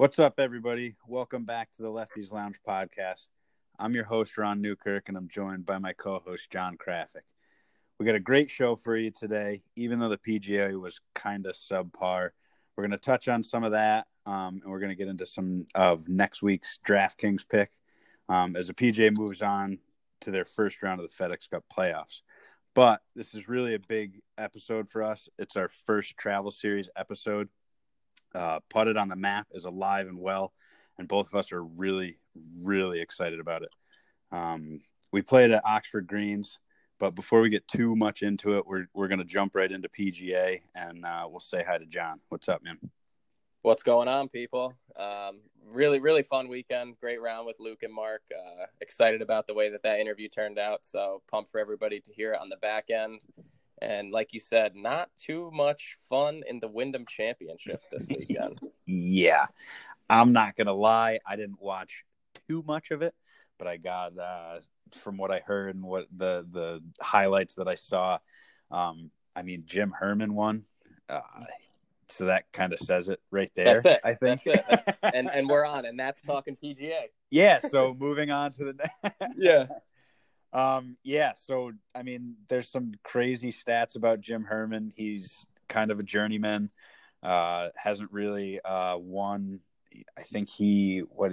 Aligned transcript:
What's 0.00 0.18
up, 0.18 0.40
everybody? 0.40 0.94
Welcome 1.06 1.44
back 1.44 1.72
to 1.72 1.82
the 1.82 1.90
Lefties 1.90 2.32
Lounge 2.32 2.56
podcast. 2.66 3.28
I'm 3.78 3.92
your 3.92 4.04
host, 4.04 4.38
Ron 4.38 4.62
Newkirk, 4.62 5.10
and 5.10 5.16
I'm 5.18 5.28
joined 5.28 5.66
by 5.66 5.76
my 5.76 5.92
co 5.92 6.22
host, 6.24 6.50
John 6.50 6.78
Krafick. 6.78 7.26
We 7.98 8.06
got 8.06 8.14
a 8.14 8.18
great 8.18 8.48
show 8.48 8.76
for 8.76 8.96
you 8.96 9.10
today, 9.10 9.62
even 9.76 9.98
though 9.98 10.08
the 10.08 10.16
PGA 10.16 10.80
was 10.80 11.02
kind 11.14 11.44
of 11.44 11.54
subpar. 11.54 12.30
We're 12.74 12.82
going 12.82 12.92
to 12.92 12.96
touch 12.96 13.28
on 13.28 13.42
some 13.42 13.62
of 13.62 13.72
that, 13.72 14.06
um, 14.24 14.62
and 14.62 14.72
we're 14.72 14.80
going 14.80 14.88
to 14.88 14.96
get 14.96 15.08
into 15.08 15.26
some 15.26 15.66
of 15.74 16.08
next 16.08 16.42
week's 16.42 16.78
DraftKings 16.88 17.46
pick 17.46 17.70
um, 18.30 18.56
as 18.56 18.68
the 18.68 18.74
PGA 18.74 19.14
moves 19.14 19.42
on 19.42 19.80
to 20.22 20.30
their 20.30 20.46
first 20.46 20.82
round 20.82 21.02
of 21.02 21.10
the 21.10 21.14
FedEx 21.14 21.50
Cup 21.50 21.64
playoffs. 21.70 22.22
But 22.74 23.02
this 23.14 23.34
is 23.34 23.50
really 23.50 23.74
a 23.74 23.78
big 23.78 24.22
episode 24.38 24.88
for 24.88 25.02
us. 25.02 25.28
It's 25.38 25.56
our 25.56 25.68
first 25.68 26.16
travel 26.16 26.52
series 26.52 26.88
episode. 26.96 27.50
Uh, 28.34 28.60
Putt 28.68 28.88
It 28.88 28.96
On 28.96 29.08
The 29.08 29.16
Map 29.16 29.46
is 29.52 29.64
alive 29.64 30.06
and 30.06 30.18
well, 30.18 30.52
and 30.98 31.08
both 31.08 31.28
of 31.28 31.34
us 31.34 31.52
are 31.52 31.62
really, 31.62 32.18
really 32.62 33.00
excited 33.00 33.40
about 33.40 33.62
it. 33.62 33.70
Um, 34.32 34.80
we 35.12 35.22
played 35.22 35.50
at 35.50 35.64
Oxford 35.64 36.06
Greens, 36.06 36.58
but 36.98 37.14
before 37.14 37.40
we 37.40 37.48
get 37.48 37.66
too 37.66 37.96
much 37.96 38.22
into 38.22 38.56
it, 38.58 38.66
we're 38.66 38.86
we're 38.94 39.08
gonna 39.08 39.24
jump 39.24 39.56
right 39.56 39.70
into 39.70 39.88
PGA, 39.88 40.60
and 40.74 41.04
uh, 41.04 41.26
we'll 41.28 41.40
say 41.40 41.64
hi 41.66 41.78
to 41.78 41.86
John. 41.86 42.20
What's 42.28 42.48
up, 42.48 42.62
man? 42.62 42.78
What's 43.62 43.82
going 43.82 44.08
on, 44.08 44.28
people? 44.28 44.74
Um, 44.96 45.40
really, 45.66 46.00
really 46.00 46.22
fun 46.22 46.48
weekend. 46.48 46.96
Great 47.00 47.20
round 47.20 47.46
with 47.46 47.56
Luke 47.58 47.82
and 47.82 47.92
Mark. 47.92 48.22
Uh, 48.32 48.66
excited 48.80 49.20
about 49.20 49.46
the 49.46 49.54
way 49.54 49.70
that 49.70 49.82
that 49.82 50.00
interview 50.00 50.28
turned 50.28 50.58
out. 50.58 50.80
So 50.82 51.22
pumped 51.30 51.50
for 51.50 51.58
everybody 51.58 52.00
to 52.00 52.12
hear 52.12 52.32
it 52.32 52.40
on 52.40 52.48
the 52.48 52.56
back 52.56 52.90
end. 52.90 53.20
And 53.82 54.10
like 54.10 54.32
you 54.34 54.40
said, 54.40 54.76
not 54.76 55.08
too 55.16 55.50
much 55.52 55.96
fun 56.08 56.42
in 56.46 56.60
the 56.60 56.68
Wyndham 56.68 57.06
Championship 57.08 57.80
this 57.90 58.06
weekend. 58.08 58.60
yeah, 58.86 59.46
I'm 60.08 60.32
not 60.32 60.56
gonna 60.56 60.74
lie. 60.74 61.18
I 61.26 61.36
didn't 61.36 61.60
watch 61.60 62.04
too 62.48 62.62
much 62.66 62.90
of 62.90 63.02
it, 63.02 63.14
but 63.58 63.66
I 63.66 63.78
got 63.78 64.18
uh, 64.18 64.58
from 65.02 65.16
what 65.16 65.30
I 65.30 65.38
heard 65.38 65.74
and 65.74 65.84
what 65.84 66.06
the 66.14 66.46
the 66.50 66.82
highlights 67.00 67.54
that 67.54 67.68
I 67.68 67.76
saw. 67.76 68.18
Um, 68.70 69.10
I 69.34 69.42
mean, 69.42 69.64
Jim 69.66 69.92
Herman 69.96 70.34
won. 70.34 70.64
Uh, 71.08 71.20
so 72.08 72.26
that 72.26 72.50
kind 72.52 72.72
of 72.72 72.80
says 72.80 73.08
it 73.08 73.20
right 73.30 73.50
there. 73.54 73.80
That's 73.80 73.86
it. 73.86 74.00
I 74.04 74.14
think. 74.14 74.42
That's 74.44 74.68
it. 74.68 74.96
and 75.14 75.30
and 75.30 75.48
we're 75.48 75.64
on, 75.64 75.86
and 75.86 75.98
that's 75.98 76.20
talking 76.22 76.56
PGA. 76.62 77.04
yeah. 77.30 77.60
So 77.68 77.96
moving 77.98 78.30
on 78.30 78.52
to 78.52 78.64
the 78.64 78.72
next. 78.74 79.34
Yeah. 79.36 79.66
Um, 80.52 80.96
yeah, 81.02 81.32
so 81.36 81.72
I 81.94 82.02
mean, 82.02 82.36
there's 82.48 82.68
some 82.68 82.92
crazy 83.04 83.52
stats 83.52 83.96
about 83.96 84.20
Jim 84.20 84.44
Herman. 84.44 84.92
He's 84.94 85.46
kind 85.68 85.90
of 85.90 86.00
a 86.00 86.04
journeyman. 86.04 86.70
Uh, 87.22 87.68
hasn't 87.76 88.12
really 88.12 88.60
uh, 88.60 88.96
won. 88.98 89.60
I 90.18 90.22
think 90.22 90.48
he 90.48 91.00
what 91.08 91.32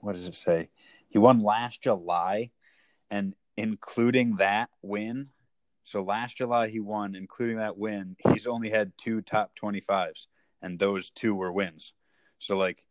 what 0.00 0.14
does 0.14 0.26
it 0.26 0.34
say? 0.34 0.70
He 1.08 1.18
won 1.18 1.42
last 1.42 1.82
July, 1.82 2.50
and 3.10 3.34
including 3.56 4.36
that 4.36 4.70
win. 4.82 5.28
So 5.84 6.02
last 6.02 6.38
July 6.38 6.68
he 6.68 6.80
won, 6.80 7.14
including 7.14 7.58
that 7.58 7.78
win. 7.78 8.16
He's 8.32 8.46
only 8.46 8.70
had 8.70 8.92
two 8.98 9.22
top 9.22 9.54
twenty 9.54 9.80
fives, 9.80 10.26
and 10.60 10.78
those 10.78 11.10
two 11.10 11.34
were 11.34 11.52
wins. 11.52 11.92
So 12.38 12.56
like 12.56 12.84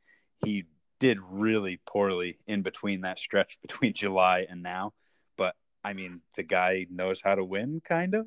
he 0.44 0.66
did 1.00 1.20
really 1.22 1.82
poorly 1.86 2.38
in 2.48 2.62
between 2.62 3.02
that 3.02 3.20
stretch 3.20 3.60
between 3.62 3.94
July 3.94 4.46
and 4.50 4.64
now. 4.64 4.94
I 5.86 5.94
mean, 5.94 6.22
the 6.36 6.42
guy 6.42 6.88
knows 6.90 7.22
how 7.24 7.36
to 7.36 7.44
win, 7.44 7.80
kind 7.86 8.16
of. 8.16 8.26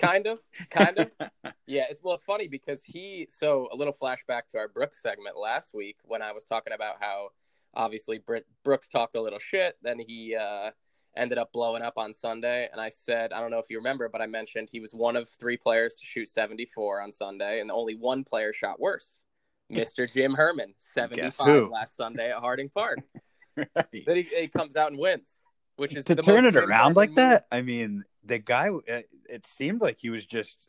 kind 0.00 0.26
of, 0.26 0.40
kind 0.68 0.98
of. 0.98 1.10
Yeah, 1.66 1.84
it's 1.90 2.02
well, 2.02 2.14
it's 2.14 2.24
funny 2.24 2.48
because 2.48 2.82
he. 2.82 3.28
So 3.30 3.68
a 3.70 3.76
little 3.76 3.92
flashback 3.92 4.48
to 4.50 4.58
our 4.58 4.68
Brooks 4.68 5.02
segment 5.02 5.36
last 5.36 5.74
week 5.74 5.98
when 6.02 6.22
I 6.22 6.32
was 6.32 6.44
talking 6.44 6.72
about 6.72 6.96
how 6.98 7.28
obviously 7.74 8.18
Brit, 8.18 8.46
Brooks 8.64 8.88
talked 8.88 9.16
a 9.16 9.20
little 9.20 9.38
shit, 9.38 9.76
then 9.82 9.98
he 9.98 10.34
uh, 10.34 10.70
ended 11.14 11.36
up 11.36 11.52
blowing 11.52 11.82
up 11.82 11.98
on 11.98 12.14
Sunday, 12.14 12.68
and 12.72 12.80
I 12.80 12.88
said, 12.88 13.32
I 13.34 13.40
don't 13.40 13.50
know 13.50 13.58
if 13.58 13.68
you 13.68 13.76
remember, 13.76 14.08
but 14.08 14.22
I 14.22 14.26
mentioned 14.26 14.70
he 14.72 14.80
was 14.80 14.94
one 14.94 15.14
of 15.14 15.28
three 15.28 15.58
players 15.58 15.94
to 15.96 16.06
shoot 16.06 16.28
74 16.28 17.02
on 17.02 17.12
Sunday, 17.12 17.60
and 17.60 17.70
only 17.70 17.94
one 17.94 18.24
player 18.24 18.52
shot 18.52 18.80
worse. 18.80 19.20
Mr. 19.72 20.10
Jim 20.10 20.32
Herman, 20.32 20.74
75 20.78 21.68
last 21.70 21.96
Sunday 21.96 22.30
at 22.30 22.38
Harding 22.38 22.70
Park. 22.70 23.00
right. 23.56 24.04
Then 24.06 24.16
he, 24.16 24.22
he 24.22 24.48
comes 24.48 24.74
out 24.74 24.90
and 24.90 24.98
wins, 24.98 25.38
which 25.78 25.94
is 25.96 26.04
to 26.04 26.14
the 26.14 26.22
turn 26.22 26.44
it 26.44 26.56
around 26.56 26.96
like 26.96 27.14
that. 27.14 27.46
I 27.50 27.62
mean, 27.62 28.04
the 28.24 28.38
guy. 28.38 28.68
It, 28.86 29.08
it 29.28 29.46
seemed 29.46 29.80
like 29.80 29.98
he 29.98 30.10
was 30.10 30.26
just 30.26 30.68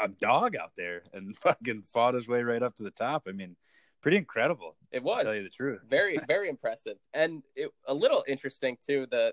a 0.00 0.08
dog 0.08 0.56
out 0.56 0.72
there 0.76 1.02
and 1.12 1.36
fucking 1.42 1.82
fought 1.92 2.14
his 2.14 2.28
way 2.28 2.42
right 2.42 2.62
up 2.62 2.76
to 2.76 2.82
the 2.82 2.90
top. 2.90 3.24
I 3.28 3.32
mean, 3.32 3.56
pretty 4.00 4.16
incredible. 4.16 4.76
It 4.90 4.98
To 5.00 5.04
was 5.04 5.24
tell 5.24 5.34
you 5.34 5.44
the 5.44 5.48
truth. 5.48 5.80
very, 5.88 6.18
very 6.28 6.48
impressive, 6.48 6.96
and 7.14 7.42
it, 7.54 7.70
a 7.86 7.94
little 7.94 8.24
interesting 8.26 8.76
too. 8.84 9.06
The 9.10 9.32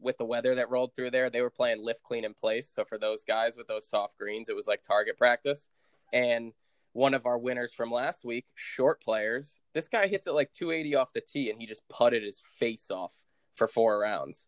with 0.00 0.16
the 0.16 0.24
weather 0.24 0.54
that 0.54 0.70
rolled 0.70 0.96
through 0.96 1.10
there, 1.10 1.28
they 1.28 1.42
were 1.42 1.50
playing 1.50 1.84
lift 1.84 2.02
clean 2.02 2.24
in 2.24 2.32
place. 2.32 2.66
So 2.74 2.84
for 2.86 2.96
those 2.96 3.22
guys 3.22 3.56
with 3.56 3.66
those 3.68 3.86
soft 3.86 4.16
greens, 4.16 4.48
it 4.48 4.56
was 4.56 4.66
like 4.66 4.82
target 4.82 5.18
practice. 5.18 5.68
And 6.10 6.54
one 6.94 7.12
of 7.12 7.26
our 7.26 7.36
winners 7.36 7.74
from 7.74 7.90
last 7.90 8.24
week, 8.24 8.46
short 8.54 9.02
players, 9.02 9.60
this 9.74 9.88
guy 9.88 10.06
hits 10.06 10.26
it 10.26 10.32
like 10.32 10.50
280 10.52 10.94
off 10.96 11.12
the 11.12 11.20
tee, 11.20 11.50
and 11.50 11.60
he 11.60 11.66
just 11.66 11.86
putted 11.90 12.22
his 12.22 12.40
face 12.58 12.90
off 12.90 13.22
for 13.54 13.68
four 13.68 13.98
rounds. 13.98 14.46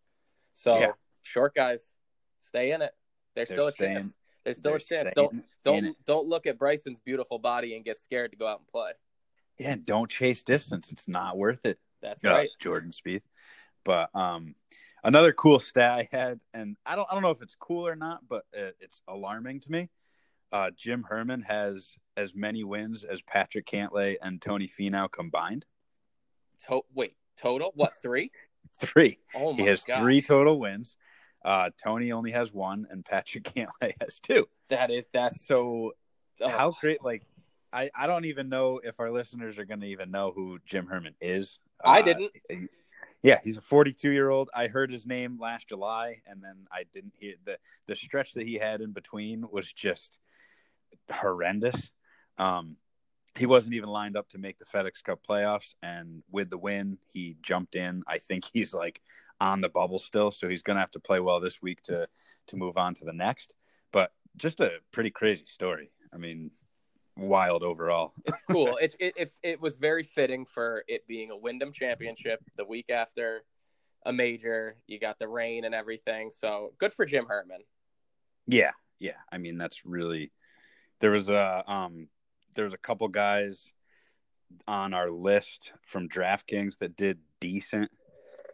So 0.52 0.78
Yeah. 0.78 0.92
short 1.22 1.54
guys, 1.54 1.96
stay 2.38 2.72
in 2.72 2.82
it. 2.82 2.92
There's 3.34 3.48
They're 3.48 3.56
still 3.56 3.66
a 3.68 3.72
staying- 3.72 3.96
chance. 3.96 4.18
There's 4.44 4.58
still 4.58 4.74
a 4.74 4.78
chance. 4.80 5.10
Don't 5.14 5.44
don't 5.62 6.04
don't 6.04 6.26
look 6.26 6.46
at 6.46 6.58
Bryson's 6.58 6.98
beautiful 6.98 7.38
body 7.38 7.76
and 7.76 7.84
get 7.84 8.00
scared 8.00 8.32
to 8.32 8.36
go 8.36 8.46
out 8.46 8.58
and 8.58 8.66
play. 8.68 8.92
Yeah, 9.58 9.76
don't 9.82 10.10
chase 10.10 10.42
distance. 10.42 10.90
It's 10.90 11.06
not 11.06 11.36
worth 11.38 11.64
it. 11.64 11.78
That's 12.00 12.24
Uh, 12.24 12.30
right. 12.30 12.50
Jordan 12.58 12.90
Spieth. 12.90 13.22
But 13.84 14.10
um, 14.14 14.56
another 15.04 15.32
cool 15.32 15.60
stat 15.60 15.92
I 15.92 16.08
had, 16.10 16.40
and 16.52 16.76
I 16.84 16.96
don't, 16.96 17.06
I 17.10 17.14
don't 17.14 17.22
know 17.22 17.30
if 17.30 17.42
it's 17.42 17.54
cool 17.54 17.86
or 17.86 17.94
not, 17.94 18.26
but 18.28 18.44
it, 18.52 18.76
it's 18.80 19.02
alarming 19.06 19.60
to 19.60 19.70
me. 19.70 19.90
Uh, 20.50 20.70
Jim 20.76 21.04
Herman 21.04 21.42
has 21.42 21.96
as 22.16 22.34
many 22.34 22.64
wins 22.64 23.04
as 23.04 23.22
Patrick 23.22 23.66
Cantlay 23.66 24.16
and 24.20 24.42
Tony 24.42 24.68
Finau 24.68 25.10
combined. 25.10 25.64
To- 26.66 26.82
wait, 26.92 27.16
total 27.36 27.70
what 27.74 27.94
three? 28.02 28.30
Three. 28.80 29.18
Oh 29.34 29.54
he 29.54 29.62
has 29.66 29.84
gosh. 29.84 30.00
three 30.00 30.22
total 30.22 30.58
wins. 30.58 30.96
Uh, 31.44 31.70
Tony 31.82 32.12
only 32.12 32.30
has 32.32 32.52
one, 32.52 32.86
and 32.90 33.04
Patrick 33.04 33.44
Cantlay 33.54 33.92
has 34.00 34.18
two. 34.20 34.46
That 34.68 34.90
is 34.90 35.06
that's 35.12 35.44
So 35.46 35.92
oh, 36.40 36.48
how 36.48 36.76
great! 36.80 37.02
Like, 37.02 37.22
I 37.72 37.90
I 37.94 38.06
don't 38.06 38.24
even 38.26 38.48
know 38.48 38.80
if 38.82 39.00
our 39.00 39.10
listeners 39.10 39.58
are 39.58 39.64
going 39.64 39.80
to 39.80 39.86
even 39.88 40.10
know 40.10 40.32
who 40.34 40.58
Jim 40.66 40.86
Herman 40.86 41.14
is. 41.20 41.58
I 41.84 42.00
Uh, 42.00 42.02
didn't. 42.02 42.32
Yeah, 43.24 43.38
he's 43.44 43.56
a 43.56 43.60
42 43.60 44.10
year 44.10 44.30
old. 44.30 44.50
I 44.52 44.66
heard 44.66 44.90
his 44.90 45.06
name 45.06 45.38
last 45.40 45.68
July, 45.68 46.22
and 46.26 46.42
then 46.42 46.66
I 46.72 46.84
didn't 46.92 47.14
hear 47.18 47.34
the 47.44 47.58
the 47.86 47.94
stretch 47.96 48.32
that 48.34 48.46
he 48.46 48.54
had 48.54 48.80
in 48.80 48.92
between 48.92 49.44
was 49.50 49.72
just 49.72 50.18
horrendous. 51.10 51.90
Um, 52.38 52.76
he 53.36 53.46
wasn't 53.46 53.74
even 53.74 53.88
lined 53.88 54.16
up 54.16 54.28
to 54.30 54.38
make 54.38 54.58
the 54.58 54.64
FedEx 54.64 55.02
Cup 55.02 55.20
playoffs, 55.26 55.74
and 55.82 56.22
with 56.30 56.50
the 56.50 56.58
win, 56.58 56.98
he 57.12 57.36
jumped 57.42 57.74
in. 57.74 58.02
I 58.06 58.18
think 58.18 58.44
he's 58.52 58.74
like 58.74 59.00
on 59.40 59.60
the 59.60 59.68
bubble 59.68 59.98
still, 59.98 60.30
so 60.30 60.48
he's 60.48 60.62
going 60.62 60.76
to 60.76 60.80
have 60.80 60.90
to 60.92 61.00
play 61.00 61.20
well 61.20 61.40
this 61.40 61.62
week 61.62 61.82
to 61.84 62.08
to 62.48 62.56
move 62.56 62.76
on 62.76 62.94
to 62.94 63.04
the 63.04 63.12
next. 63.12 63.54
But 63.90 64.12
just 64.36 64.60
a 64.60 64.70
pretty 64.90 65.10
crazy 65.10 65.46
story. 65.46 65.90
I 66.12 66.18
mean, 66.18 66.50
wild 67.16 67.62
overall. 67.62 68.12
it's 68.24 68.38
cool. 68.50 68.76
It, 68.80 68.96
it 69.00 69.14
it's 69.16 69.40
it 69.42 69.60
was 69.60 69.76
very 69.76 70.02
fitting 70.02 70.44
for 70.44 70.84
it 70.86 71.06
being 71.06 71.30
a 71.30 71.36
Wyndham 71.36 71.72
Championship 71.72 72.40
the 72.56 72.64
week 72.64 72.90
after 72.90 73.44
a 74.04 74.12
major. 74.12 74.76
You 74.86 74.98
got 74.98 75.18
the 75.18 75.28
rain 75.28 75.64
and 75.64 75.74
everything, 75.74 76.30
so 76.30 76.74
good 76.78 76.92
for 76.92 77.06
Jim 77.06 77.26
Herman. 77.26 77.60
Yeah, 78.46 78.72
yeah. 78.98 79.18
I 79.30 79.38
mean, 79.38 79.56
that's 79.56 79.86
really 79.86 80.32
there 81.00 81.10
was 81.10 81.30
a 81.30 81.64
um 81.66 82.08
there 82.54 82.64
was 82.64 82.74
a 82.74 82.78
couple 82.78 83.08
guys 83.08 83.72
on 84.68 84.92
our 84.94 85.08
list 85.08 85.72
from 85.82 86.08
DraftKings 86.08 86.78
that 86.78 86.96
did 86.96 87.18
decent. 87.40 87.90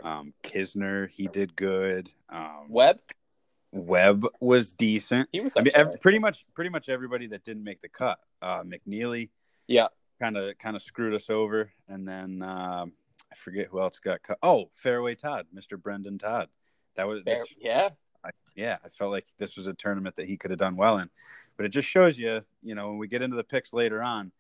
Um 0.02 0.32
Kisner, 0.44 1.08
he 1.10 1.26
did 1.26 1.56
good. 1.56 2.10
Um 2.28 2.66
Webb, 2.68 3.00
Webb 3.72 4.26
was 4.40 4.72
decent. 4.72 5.28
he 5.32 5.40
was. 5.40 5.56
I 5.56 5.60
mean, 5.60 5.72
okay. 5.74 5.80
ev- 5.80 6.00
pretty 6.00 6.18
much 6.18 6.46
pretty 6.54 6.70
much 6.70 6.88
everybody 6.88 7.26
that 7.28 7.44
didn't 7.44 7.64
make 7.64 7.80
the 7.82 7.88
cut. 7.88 8.18
Uh 8.40 8.62
McNealy 8.62 9.30
yeah, 9.66 9.88
kind 10.20 10.36
of 10.36 10.56
kind 10.58 10.76
of 10.76 10.82
screwed 10.82 11.14
us 11.14 11.28
over 11.30 11.72
and 11.88 12.06
then 12.08 12.42
um 12.42 12.92
I 13.30 13.36
forget 13.36 13.66
who 13.70 13.80
else 13.80 13.98
got 13.98 14.22
cut. 14.22 14.38
Oh, 14.42 14.70
Fairway 14.74 15.14
Todd, 15.14 15.46
Mr. 15.54 15.80
Brendon 15.80 16.18
Todd. 16.18 16.48
That 16.96 17.06
was 17.06 17.22
fair, 17.24 17.44
yeah, 17.60 17.90
I, 18.24 18.30
yeah, 18.56 18.78
I 18.84 18.88
felt 18.88 19.10
like 19.10 19.26
this 19.38 19.56
was 19.56 19.66
a 19.66 19.74
tournament 19.74 20.16
that 20.16 20.26
he 20.26 20.36
could 20.36 20.50
have 20.50 20.58
done 20.58 20.76
well 20.76 20.98
in. 20.98 21.10
But 21.56 21.66
it 21.66 21.70
just 21.70 21.88
shows 21.88 22.18
you, 22.18 22.40
you 22.62 22.74
know, 22.74 22.88
when 22.88 22.98
we 22.98 23.08
get 23.08 23.22
into 23.22 23.36
the 23.36 23.44
picks 23.44 23.72
later 23.72 24.02
on, 24.02 24.32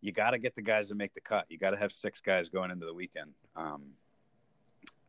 you 0.00 0.12
got 0.12 0.30
to 0.30 0.38
get 0.38 0.54
the 0.54 0.62
guys 0.62 0.88
to 0.88 0.94
make 0.94 1.14
the 1.14 1.20
cut. 1.20 1.46
You 1.48 1.58
got 1.58 1.70
to 1.70 1.76
have 1.76 1.92
six 1.92 2.20
guys 2.20 2.48
going 2.48 2.70
into 2.70 2.86
the 2.86 2.94
weekend. 2.94 3.32
Um, 3.54 3.92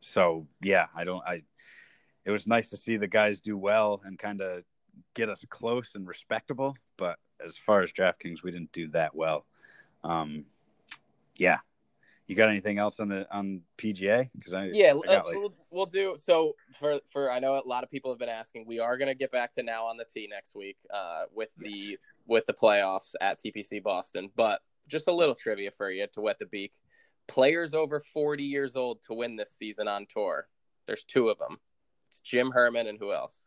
so 0.00 0.46
yeah, 0.62 0.86
I 0.94 1.04
don't. 1.04 1.22
I. 1.26 1.42
It 2.24 2.30
was 2.30 2.46
nice 2.46 2.70
to 2.70 2.76
see 2.76 2.96
the 2.96 3.06
guys 3.06 3.40
do 3.40 3.58
well 3.58 4.00
and 4.04 4.18
kind 4.18 4.40
of 4.40 4.64
get 5.14 5.28
us 5.28 5.44
close 5.50 5.94
and 5.94 6.06
respectable. 6.06 6.76
But 6.96 7.18
as 7.44 7.56
far 7.56 7.82
as 7.82 7.92
DraftKings, 7.92 8.42
we 8.42 8.50
didn't 8.50 8.72
do 8.72 8.88
that 8.88 9.14
well. 9.14 9.44
Um, 10.02 10.46
yeah, 11.36 11.58
You 12.26 12.34
got 12.34 12.48
anything 12.48 12.78
else 12.78 13.00
on 13.00 13.08
the 13.08 13.26
on 13.34 13.60
PGA? 13.76 14.30
Because 14.36 14.54
I 14.54 14.66
yeah, 14.72 14.94
I 15.08 15.16
uh, 15.16 15.22
we'll, 15.26 15.54
we'll 15.70 15.86
do 15.86 16.16
so 16.18 16.54
for 16.78 16.98
for. 17.12 17.30
I 17.30 17.38
know 17.38 17.60
a 17.62 17.68
lot 17.68 17.84
of 17.84 17.90
people 17.90 18.10
have 18.10 18.18
been 18.18 18.30
asking. 18.30 18.64
We 18.66 18.78
are 18.78 18.96
going 18.96 19.08
to 19.08 19.14
get 19.14 19.30
back 19.30 19.52
to 19.54 19.62
now 19.62 19.84
on 19.86 19.98
the 19.98 20.04
tee 20.06 20.26
next 20.30 20.54
week 20.54 20.78
uh, 20.92 21.24
with 21.34 21.54
the 21.58 21.70
Yes. 21.70 21.98
with 22.26 22.46
the 22.46 22.54
playoffs 22.54 23.12
at 23.20 23.40
TPC 23.40 23.82
Boston. 23.82 24.30
But 24.36 24.60
just 24.88 25.06
a 25.06 25.12
little 25.12 25.34
trivia 25.34 25.70
for 25.70 25.90
you 25.90 26.06
to 26.14 26.20
wet 26.22 26.38
the 26.38 26.46
beak. 26.46 26.72
Players 27.26 27.74
over 27.74 28.00
forty 28.00 28.44
years 28.44 28.74
old 28.74 29.02
to 29.02 29.12
win 29.14 29.36
this 29.36 29.50
season 29.52 29.86
on 29.86 30.06
tour. 30.08 30.48
There's 30.86 31.04
two 31.04 31.28
of 31.28 31.38
them. 31.38 31.58
It's 32.08 32.20
Jim 32.20 32.50
Herman 32.52 32.86
and 32.86 32.98
who 32.98 33.12
else? 33.12 33.46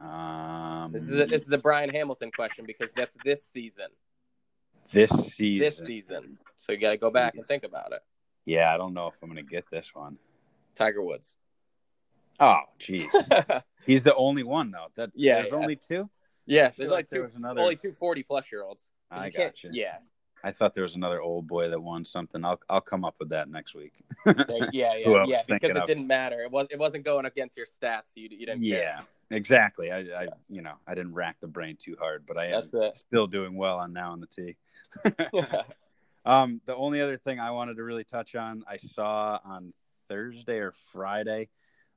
um 0.00 0.90
This 0.92 1.02
is 1.02 1.18
a, 1.18 1.26
this 1.26 1.42
is 1.42 1.52
a 1.52 1.58
Brian 1.58 1.90
Hamilton 1.90 2.30
question 2.30 2.64
because 2.66 2.92
that's 2.92 3.16
this 3.24 3.44
season. 3.44 3.86
This 4.92 5.10
season. 5.10 5.58
This 5.64 5.78
season. 5.78 6.38
So 6.56 6.72
you 6.72 6.78
got 6.78 6.90
to 6.92 6.96
go 6.98 7.10
back 7.10 7.34
and 7.34 7.44
think 7.44 7.64
about 7.64 7.92
it. 7.92 8.00
Yeah, 8.44 8.72
I 8.74 8.76
don't 8.76 8.94
know 8.94 9.06
if 9.08 9.14
I'm 9.22 9.28
gonna 9.28 9.42
get 9.42 9.64
this 9.70 9.94
one. 9.94 10.16
Tiger 10.74 11.02
Woods. 11.02 11.36
Oh, 12.38 12.60
jeez. 12.78 13.10
He's 13.86 14.02
the 14.02 14.14
only 14.14 14.42
one 14.42 14.70
though. 14.70 14.86
That 14.96 15.10
Yeah, 15.14 15.36
there's 15.36 15.48
yeah. 15.52 15.56
only 15.58 15.76
two. 15.76 16.08
yeah, 16.46 16.70
there's 16.76 16.90
like 16.90 17.04
only 17.04 17.06
there 17.10 17.18
two, 17.18 17.22
was 17.22 17.34
another- 17.36 17.60
only 17.60 17.76
two 17.76 17.92
40 17.92 18.22
plus 18.22 18.50
year 18.50 18.62
olds. 18.62 18.90
I 19.10 19.26
You 19.26 19.32
got 19.32 19.62
you. 19.62 19.70
Yeah, 19.74 19.98
I 20.42 20.52
thought 20.52 20.72
there 20.74 20.84
was 20.84 20.94
another 20.94 21.20
old 21.20 21.46
boy 21.46 21.68
that 21.68 21.80
won 21.80 22.04
something. 22.04 22.44
I'll 22.44 22.60
I'll 22.68 22.80
come 22.80 23.04
up 23.04 23.16
with 23.20 23.28
that 23.30 23.48
next 23.50 23.74
week. 23.74 23.92
Yeah, 24.24 24.34
yeah, 24.72 24.94
yeah. 25.26 25.42
Because 25.46 25.70
it 25.72 25.76
of. 25.76 25.86
didn't 25.86 26.06
matter. 26.06 26.40
It 26.42 26.50
was 26.50 26.66
it 26.70 26.78
wasn't 26.78 27.04
going 27.04 27.26
against 27.26 27.56
your 27.56 27.66
stats. 27.66 28.12
You 28.14 28.28
you 28.30 28.46
didn't 28.46 28.62
yeah, 28.62 29.00
exactly. 29.30 29.90
I, 29.90 29.98
I 29.98 30.28
you 30.48 30.62
know 30.62 30.74
I 30.86 30.94
didn't 30.94 31.14
rack 31.14 31.36
the 31.40 31.46
brain 31.48 31.76
too 31.78 31.96
hard, 32.00 32.24
but 32.26 32.36
I 32.38 32.46
am 32.46 32.68
it. 32.72 32.96
still 32.96 33.26
doing 33.26 33.54
well 33.56 33.78
on 33.78 33.92
now 33.92 34.12
on 34.12 34.20
the 34.20 34.26
tee. 34.26 34.56
care. 35.32 35.64
Um, 36.26 36.60
the 36.66 36.76
only 36.76 37.00
other 37.00 37.16
thing 37.16 37.40
I 37.40 37.50
wanted 37.50 37.76
to 37.78 37.82
really 37.82 38.04
touch 38.04 38.34
on, 38.34 38.62
I 38.68 38.76
saw 38.76 39.38
on 39.42 39.72
Thursday 40.06 40.58
or 40.58 40.74
Friday, 40.92 41.48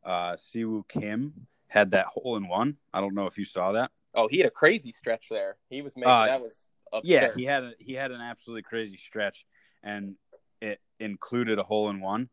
uh, 0.05 0.37
Siwoo 0.37 0.87
Kim 0.87 1.47
had 1.67 1.91
that 1.91 2.05
hole 2.05 2.37
in 2.37 2.47
one. 2.47 2.77
I 2.93 3.01
don't 3.01 3.15
know 3.15 3.27
if 3.27 3.37
you 3.37 3.43
saw 3.43 3.73
that. 3.73 3.91
oh, 4.15 4.29
he 4.29 4.37
had 4.37 4.47
a 4.47 4.51
crazy 4.51 4.93
stretch 4.93 5.27
there. 5.29 5.57
He 5.69 5.81
was 5.81 5.97
making 5.97 6.09
Uh, 6.09 6.27
that 6.27 6.41
was 6.41 6.67
absurd. 6.93 7.09
Yeah, 7.09 7.31
he 7.35 7.43
had 7.43 7.63
a, 7.63 7.71
he 7.79 7.93
had 7.95 8.11
an 8.11 8.21
absolutely 8.21 8.61
crazy 8.63 8.95
stretch, 8.95 9.45
and 9.83 10.15
it 10.61 10.79
included 11.01 11.59
a 11.59 11.63
hole 11.63 11.89
in 11.89 11.99
one. 11.99 12.29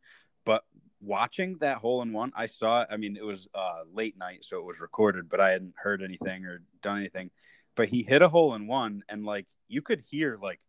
Watching 1.01 1.57
that 1.61 1.79
hole 1.79 2.03
in 2.03 2.13
one, 2.13 2.33
I 2.37 2.47
saw. 2.47 2.85
I 2.91 2.97
mean, 2.97 3.17
it 3.17 3.25
was 3.25 3.49
uh, 3.55 3.83
late 3.93 4.19
night, 4.19 4.45
so 4.45 4.59
it 4.59 4.65
was 4.65 4.81
recorded, 4.81 5.29
but 5.29 5.41
I 5.41 5.51
hadn't 5.51 5.75
heard 5.77 6.03
anything 6.03 6.45
or 6.45 6.63
done 6.83 6.99
anything. 6.99 7.31
But 7.75 7.89
he 7.89 8.03
hit 8.03 8.21
a 8.21 8.29
hole 8.29 8.55
in 8.55 8.67
one, 8.67 9.03
and 9.09 9.25
like 9.25 9.47
you 9.69 9.81
could 9.81 10.01
hear 10.01 10.39
like 10.41 10.61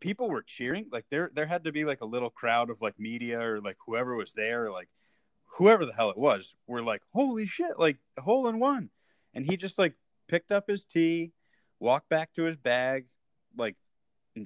people 0.00 0.28
were 0.28 0.42
cheering. 0.42 0.86
Like 0.90 1.06
there 1.10 1.30
there 1.34 1.46
had 1.46 1.64
to 1.64 1.72
be 1.72 1.84
like 1.84 2.00
a 2.00 2.06
little 2.06 2.30
crowd 2.30 2.70
of 2.70 2.80
like 2.80 2.98
media 2.98 3.40
or 3.40 3.60
like 3.60 3.76
whoever 3.86 4.14
was 4.16 4.32
there, 4.32 4.70
like 4.70 4.88
whoever 5.58 5.84
the 5.84 5.92
hell 5.92 6.10
it 6.10 6.18
was, 6.18 6.54
were 6.66 6.82
like, 6.82 7.02
"Holy 7.12 7.46
shit!" 7.46 7.78
Like 7.78 7.98
hole 8.18 8.48
in 8.48 8.58
one, 8.58 8.90
and 9.34 9.44
he 9.44 9.56
just 9.56 9.78
like 9.78 9.94
picked 10.28 10.50
up 10.52 10.68
his 10.68 10.84
tee, 10.84 11.32
walked 11.78 12.08
back 12.08 12.32
to 12.34 12.44
his 12.44 12.56
bag, 12.56 13.06
like 13.56 13.76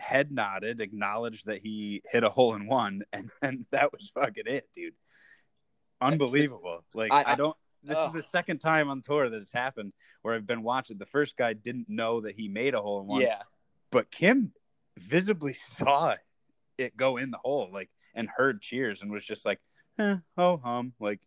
head 0.01 0.31
nodded, 0.33 0.81
acknowledged 0.81 1.47
that 1.47 1.61
he 1.63 2.03
hit 2.11 2.25
a 2.25 2.31
hole 2.31 2.55
in 2.55 2.67
one, 2.67 3.03
and 3.13 3.31
and 3.43 3.67
that 3.71 3.93
was 3.93 4.11
fucking 4.15 4.47
it, 4.47 4.69
dude. 4.75 4.95
Unbelievable. 6.01 6.85
Like 6.95 7.13
I- 7.13 7.23
I, 7.23 7.33
I- 7.33 7.35
don't. 7.37 7.57
This 7.87 7.99
Ugh. 7.99 8.07
is 8.07 8.13
the 8.15 8.23
second 8.31 8.61
time 8.61 8.89
on 8.89 9.03
tour 9.03 9.29
that 9.29 9.37
it's 9.43 9.53
happened 9.53 9.93
where 10.23 10.35
I've 10.35 10.47
been 10.47 10.63
watching. 10.63 10.97
The 10.97 11.05
first 11.05 11.37
guy 11.37 11.53
didn't 11.53 11.87
know 11.91 12.23
that 12.23 12.35
he 12.35 12.49
made 12.49 12.73
a 12.73 12.81
hole 12.81 13.03
in 13.03 13.07
one, 13.07 13.21
yeah. 13.21 13.43
but 13.91 14.11
Kim 14.11 14.53
visibly 14.97 15.53
saw 15.77 16.17
it 16.79 16.97
go 16.97 17.19
in 17.19 17.31
the 17.31 17.37
hole, 17.37 17.69
like 17.71 17.91
and 18.15 18.27
heard 18.35 18.63
cheers 18.63 19.03
and 19.03 19.13
was 19.13 19.23
just 19.23 19.45
like, 19.45 19.61
eh, 19.99 20.17
"Oh 20.39 20.57
hum," 20.57 20.95
like, 20.99 21.21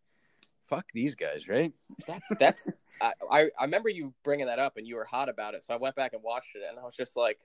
"Fuck 0.66 0.86
these 0.96 1.14
guys," 1.14 1.48
right? 1.48 1.74
That's 2.08 2.28
that's. 2.40 2.68
I, 3.00 3.14
I 3.30 3.42
I 3.60 3.64
remember 3.66 3.90
you 3.90 4.16
bringing 4.24 4.48
that 4.48 4.58
up 4.58 4.78
and 4.78 4.88
you 4.88 4.96
were 4.96 5.06
hot 5.06 5.30
about 5.30 5.54
it. 5.54 5.64
So 5.64 5.76
I 5.76 5.78
went 5.78 5.96
back 5.96 6.14
and 6.14 6.24
watched 6.24 6.56
it 6.56 6.64
and 6.68 6.80
I 6.80 6.84
was 6.84 6.96
just 6.96 7.16
like, 7.16 7.38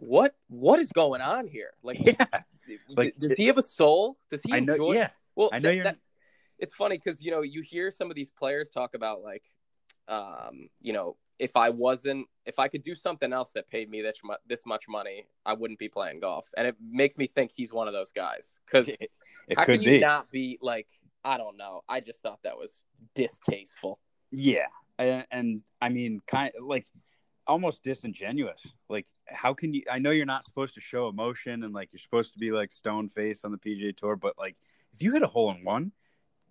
what 0.00 0.34
what 0.48 0.78
is 0.80 0.90
going 0.92 1.20
on 1.20 1.46
here? 1.46 1.72
Like, 1.82 1.98
Yeah, 2.04 2.14
like 2.88 3.14
does 3.16 3.34
he 3.34 3.46
have 3.46 3.58
a 3.58 3.62
soul? 3.62 4.16
Does 4.30 4.42
he 4.42 4.52
I 4.52 4.60
know. 4.60 4.72
enjoy? 4.74 4.92
Yeah, 4.94 5.10
Well, 5.36 5.50
I 5.52 5.58
know 5.58 5.68
that- 5.68 5.74
you're. 5.74 5.84
that- 5.84 5.98
it's 6.58 6.74
funny 6.74 6.96
because 6.98 7.22
you 7.22 7.30
know 7.30 7.40
you 7.42 7.62
hear 7.62 7.90
some 7.90 8.10
of 8.10 8.16
these 8.16 8.28
players 8.30 8.68
talk 8.70 8.94
about 8.94 9.22
like, 9.22 9.44
um, 10.08 10.68
you 10.80 10.92
know, 10.92 11.16
if 11.38 11.56
I 11.56 11.70
wasn't, 11.70 12.26
if 12.44 12.58
I 12.58 12.68
could 12.68 12.82
do 12.82 12.94
something 12.94 13.32
else 13.32 13.52
that 13.52 13.66
paid 13.68 13.88
me 13.90 14.02
this 14.02 14.18
mu- 14.22 14.34
this 14.46 14.66
much 14.66 14.86
money, 14.88 15.26
I 15.46 15.54
wouldn't 15.54 15.78
be 15.78 15.88
playing 15.88 16.20
golf, 16.20 16.48
and 16.58 16.66
it 16.66 16.76
makes 16.80 17.16
me 17.16 17.26
think 17.28 17.50
he's 17.50 17.72
one 17.72 17.88
of 17.88 17.94
those 17.94 18.12
guys. 18.12 18.58
Because 18.66 18.88
it 19.00 19.10
how 19.56 19.64
could 19.64 19.80
can 19.80 19.82
you 19.82 19.90
be. 19.92 20.00
not 20.00 20.30
be 20.30 20.58
like, 20.60 20.88
I 21.24 21.38
don't 21.38 21.56
know. 21.56 21.80
I 21.88 22.00
just 22.00 22.22
thought 22.22 22.40
that 22.44 22.58
was 22.58 22.84
distasteful. 23.14 23.98
Yeah, 24.30 24.66
and, 24.98 25.26
and 25.30 25.62
I 25.80 25.88
mean, 25.88 26.20
kind 26.26 26.52
of 26.58 26.64
like 26.66 26.86
almost 27.50 27.82
disingenuous. 27.82 28.72
Like, 28.88 29.06
how 29.26 29.52
can 29.52 29.74
you? 29.74 29.82
I 29.90 29.98
know 29.98 30.12
you're 30.12 30.24
not 30.24 30.44
supposed 30.44 30.74
to 30.76 30.80
show 30.80 31.08
emotion, 31.08 31.64
and 31.64 31.74
like 31.74 31.92
you're 31.92 31.98
supposed 31.98 32.32
to 32.34 32.38
be 32.38 32.52
like 32.52 32.72
stone 32.72 33.08
face 33.08 33.44
on 33.44 33.50
the 33.50 33.58
PGA 33.58 33.94
Tour, 33.94 34.16
but 34.16 34.38
like 34.38 34.56
if 34.94 35.02
you 35.02 35.12
hit 35.12 35.22
a 35.22 35.26
hole 35.26 35.50
in 35.50 35.64
one, 35.64 35.92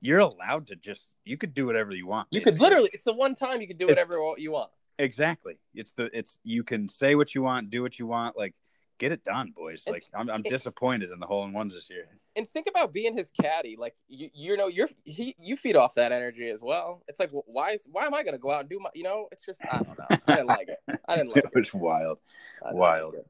you're 0.02 0.20
allowed 0.20 0.68
to 0.68 0.76
just 0.76 1.16
you 1.24 1.38
could 1.38 1.54
do 1.54 1.66
whatever 1.66 1.92
you 1.94 2.06
want. 2.06 2.28
You 2.32 2.42
could 2.42 2.60
literally, 2.60 2.90
it's 2.94 3.06
the 3.06 3.14
one 3.14 3.34
time 3.34 3.62
you 3.62 3.68
could 3.68 3.78
do 3.78 3.88
whatever 3.88 4.18
you 4.38 4.52
want. 4.52 4.72
exactly. 5.00 5.60
It's 5.74 5.94
the 5.94 6.10
it's 6.18 6.38
you 6.44 6.64
can 6.64 6.90
say 6.90 7.16
what 7.16 7.34
you 7.34 7.44
want, 7.44 7.70
do 7.70 7.82
what 7.82 7.98
you 7.98 8.06
want, 8.06 8.38
like 8.38 8.54
get 9.00 9.12
it 9.12 9.24
done, 9.24 9.52
boys. 9.56 9.84
And- 9.88 9.94
Like 9.94 10.04
I'm 10.14 10.30
I'm 10.30 10.42
it- 10.46 10.50
disappointed 10.50 11.10
in 11.12 11.20
the 11.20 11.26
hole 11.26 11.44
in 11.46 11.54
ones 11.54 11.74
this 11.74 11.90
year. 11.90 12.06
And 12.36 12.48
think 12.48 12.68
about 12.70 12.94
being 12.94 13.18
his 13.18 13.32
caddy. 13.42 13.76
Like 13.78 13.96
you, 14.08 14.30
you 14.34 14.56
know, 14.58 14.68
you're 14.68 14.88
he, 15.04 15.36
you 15.40 15.58
feed 15.58 15.76
off 15.76 15.96
that 15.96 16.12
energy 16.12 16.48
as 16.50 16.62
well. 16.62 17.02
It's 17.08 17.20
like, 17.20 17.32
why 17.32 17.72
is 17.72 17.88
why 17.92 18.06
am 18.06 18.14
I 18.14 18.22
going 18.24 18.34
to 18.36 18.40
go 18.40 18.52
out 18.52 18.62
and 18.62 18.70
do 18.70 18.80
my? 18.80 18.90
You 18.94 19.04
know, 19.04 19.28
it's 19.32 19.44
just 19.46 19.62
I 19.70 19.78
don't 19.80 19.98
know. 19.98 20.06
I 20.28 20.36
didn't 20.36 20.48
like 20.48 20.68
it. 20.70 20.78
I 21.08 21.16
didn't 21.16 21.30
like 21.36 21.44
it 21.46 21.52
it. 21.54 21.56
was 21.58 21.74
wild. 21.74 22.20
Wild. 22.72 23.16
like. 23.16 23.26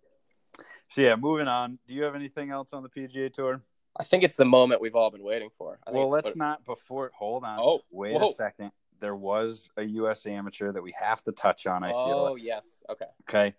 So 0.90 1.02
yeah, 1.02 1.16
moving 1.16 1.48
on. 1.48 1.80
Do 1.88 1.94
you 1.94 2.04
have 2.04 2.16
anything 2.16 2.52
else 2.52 2.74
on 2.74 2.84
the 2.84 2.90
PGA 2.90 3.32
Tour? 3.32 3.62
I 3.98 4.04
think 4.04 4.24
it's 4.24 4.36
the 4.38 4.46
moment 4.46 4.82
we've 4.82 4.96
all 4.96 5.10
been 5.12 5.24
waiting 5.24 5.50
for. 5.58 5.80
I 5.86 5.92
think 5.92 5.98
Well, 5.98 6.10
let's 6.10 6.36
not 6.36 6.66
before. 6.66 7.12
Hold 7.18 7.44
on. 7.44 7.60
Oh, 7.60 7.80
wait 7.92 8.14
whoa. 8.20 8.30
a 8.30 8.34
second. 8.34 8.72
There 9.00 9.16
was 9.16 9.70
a 9.78 9.84
U.S. 9.84 10.26
amateur 10.26 10.72
that 10.74 10.82
we 10.84 10.94
have 11.00 11.24
to 11.24 11.32
touch 11.32 11.66
on. 11.68 11.84
I 11.84 11.90
feel 11.92 11.98
Oh 11.98 12.34
like. 12.34 12.44
yes. 12.44 12.84
Okay. 12.90 13.06
okay. 13.30 13.56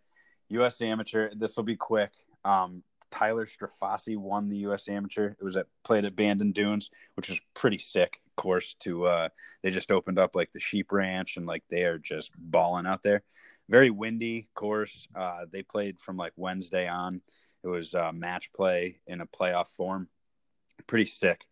U.S. 0.50 0.80
amateur. 0.82 1.30
This 1.34 1.56
will 1.56 1.64
be 1.64 1.76
quick. 1.76 2.12
Um, 2.44 2.82
Tyler 3.10 3.46
Strafaci 3.46 4.16
won 4.16 4.48
the 4.48 4.58
U.S. 4.58 4.88
amateur. 4.88 5.30
It 5.30 5.42
was 5.42 5.56
at 5.56 5.66
played 5.84 6.04
at 6.04 6.16
Bandon 6.16 6.52
Dunes, 6.52 6.90
which 7.14 7.28
was 7.28 7.40
pretty 7.54 7.78
sick 7.78 8.20
course. 8.36 8.74
To 8.80 9.06
uh, 9.06 9.28
they 9.62 9.70
just 9.70 9.90
opened 9.90 10.18
up 10.18 10.34
like 10.34 10.52
the 10.52 10.60
sheep 10.60 10.92
ranch 10.92 11.36
and 11.36 11.46
like 11.46 11.64
they 11.70 11.84
are 11.84 11.98
just 11.98 12.32
balling 12.36 12.86
out 12.86 13.02
there. 13.02 13.22
Very 13.68 13.90
windy 13.90 14.48
course. 14.54 15.06
Uh, 15.14 15.46
they 15.50 15.62
played 15.62 15.98
from 15.98 16.16
like 16.16 16.32
Wednesday 16.36 16.88
on. 16.88 17.20
It 17.62 17.68
was 17.68 17.94
uh, 17.94 18.12
match 18.12 18.52
play 18.52 19.00
in 19.06 19.20
a 19.20 19.26
playoff 19.26 19.68
form. 19.68 20.08
Pretty 20.86 21.06
sick. 21.06 21.46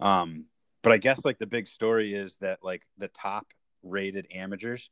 Um, 0.00 0.46
but 0.82 0.92
I 0.92 0.98
guess 0.98 1.24
like 1.24 1.38
the 1.38 1.46
big 1.46 1.66
story 1.66 2.14
is 2.14 2.36
that 2.36 2.58
like 2.62 2.86
the 2.98 3.08
top 3.08 3.46
rated 3.82 4.26
amateurs 4.32 4.90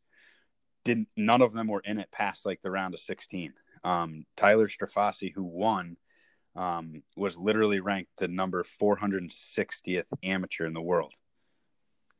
didn't 0.84 1.08
none 1.16 1.42
of 1.42 1.52
them 1.52 1.68
were 1.68 1.80
in 1.84 1.98
it 1.98 2.10
past 2.10 2.46
like 2.46 2.60
the 2.62 2.70
round 2.70 2.94
of 2.94 3.00
16. 3.00 3.54
Um, 3.82 4.24
Tyler 4.36 4.68
Strafaci, 4.68 5.32
who 5.34 5.42
won, 5.44 5.96
um, 6.56 7.02
was 7.16 7.36
literally 7.36 7.80
ranked 7.80 8.12
the 8.18 8.28
number 8.28 8.62
460th 8.64 10.04
amateur 10.22 10.66
in 10.66 10.72
the 10.74 10.80
world. 10.80 11.14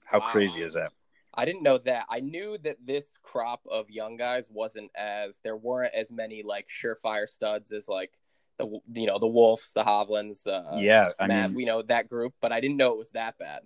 How 0.04 0.20
Wow. 0.20 0.26
crazy 0.26 0.60
is 0.60 0.74
that? 0.74 0.92
I 1.34 1.44
didn't 1.44 1.62
know 1.62 1.78
that. 1.78 2.06
I 2.08 2.20
knew 2.20 2.58
that 2.58 2.76
this 2.84 3.18
crop 3.22 3.62
of 3.68 3.90
young 3.90 4.16
guys 4.16 4.48
wasn't 4.50 4.90
as 4.94 5.40
there 5.42 5.56
weren't 5.56 5.94
as 5.94 6.12
many 6.12 6.42
like 6.44 6.68
surefire 6.68 7.28
studs 7.28 7.72
as 7.72 7.88
like 7.88 8.12
the 8.58 8.66
you 8.92 9.06
know 9.06 9.18
the 9.18 9.26
Wolffs, 9.26 9.72
the 9.72 9.82
Hovlands, 9.82 10.44
the 10.44 10.62
yeah, 10.80 11.10
I 11.18 11.26
Matt, 11.26 11.48
mean, 11.48 11.56
we 11.56 11.64
know 11.64 11.82
that 11.82 12.08
group, 12.08 12.34
but 12.40 12.52
I 12.52 12.60
didn't 12.60 12.76
know 12.76 12.92
it 12.92 12.98
was 12.98 13.10
that 13.12 13.36
bad. 13.36 13.62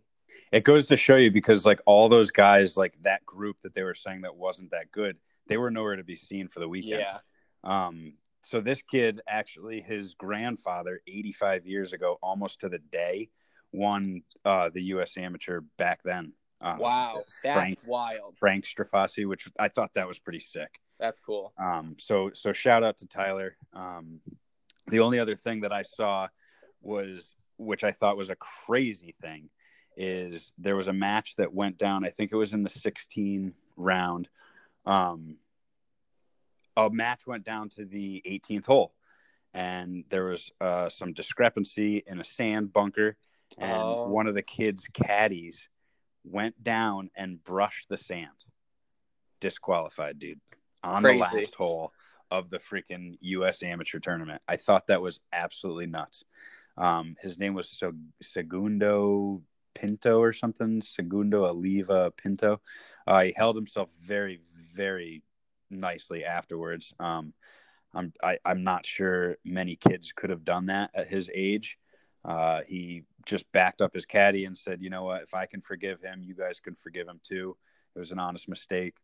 It 0.53 0.65
goes 0.65 0.87
to 0.87 0.97
show 0.97 1.17
you 1.17 1.31
because 1.31 1.67
like 1.67 1.81
all 1.87 2.09
those 2.09 2.31
guys, 2.31 2.77
like 2.77 2.95
that 3.03 3.25
group 3.27 3.57
that 3.63 3.75
they 3.75 3.83
were 3.83 3.95
saying 3.95 4.23
that 4.23 4.37
wasn't 4.37 4.71
that 4.71 4.91
good, 4.91 5.17
they 5.47 5.57
were 5.57 5.71
nowhere 5.71 5.97
to 5.97 6.05
be 6.05 6.17
seen 6.17 6.49
for 6.49 6.61
the 6.61 6.69
weekend. 6.69 7.01
Yeah. 7.01 7.19
Um, 7.65 8.15
so 8.43 8.61
this 8.61 8.83
kid 8.83 9.21
actually, 9.29 9.81
his 9.81 10.15
grandfather, 10.15 11.01
85 11.07 11.67
years 11.67 11.93
ago, 11.93 12.19
almost 12.23 12.61
to 12.61 12.69
the 12.69 12.79
day, 12.79 13.31
won 13.73 14.23
uh, 14.45 14.71
the 14.73 14.83
U.S. 14.85 15.17
Amateur 15.17 15.61
back 15.77 16.01
then. 16.03 16.33
Uh, 16.61 16.77
Wow, 16.79 17.23
that's 17.45 17.55
Frank 17.55 17.79
wild. 17.87 18.37
Frank 18.39 18.65
Strafaci, 18.65 19.27
which 19.27 19.49
I 19.59 19.69
thought 19.69 19.95
that 19.95 20.09
was 20.09 20.19
pretty 20.19 20.41
sick. 20.41 20.81
That's 20.99 21.21
cool. 21.21 21.53
Um, 21.59 21.97
so 21.99 22.31
so 22.35 22.53
shout 22.53 22.83
out 22.83 22.99
to 22.99 23.07
Tyler. 23.07 23.57
Um, 23.73 24.21
the 24.89 25.01
only 25.01 25.19
other 25.19 25.37
thing 25.37 25.61
that 25.61 25.73
I 25.73 25.83
saw 25.83 26.29
was, 26.81 27.37
which 27.57 27.85
I 27.85 27.93
thought 27.93 28.17
was 28.17 28.31
a 28.31 28.37
crazy 28.37 29.15
thing, 29.21 29.51
is 30.01 30.53
there 30.57 30.77
was 30.77 30.87
a 30.87 30.93
match 30.93 31.35
that 31.37 31.53
went 31.53 31.77
down. 31.77 32.05
I 32.05 32.11
think 32.11 32.31
it 32.33 32.37
was 32.37 32.55
in 32.55 32.63
the 32.63 32.71
16 32.71 33.53
round. 33.77 34.29
Um, 34.87 35.37
a 36.77 36.89
match 36.89 37.27
went 37.27 37.45
down 37.45 37.69
to 37.71 37.85
the 37.85 38.23
18th 38.25 38.67
hole, 38.67 38.95
and 39.53 40.05
there 40.09 40.27
was 40.27 40.53
uh, 40.61 40.89
some 40.89 41.13
discrepancy 41.13 42.05
in 42.07 42.21
a 42.21 42.25
sand 42.25 42.73
bunker, 42.73 43.17
and 43.59 43.73
Oh. 43.83 44.09
one 44.09 44.29
of 44.29 44.35
the 44.37 44.43
kids' 44.43 44.87
caddies 44.95 45.69
went 46.25 46.63
down 46.63 47.11
and 47.17 47.43
brushed 47.43 47.89
the 47.89 47.97
sand. 47.97 48.45
Disqualified, 49.41 50.19
dude, 50.19 50.41
on 50.85 51.03
Crazy. 51.03 51.19
the 51.19 51.21
last 51.25 51.55
hole 51.57 51.93
of 52.31 52.51
the 52.51 52.59
freaking 52.59 53.17
U.S. 53.21 53.63
Amateur 53.63 53.99
Tournament. 53.99 54.43
I 54.47 54.57
thought 54.57 54.87
that 54.89 55.03
was 55.03 55.19
absolutely 55.33 55.87
nuts. 55.87 56.25
Um, 56.77 57.17
his 57.21 57.39
name 57.39 57.55
was 57.55 57.69
Se- 57.71 57.91
Segundo 58.23 59.43
Pinto 59.79 60.21
or 60.21 60.33
something. 60.33 60.83
Segundo 60.83 61.47
Oliva 61.47 62.11
Pinto. 62.11 62.61
Uh, 63.07 63.23
he 63.23 63.33
held 63.37 63.57
himself 63.57 63.91
very, 64.05 64.41
very 64.75 65.23
nicely 65.71 66.25
afterwards. 66.25 66.93
Um, 66.99 67.33
I'm 67.95 68.13
I, 68.23 68.39
I'm 68.45 68.65
not 68.65 68.85
sure 68.85 69.37
many 69.45 69.77
kids 69.77 70.13
could 70.13 70.31
have 70.31 70.45
done 70.45 70.67
that 70.67 70.91
at 70.95 71.09
his 71.09 71.31
age. 71.35 71.79
Uh, 72.25 72.61
he 72.67 73.05
just 73.25 73.51
backed 73.53 73.81
up 73.81 73.95
his 73.95 74.05
caddy 74.05 74.45
and 74.45 74.57
said, 74.57 74.83
"You 74.83 74.91
know 74.91 75.05
what? 75.05 75.23
If 75.23 75.35
I 75.35 75.47
can 75.47 75.61
forgive 75.63 76.03
him, 76.03 76.23
you 76.23 76.35
guys 76.35 76.61
can 76.61 76.75
forgive 76.75 77.09
him 77.09 77.21
too." 77.23 77.57
It 77.95 77.99
was 77.99 78.13
an 78.13 78.19
honest 78.19 78.49
mistake. 78.49 78.95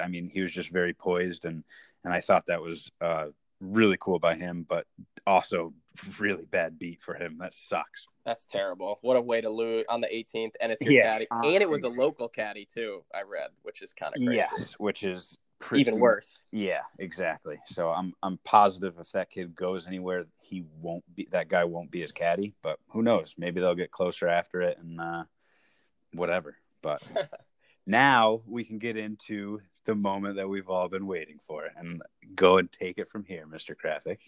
I 0.00 0.08
mean, 0.08 0.28
he 0.28 0.40
was 0.40 0.52
just 0.52 0.70
very 0.70 0.94
poised, 0.94 1.44
and 1.44 1.64
and 2.04 2.14
I 2.14 2.20
thought 2.20 2.46
that 2.46 2.62
was 2.62 2.90
uh, 3.00 3.26
really 3.60 3.96
cool 4.00 4.18
by 4.18 4.34
him, 4.34 4.66
but 4.68 4.86
also 5.26 5.72
really 6.18 6.46
bad 6.46 6.78
beat 6.78 7.02
for 7.02 7.14
him. 7.14 7.38
That 7.38 7.54
sucks. 7.54 8.06
That's 8.24 8.46
terrible. 8.46 8.98
What 9.02 9.16
a 9.16 9.20
way 9.20 9.40
to 9.40 9.50
lose 9.50 9.84
on 9.88 10.00
the 10.00 10.08
18th, 10.08 10.52
and 10.60 10.72
it's 10.72 10.82
your 10.82 10.94
Yeah, 10.94 11.02
caddy, 11.02 11.26
uh, 11.30 11.40
and 11.44 11.62
it 11.62 11.68
was 11.68 11.82
a 11.82 11.88
local 11.88 12.28
caddy 12.28 12.66
too. 12.66 13.04
I 13.14 13.22
read, 13.22 13.50
which 13.62 13.82
is 13.82 13.92
kind 13.92 14.14
of. 14.14 14.22
Yes, 14.22 14.74
which 14.78 15.02
is 15.02 15.38
pretty, 15.58 15.82
even 15.82 16.00
worse. 16.00 16.42
Yeah, 16.50 16.80
exactly. 16.98 17.58
So 17.66 17.90
I'm 17.90 18.14
I'm 18.22 18.38
positive 18.44 18.94
if 18.98 19.12
that 19.12 19.30
kid 19.30 19.54
goes 19.54 19.86
anywhere, 19.86 20.26
he 20.40 20.64
won't 20.80 21.04
be 21.14 21.28
that 21.30 21.48
guy 21.48 21.64
won't 21.64 21.90
be 21.90 22.00
his 22.00 22.12
caddy. 22.12 22.54
But 22.62 22.78
who 22.88 23.02
knows? 23.02 23.34
Maybe 23.38 23.60
they'll 23.60 23.74
get 23.74 23.90
closer 23.90 24.26
after 24.28 24.62
it 24.62 24.78
and 24.78 25.00
uh, 25.00 25.24
whatever. 26.12 26.56
But 26.82 27.02
now 27.90 28.42
we 28.46 28.64
can 28.64 28.78
get 28.78 28.96
into 28.96 29.60
the 29.84 29.94
moment 29.94 30.36
that 30.36 30.48
we've 30.48 30.68
all 30.68 30.88
been 30.88 31.06
waiting 31.06 31.38
for 31.46 31.68
and 31.76 32.02
go 32.34 32.58
and 32.58 32.70
take 32.70 32.98
it 32.98 33.08
from 33.08 33.24
here, 33.24 33.46
Mr. 33.46 33.74
Krafick. 33.74 34.18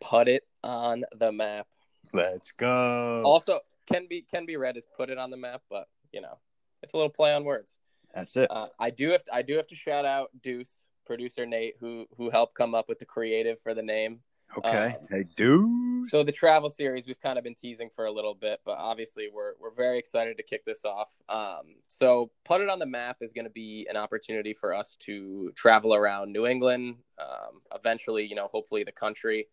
Put 0.00 0.28
it 0.28 0.44
on 0.62 1.04
the 1.18 1.32
map. 1.32 1.66
Let's 2.12 2.52
go. 2.52 3.22
Also, 3.24 3.60
can 3.86 4.06
be 4.08 4.22
can 4.22 4.46
be 4.46 4.56
read 4.56 4.76
as 4.76 4.86
put 4.96 5.10
it 5.10 5.18
on 5.18 5.30
the 5.30 5.36
map, 5.36 5.62
but 5.68 5.88
you 6.12 6.20
know, 6.20 6.38
it's 6.82 6.92
a 6.92 6.96
little 6.96 7.10
play 7.10 7.34
on 7.34 7.44
words. 7.44 7.80
That's 8.14 8.36
it. 8.36 8.50
Uh, 8.50 8.68
I 8.78 8.90
do 8.90 9.10
have 9.10 9.22
I 9.32 9.42
do 9.42 9.56
have 9.56 9.66
to 9.68 9.74
shout 9.74 10.04
out 10.04 10.30
Deuce, 10.42 10.84
producer 11.04 11.46
Nate, 11.46 11.74
who 11.80 12.06
who 12.16 12.30
helped 12.30 12.54
come 12.54 12.74
up 12.74 12.88
with 12.88 12.98
the 12.98 13.04
creative 13.04 13.60
for 13.62 13.74
the 13.74 13.82
name. 13.82 14.20
Okay. 14.56 14.96
um, 14.98 15.06
hey, 15.10 15.24
dude. 15.36 16.06
So 16.06 16.22
the 16.22 16.32
travel 16.32 16.70
series 16.70 17.06
we've 17.06 17.20
kind 17.20 17.38
of 17.38 17.44
been 17.44 17.54
teasing 17.54 17.90
for 17.94 18.06
a 18.06 18.12
little 18.12 18.34
bit, 18.34 18.60
but 18.64 18.78
obviously 18.78 19.28
we're 19.32 19.52
we're 19.60 19.74
very 19.74 19.98
excited 19.98 20.36
to 20.38 20.42
kick 20.42 20.64
this 20.64 20.84
off. 20.84 21.12
Um, 21.28 21.76
so 21.86 22.30
put 22.44 22.60
it 22.60 22.68
on 22.68 22.78
the 22.78 22.86
map 22.86 23.18
is 23.20 23.32
going 23.32 23.44
to 23.44 23.50
be 23.50 23.86
an 23.90 23.96
opportunity 23.96 24.54
for 24.54 24.74
us 24.74 24.96
to 25.00 25.52
travel 25.54 25.94
around 25.94 26.32
New 26.32 26.46
England, 26.46 26.96
um, 27.18 27.60
eventually, 27.74 28.24
you 28.24 28.34
know, 28.34 28.48
hopefully 28.50 28.84
the 28.84 28.92
country, 28.92 29.48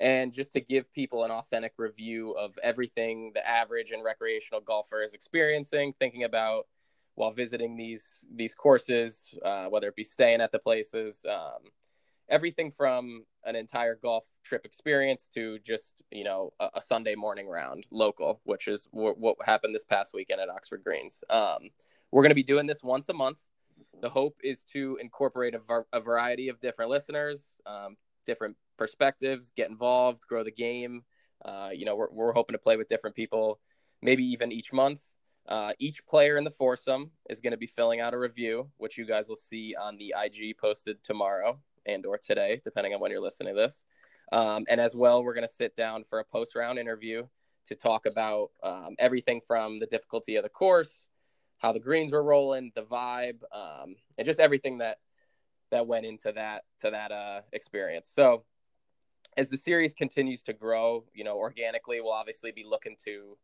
and 0.00 0.32
just 0.32 0.52
to 0.54 0.60
give 0.60 0.92
people 0.92 1.24
an 1.24 1.30
authentic 1.30 1.74
review 1.76 2.32
of 2.32 2.58
everything 2.62 3.32
the 3.34 3.46
average 3.46 3.92
and 3.92 4.02
recreational 4.02 4.60
golfer 4.60 5.02
is 5.02 5.14
experiencing, 5.14 5.92
thinking 5.98 6.24
about 6.24 6.66
while 7.14 7.32
visiting 7.32 7.76
these 7.76 8.24
these 8.34 8.54
courses, 8.54 9.34
uh, 9.44 9.66
whether 9.66 9.88
it 9.88 9.96
be 9.96 10.04
staying 10.04 10.40
at 10.40 10.52
the 10.52 10.58
places. 10.58 11.24
Um, 11.28 11.70
everything 12.32 12.70
from 12.70 13.24
an 13.44 13.54
entire 13.54 13.94
golf 13.94 14.24
trip 14.42 14.64
experience 14.64 15.28
to 15.34 15.58
just 15.60 16.02
you 16.10 16.24
know 16.24 16.52
a, 16.58 16.70
a 16.74 16.82
Sunday 16.82 17.14
morning 17.14 17.46
round 17.46 17.84
local, 17.92 18.40
which 18.44 18.66
is 18.66 18.88
w- 18.92 19.14
what 19.16 19.36
happened 19.44 19.74
this 19.74 19.84
past 19.84 20.12
weekend 20.14 20.40
at 20.40 20.48
Oxford 20.48 20.82
Greens. 20.82 21.22
Um, 21.30 21.70
we're 22.10 22.22
going 22.22 22.30
to 22.30 22.34
be 22.34 22.42
doing 22.42 22.66
this 22.66 22.82
once 22.82 23.08
a 23.08 23.12
month. 23.12 23.38
The 24.00 24.08
hope 24.08 24.36
is 24.42 24.64
to 24.72 24.98
incorporate 25.00 25.54
a, 25.54 25.58
var- 25.58 25.86
a 25.92 26.00
variety 26.00 26.48
of 26.48 26.58
different 26.58 26.90
listeners, 26.90 27.58
um, 27.66 27.96
different 28.26 28.56
perspectives, 28.76 29.52
get 29.56 29.70
involved, 29.70 30.26
grow 30.26 30.42
the 30.42 30.50
game. 30.50 31.02
Uh, 31.44 31.70
you 31.72 31.84
know, 31.84 31.96
we're, 31.96 32.10
we're 32.10 32.32
hoping 32.32 32.54
to 32.54 32.58
play 32.58 32.76
with 32.76 32.88
different 32.88 33.16
people, 33.16 33.60
maybe 34.00 34.24
even 34.24 34.52
each 34.52 34.72
month. 34.72 35.00
Uh, 35.48 35.72
each 35.80 36.06
player 36.06 36.36
in 36.36 36.44
the 36.44 36.50
foursome 36.50 37.10
is 37.28 37.40
going 37.40 37.50
to 37.50 37.56
be 37.56 37.66
filling 37.66 38.00
out 38.00 38.14
a 38.14 38.18
review, 38.18 38.70
which 38.76 38.96
you 38.96 39.04
guys 39.04 39.28
will 39.28 39.36
see 39.36 39.74
on 39.80 39.96
the 39.96 40.14
IG 40.16 40.56
posted 40.56 41.02
tomorrow 41.02 41.58
and 41.86 42.06
or 42.06 42.18
today, 42.18 42.60
depending 42.62 42.94
on 42.94 43.00
when 43.00 43.10
you're 43.10 43.20
listening 43.20 43.54
to 43.54 43.60
this. 43.60 43.84
Um, 44.32 44.64
and 44.68 44.80
as 44.80 44.94
well, 44.94 45.22
we're 45.22 45.34
going 45.34 45.46
to 45.46 45.52
sit 45.52 45.76
down 45.76 46.04
for 46.04 46.20
a 46.20 46.24
post 46.24 46.54
round 46.54 46.78
interview 46.78 47.26
to 47.66 47.74
talk 47.74 48.06
about 48.06 48.50
um, 48.62 48.96
everything 48.98 49.40
from 49.46 49.78
the 49.78 49.86
difficulty 49.86 50.36
of 50.36 50.42
the 50.42 50.48
course, 50.48 51.08
how 51.58 51.72
the 51.72 51.80
greens 51.80 52.12
were 52.12 52.22
rolling, 52.22 52.72
the 52.74 52.82
vibe, 52.82 53.40
um, 53.52 53.94
and 54.18 54.26
just 54.26 54.40
everything 54.40 54.78
that 54.78 54.98
that 55.70 55.86
went 55.86 56.04
into 56.04 56.32
that 56.32 56.64
to 56.80 56.90
that 56.90 57.12
uh, 57.12 57.40
experience. 57.52 58.10
So 58.12 58.44
as 59.36 59.48
the 59.48 59.56
series 59.56 59.94
continues 59.94 60.42
to 60.44 60.52
grow, 60.52 61.04
you 61.14 61.24
know, 61.24 61.36
organically, 61.36 62.00
we'll 62.00 62.12
obviously 62.12 62.52
be 62.52 62.64
looking 62.68 62.96
to 63.04 63.36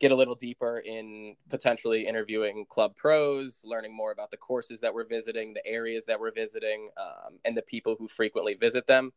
get 0.00 0.10
a 0.10 0.14
little 0.14 0.34
deeper 0.34 0.78
in 0.78 1.36
potentially 1.48 2.06
interviewing 2.06 2.66
club 2.68 2.96
pros, 2.96 3.62
learning 3.64 3.94
more 3.94 4.12
about 4.12 4.30
the 4.30 4.36
courses 4.36 4.80
that 4.80 4.92
we're 4.92 5.06
visiting, 5.06 5.54
the 5.54 5.66
areas 5.66 6.04
that 6.06 6.18
we're 6.18 6.32
visiting, 6.32 6.90
um, 6.96 7.38
and 7.44 7.56
the 7.56 7.62
people 7.62 7.96
who 7.98 8.08
frequently 8.08 8.54
visit 8.54 8.86
them. 8.86 9.12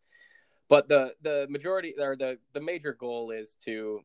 But 0.69 0.87
the 0.87 1.13
the 1.21 1.47
majority 1.49 1.95
or 1.99 2.15
the 2.15 2.37
the 2.53 2.61
major 2.61 2.93
goal 2.93 3.31
is 3.31 3.55
to 3.65 4.01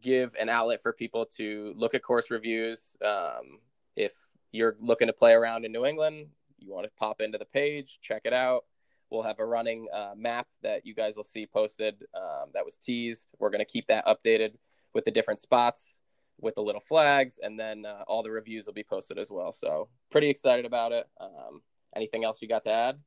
give 0.00 0.34
an 0.40 0.48
outlet 0.48 0.82
for 0.82 0.92
people 0.92 1.26
to 1.36 1.74
look 1.76 1.94
at 1.94 2.02
course 2.02 2.30
reviews. 2.30 2.96
Um, 3.04 3.58
if 3.96 4.12
you're 4.50 4.76
looking 4.80 5.08
to 5.08 5.12
play 5.12 5.32
around 5.32 5.64
in 5.64 5.72
New 5.72 5.84
England, 5.84 6.28
you 6.58 6.72
want 6.72 6.84
to 6.84 6.90
pop 6.98 7.20
into 7.20 7.38
the 7.38 7.44
page, 7.44 7.98
check 8.00 8.22
it 8.24 8.32
out. 8.32 8.64
We'll 9.10 9.22
have 9.22 9.38
a 9.38 9.44
running 9.44 9.86
uh, 9.92 10.14
map 10.16 10.46
that 10.62 10.86
you 10.86 10.94
guys 10.94 11.16
will 11.16 11.24
see 11.24 11.46
posted 11.46 12.02
um, 12.14 12.50
that 12.54 12.64
was 12.64 12.76
teased. 12.76 13.34
We're 13.38 13.50
going 13.50 13.64
to 13.64 13.70
keep 13.70 13.86
that 13.88 14.06
updated 14.06 14.54
with 14.94 15.04
the 15.04 15.10
different 15.10 15.40
spots 15.40 15.98
with 16.40 16.54
the 16.54 16.62
little 16.62 16.80
flags, 16.80 17.38
and 17.42 17.58
then 17.58 17.86
uh, 17.86 18.04
all 18.06 18.22
the 18.22 18.30
reviews 18.30 18.66
will 18.66 18.72
be 18.72 18.84
posted 18.84 19.18
as 19.18 19.30
well. 19.30 19.52
So 19.52 19.88
pretty 20.10 20.28
excited 20.28 20.64
about 20.64 20.92
it. 20.92 21.06
Um, 21.20 21.62
anything 21.94 22.24
else 22.24 22.42
you 22.42 22.48
got 22.48 22.64
to 22.64 22.70
add? 22.70 22.98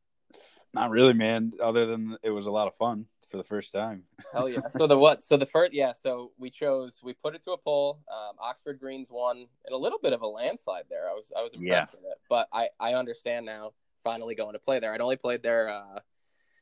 Not 0.74 0.90
really, 0.90 1.14
man. 1.14 1.54
Other 1.62 1.86
than 1.86 2.18
it 2.24 2.30
was 2.30 2.46
a 2.46 2.52
lot 2.52 2.68
of 2.68 2.76
fun 2.76 3.06
for 3.30 3.38
the 3.38 3.44
first 3.44 3.72
time. 3.72 4.04
Hell 4.34 4.50
yeah! 4.50 4.68
so 4.70 4.88
the 4.88 4.98
what? 4.98 5.24
So 5.24 5.38
the 5.38 5.46
first, 5.46 5.74
yeah. 5.74 5.92
So 5.92 6.32
we 6.38 6.50
chose, 6.50 7.00
we 7.04 7.14
put 7.14 7.36
it 7.36 7.44
to 7.44 7.52
a 7.52 7.58
poll. 7.58 8.00
Um, 8.12 8.36
Oxford 8.40 8.80
Greens 8.80 9.10
won 9.10 9.38
in 9.38 9.74
a 9.74 9.78
little 9.78 10.00
bit 10.02 10.14
of 10.14 10.22
a 10.22 10.28
landslide 10.28 10.86
there. 10.90 11.10
I 11.10 11.14
was, 11.14 11.32
I 11.38 11.44
was 11.44 11.54
impressed 11.54 11.94
with 11.94 12.04
it, 12.04 12.18
but 12.30 12.48
I, 12.52 12.70
I 12.80 12.94
understand 12.94 13.46
now. 13.46 13.74
Finally 14.04 14.36
going 14.36 14.54
to 14.54 14.60
play 14.60 14.80
there. 14.80 14.94
I'd 14.94 15.02
only 15.02 15.18
played 15.18 15.44
there 15.44 15.68
uh, 15.68 16.00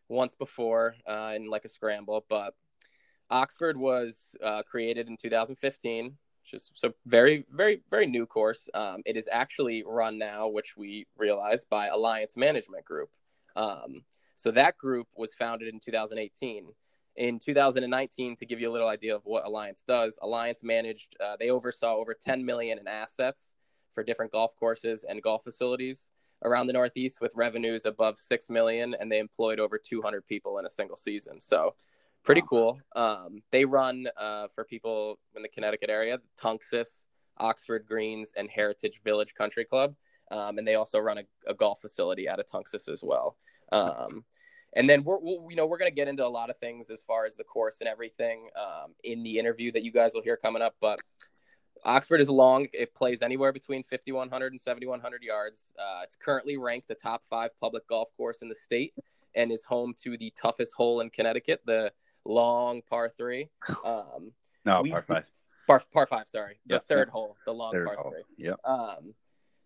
once 0.07 0.33
before 0.33 0.95
uh, 1.05 1.33
in 1.35 1.47
like 1.47 1.63
a 1.63 1.69
scramble, 1.69 2.25
but 2.27 2.55
Oxford 3.29 3.77
was 3.77 4.35
uh, 4.43 4.63
created 4.63 5.07
in 5.09 5.17
2015 5.17 6.17
is 6.53 6.71
so 6.73 6.93
very, 7.05 7.45
very, 7.51 7.81
very 7.89 8.07
new 8.07 8.25
course. 8.25 8.69
Um, 8.73 9.01
it 9.05 9.17
is 9.17 9.29
actually 9.31 9.83
run 9.85 10.17
now, 10.17 10.47
which 10.47 10.75
we 10.77 11.07
realized 11.17 11.67
by 11.69 11.87
Alliance 11.87 12.37
Management 12.37 12.85
Group. 12.85 13.09
Um, 13.55 14.03
so 14.35 14.51
that 14.51 14.77
group 14.77 15.07
was 15.15 15.33
founded 15.33 15.73
in 15.73 15.79
2018. 15.79 16.67
In 17.17 17.39
2019, 17.39 18.35
to 18.35 18.45
give 18.45 18.59
you 18.59 18.69
a 18.69 18.73
little 18.73 18.89
idea 18.89 19.15
of 19.15 19.21
what 19.25 19.45
Alliance 19.45 19.83
does, 19.87 20.19
Alliance 20.21 20.61
managed, 20.63 21.15
uh, 21.23 21.37
they 21.39 21.49
oversaw 21.49 21.95
over 21.95 22.13
10 22.13 22.45
million 22.45 22.77
in 22.77 22.87
assets 22.87 23.55
for 23.93 24.03
different 24.03 24.33
golf 24.33 24.53
courses 24.57 25.05
and 25.07 25.21
golf 25.23 25.43
facilities 25.43 26.09
around 26.43 26.67
the 26.67 26.73
Northeast 26.73 27.21
with 27.21 27.31
revenues 27.33 27.85
above 27.85 28.17
6 28.17 28.49
million, 28.49 28.95
and 28.99 29.09
they 29.09 29.19
employed 29.19 29.59
over 29.59 29.77
200 29.77 30.27
people 30.27 30.59
in 30.59 30.65
a 30.65 30.69
single 30.69 30.97
season. 30.97 31.39
So 31.39 31.71
pretty 32.25 32.43
cool. 32.49 32.79
Um, 32.95 33.41
they 33.51 33.63
run 33.63 34.07
uh, 34.17 34.47
for 34.53 34.65
people 34.65 35.19
in 35.35 35.41
the 35.41 35.47
Connecticut 35.47 35.89
area, 35.89 36.19
Tunxis, 36.41 37.05
Oxford 37.37 37.85
Greens, 37.87 38.33
and 38.35 38.49
Heritage 38.49 39.01
Village 39.03 39.33
Country 39.35 39.63
Club, 39.63 39.95
um, 40.31 40.57
and 40.57 40.67
they 40.67 40.75
also 40.75 40.99
run 40.99 41.19
a, 41.19 41.23
a, 41.47 41.53
golf 41.53 41.79
facility 41.79 42.27
out 42.27 42.39
of 42.39 42.47
Tunxis 42.47 42.89
as 42.89 43.03
well. 43.03 43.37
Um, 43.71 44.23
and 44.73 44.89
then 44.89 45.03
we're, 45.03 45.19
we'll, 45.19 45.47
you 45.49 45.55
know, 45.55 45.67
we're 45.67 45.77
going 45.77 45.91
to 45.91 45.95
get 45.95 46.07
into 46.07 46.25
a 46.25 46.27
lot 46.27 46.49
of 46.49 46.57
things 46.57 46.89
as 46.89 47.01
far 47.01 47.25
as 47.25 47.35
the 47.35 47.43
course 47.43 47.79
and 47.79 47.87
everything 47.87 48.49
um, 48.59 48.93
in 49.03 49.23
the 49.23 49.37
interview 49.37 49.71
that 49.71 49.83
you 49.83 49.91
guys 49.91 50.13
will 50.13 50.23
hear 50.23 50.35
coming 50.35 50.61
up. 50.61 50.75
But 50.81 50.99
Oxford 51.83 52.19
is 52.19 52.29
long; 52.29 52.67
it 52.73 52.95
plays 52.95 53.21
anywhere 53.21 53.53
between 53.53 53.83
5,100 53.83 54.51
and 54.51 54.59
7,100 54.59 55.21
yards. 55.21 55.73
Uh, 55.77 56.01
it's 56.03 56.15
currently 56.15 56.57
ranked 56.57 56.87
the 56.87 56.95
top 56.95 57.23
five 57.29 57.51
public 57.61 57.87
golf 57.87 58.09
course 58.17 58.41
in 58.41 58.49
the 58.49 58.55
state, 58.55 58.93
and 59.35 59.51
is 59.51 59.63
home 59.63 59.93
to 60.03 60.17
the 60.17 60.33
toughest 60.35 60.73
hole 60.73 61.01
in 61.01 61.09
Connecticut, 61.09 61.61
the 61.65 61.91
long 62.25 62.81
par 62.89 63.11
three. 63.17 63.49
Um, 63.83 64.31
no, 64.65 64.81
we, 64.81 64.91
par 64.91 65.03
five. 65.03 65.29
Par, 65.67 65.81
par 65.93 66.05
five, 66.07 66.27
sorry. 66.27 66.59
The 66.67 66.75
Yep, 66.75 66.83
third 66.87 66.99
yep. 67.07 67.09
hole, 67.09 67.37
the 67.45 67.53
long 67.53 67.71
Third 67.71 67.87
par 67.87 67.95
hole. 67.97 68.11
three. 68.11 68.23
Yep. 68.45 68.59
Um, 68.63 69.13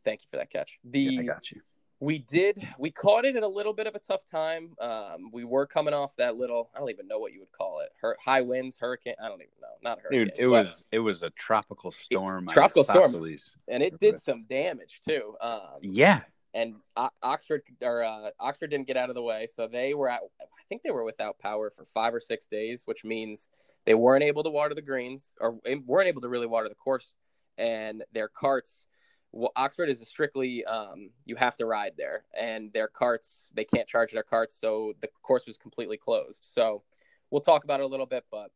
thank 0.06 0.22
you 0.24 0.28
for 0.30 0.38
that 0.38 0.50
catch. 0.50 0.80
The 0.84 1.00
Yeah, 1.00 1.20
I 1.22 1.24
got 1.24 1.52
you. 1.52 1.62
We 2.02 2.20
did. 2.20 2.66
We 2.78 2.92
caught 2.92 3.26
it 3.26 3.36
at 3.36 3.44
a 3.44 3.48
little 3.48 3.74
bit 3.74 3.86
of 3.86 3.94
a 3.94 4.00
tough 4.00 4.26
time. 4.26 4.74
Um, 4.80 5.32
we 5.34 5.44
were 5.44 5.66
coming 5.68 5.94
off 5.94 6.16
that 6.16 6.38
little. 6.38 6.70
I 6.74 6.80
don't 6.80 6.90
even 6.90 7.10
know 7.10 7.20
what 7.20 7.34
you 7.34 7.42
would 7.42 7.52
call 7.52 7.82
it. 7.82 7.90
Hur- 8.00 8.16
high 8.24 8.40
winds, 8.40 8.78
hurricane. 8.80 9.16
I 9.22 9.28
don't 9.28 9.42
even 9.42 9.52
know. 9.62 9.68
Not 9.84 10.00
hurricane. 10.00 10.28
Dude, 10.28 10.34
it 10.40 10.48
was 10.48 10.82
it 10.94 11.00
was 11.00 11.24
a 11.24 11.30
tropical 11.32 11.92
storm. 11.92 12.48
tropical 12.48 12.86
storm. 12.86 13.14
Isaias. 13.16 13.58
and 13.68 13.84
it 13.84 14.00
did 14.00 14.18
some 14.22 14.46
damage 14.50 15.02
too. 15.02 15.36
Um, 15.42 15.60
Yeah. 15.82 16.22
And 16.54 16.74
O- 16.96 17.10
Oxford 17.22 17.64
or 17.82 18.04
uh, 18.04 18.30
Oxford 18.40 18.68
didn't 18.68 18.88
get 18.88 18.98
out 18.98 19.10
of 19.10 19.16
the 19.16 19.22
way, 19.22 19.48
so 19.48 19.68
they 19.68 19.94
were 19.94 20.10
at. 20.10 20.22
I 20.42 20.64
think 20.68 20.84
they 20.84 20.92
were 20.92 21.04
without 21.04 21.40
power 21.40 21.70
for 21.70 21.86
five 21.86 22.14
or 22.14 22.20
six 22.20 22.48
days, 22.48 22.84
which 22.86 23.04
means 23.04 23.50
they 23.86 23.94
weren't 23.94 24.24
able 24.24 24.44
to 24.44 24.50
water 24.50 24.76
the 24.76 24.82
greens 24.82 25.34
or 25.40 25.60
weren't 25.86 26.08
able 26.08 26.22
to 26.22 26.30
really 26.30 26.48
water 26.48 26.70
the 26.70 26.76
course, 26.76 27.16
and 27.58 28.04
their 28.14 28.28
carts. 28.28 28.88
Well, 29.32 29.52
Oxford 29.56 29.90
is 29.90 30.02
a 30.02 30.06
strictly 30.06 30.66
um, 30.66 31.12
you 31.26 31.36
have 31.36 31.56
to 31.58 31.66
ride 31.66 31.94
there, 31.98 32.26
and 32.38 32.74
their 32.74 32.88
carts 32.88 33.52
they 33.56 33.66
can't 33.66 33.88
charge 33.88 34.12
their 34.12 34.24
carts, 34.24 34.56
so 34.60 34.94
the 35.02 35.10
course 35.22 35.46
was 35.46 35.58
completely 35.58 35.98
closed. 35.98 36.46
So 36.46 36.84
we'll 37.30 37.42
talk 37.42 37.64
about 37.64 37.80
it 37.80 37.84
a 37.84 37.88
little 37.88 38.08
bit, 38.08 38.26
but 38.32 38.52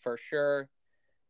for 0.00 0.16
sure, 0.16 0.68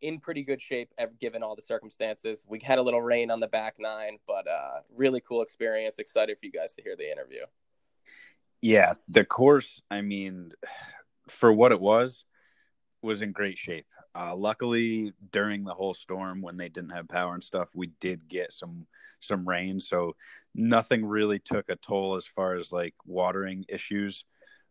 in 0.00 0.20
pretty 0.20 0.42
good 0.42 0.60
shape 0.60 0.92
given 1.20 1.42
all 1.42 1.56
the 1.56 1.62
circumstances. 1.62 2.44
We 2.48 2.60
had 2.60 2.78
a 2.78 2.82
little 2.82 3.02
rain 3.02 3.30
on 3.30 3.40
the 3.40 3.48
back 3.48 3.76
nine, 3.78 4.18
but 4.26 4.46
uh, 4.46 4.80
really 4.94 5.20
cool 5.20 5.42
experience. 5.42 5.98
Excited 5.98 6.38
for 6.38 6.46
you 6.46 6.52
guys 6.52 6.74
to 6.74 6.82
hear 6.82 6.96
the 6.96 7.10
interview. 7.10 7.42
Yeah, 8.60 8.94
the 9.08 9.24
course, 9.24 9.82
I 9.90 10.00
mean, 10.00 10.52
for 11.28 11.52
what 11.52 11.72
it 11.72 11.80
was, 11.80 12.24
was 13.02 13.22
in 13.22 13.32
great 13.32 13.58
shape. 13.58 13.86
Uh, 14.14 14.34
luckily, 14.34 15.12
during 15.30 15.64
the 15.64 15.74
whole 15.74 15.94
storm, 15.94 16.42
when 16.42 16.56
they 16.56 16.68
didn't 16.68 16.90
have 16.90 17.08
power 17.08 17.34
and 17.34 17.42
stuff, 17.42 17.68
we 17.74 17.88
did 18.00 18.28
get 18.28 18.52
some 18.52 18.86
some 19.20 19.48
rain, 19.48 19.78
so 19.78 20.16
nothing 20.54 21.04
really 21.04 21.38
took 21.38 21.68
a 21.68 21.76
toll 21.76 22.16
as 22.16 22.26
far 22.26 22.54
as 22.54 22.72
like 22.72 22.94
watering 23.06 23.64
issues. 23.68 24.24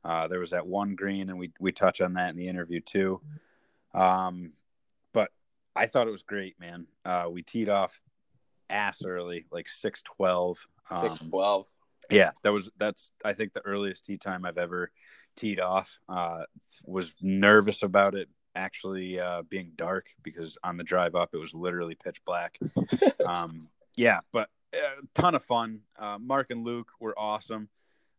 Uh, 0.03 0.27
there 0.27 0.39
was 0.39 0.51
that 0.51 0.67
one 0.67 0.96
green, 0.96 1.29
and 1.29 1.39
we 1.39 1.51
we 1.60 1.72
touch 1.72 2.01
on 2.01 2.13
that 2.13 2.31
in 2.31 2.36
the 2.36 2.50
interview 2.50 2.81
too. 2.81 3.22
Um, 3.93 4.51
I 5.77 5.88
thought 5.88 6.07
it 6.07 6.12
was 6.12 6.24
great, 6.24 6.60
man. 6.60 6.88
Uh, 7.05 7.27
we 7.31 7.43
teed 7.43 7.69
off 7.69 8.01
ass 8.69 9.03
early, 9.05 9.46
like 9.51 9.69
six 9.69 10.01
twelve. 10.01 10.60
Um, 10.89 11.07
Six 11.10 11.29
twelve. 11.29 11.67
yeah, 12.10 12.31
that 12.43 12.53
was 12.53 12.69
that's 12.77 13.12
I 13.24 13.34
think 13.34 13.53
the 13.53 13.65
earliest 13.65 14.05
tee 14.05 14.17
time 14.17 14.46
I've 14.46 14.57
ever 14.57 14.91
teed 15.36 15.60
off. 15.60 16.00
Uh, 16.07 16.43
was 16.86 17.13
nervous 17.22 17.84
about 17.84 18.15
it 18.15 18.29
actually 18.55 19.19
uh, 19.19 19.43
being 19.43 19.72
dark 19.75 20.07
because 20.24 20.57
on 20.63 20.77
the 20.77 20.84
drive 20.84 21.15
up 21.15 21.29
it 21.34 21.38
was 21.38 21.53
literally 21.53 21.96
pitch 21.96 22.24
black. 22.25 22.60
um, 23.25 23.69
yeah, 23.96 24.19
but 24.34 24.50
uh, 24.74 25.01
ton 25.13 25.36
of 25.36 25.43
fun. 25.43 25.81
Uh, 25.98 26.17
Mark 26.19 26.50
and 26.50 26.63
Luke 26.63 26.91
were 27.00 27.17
awesome. 27.17 27.69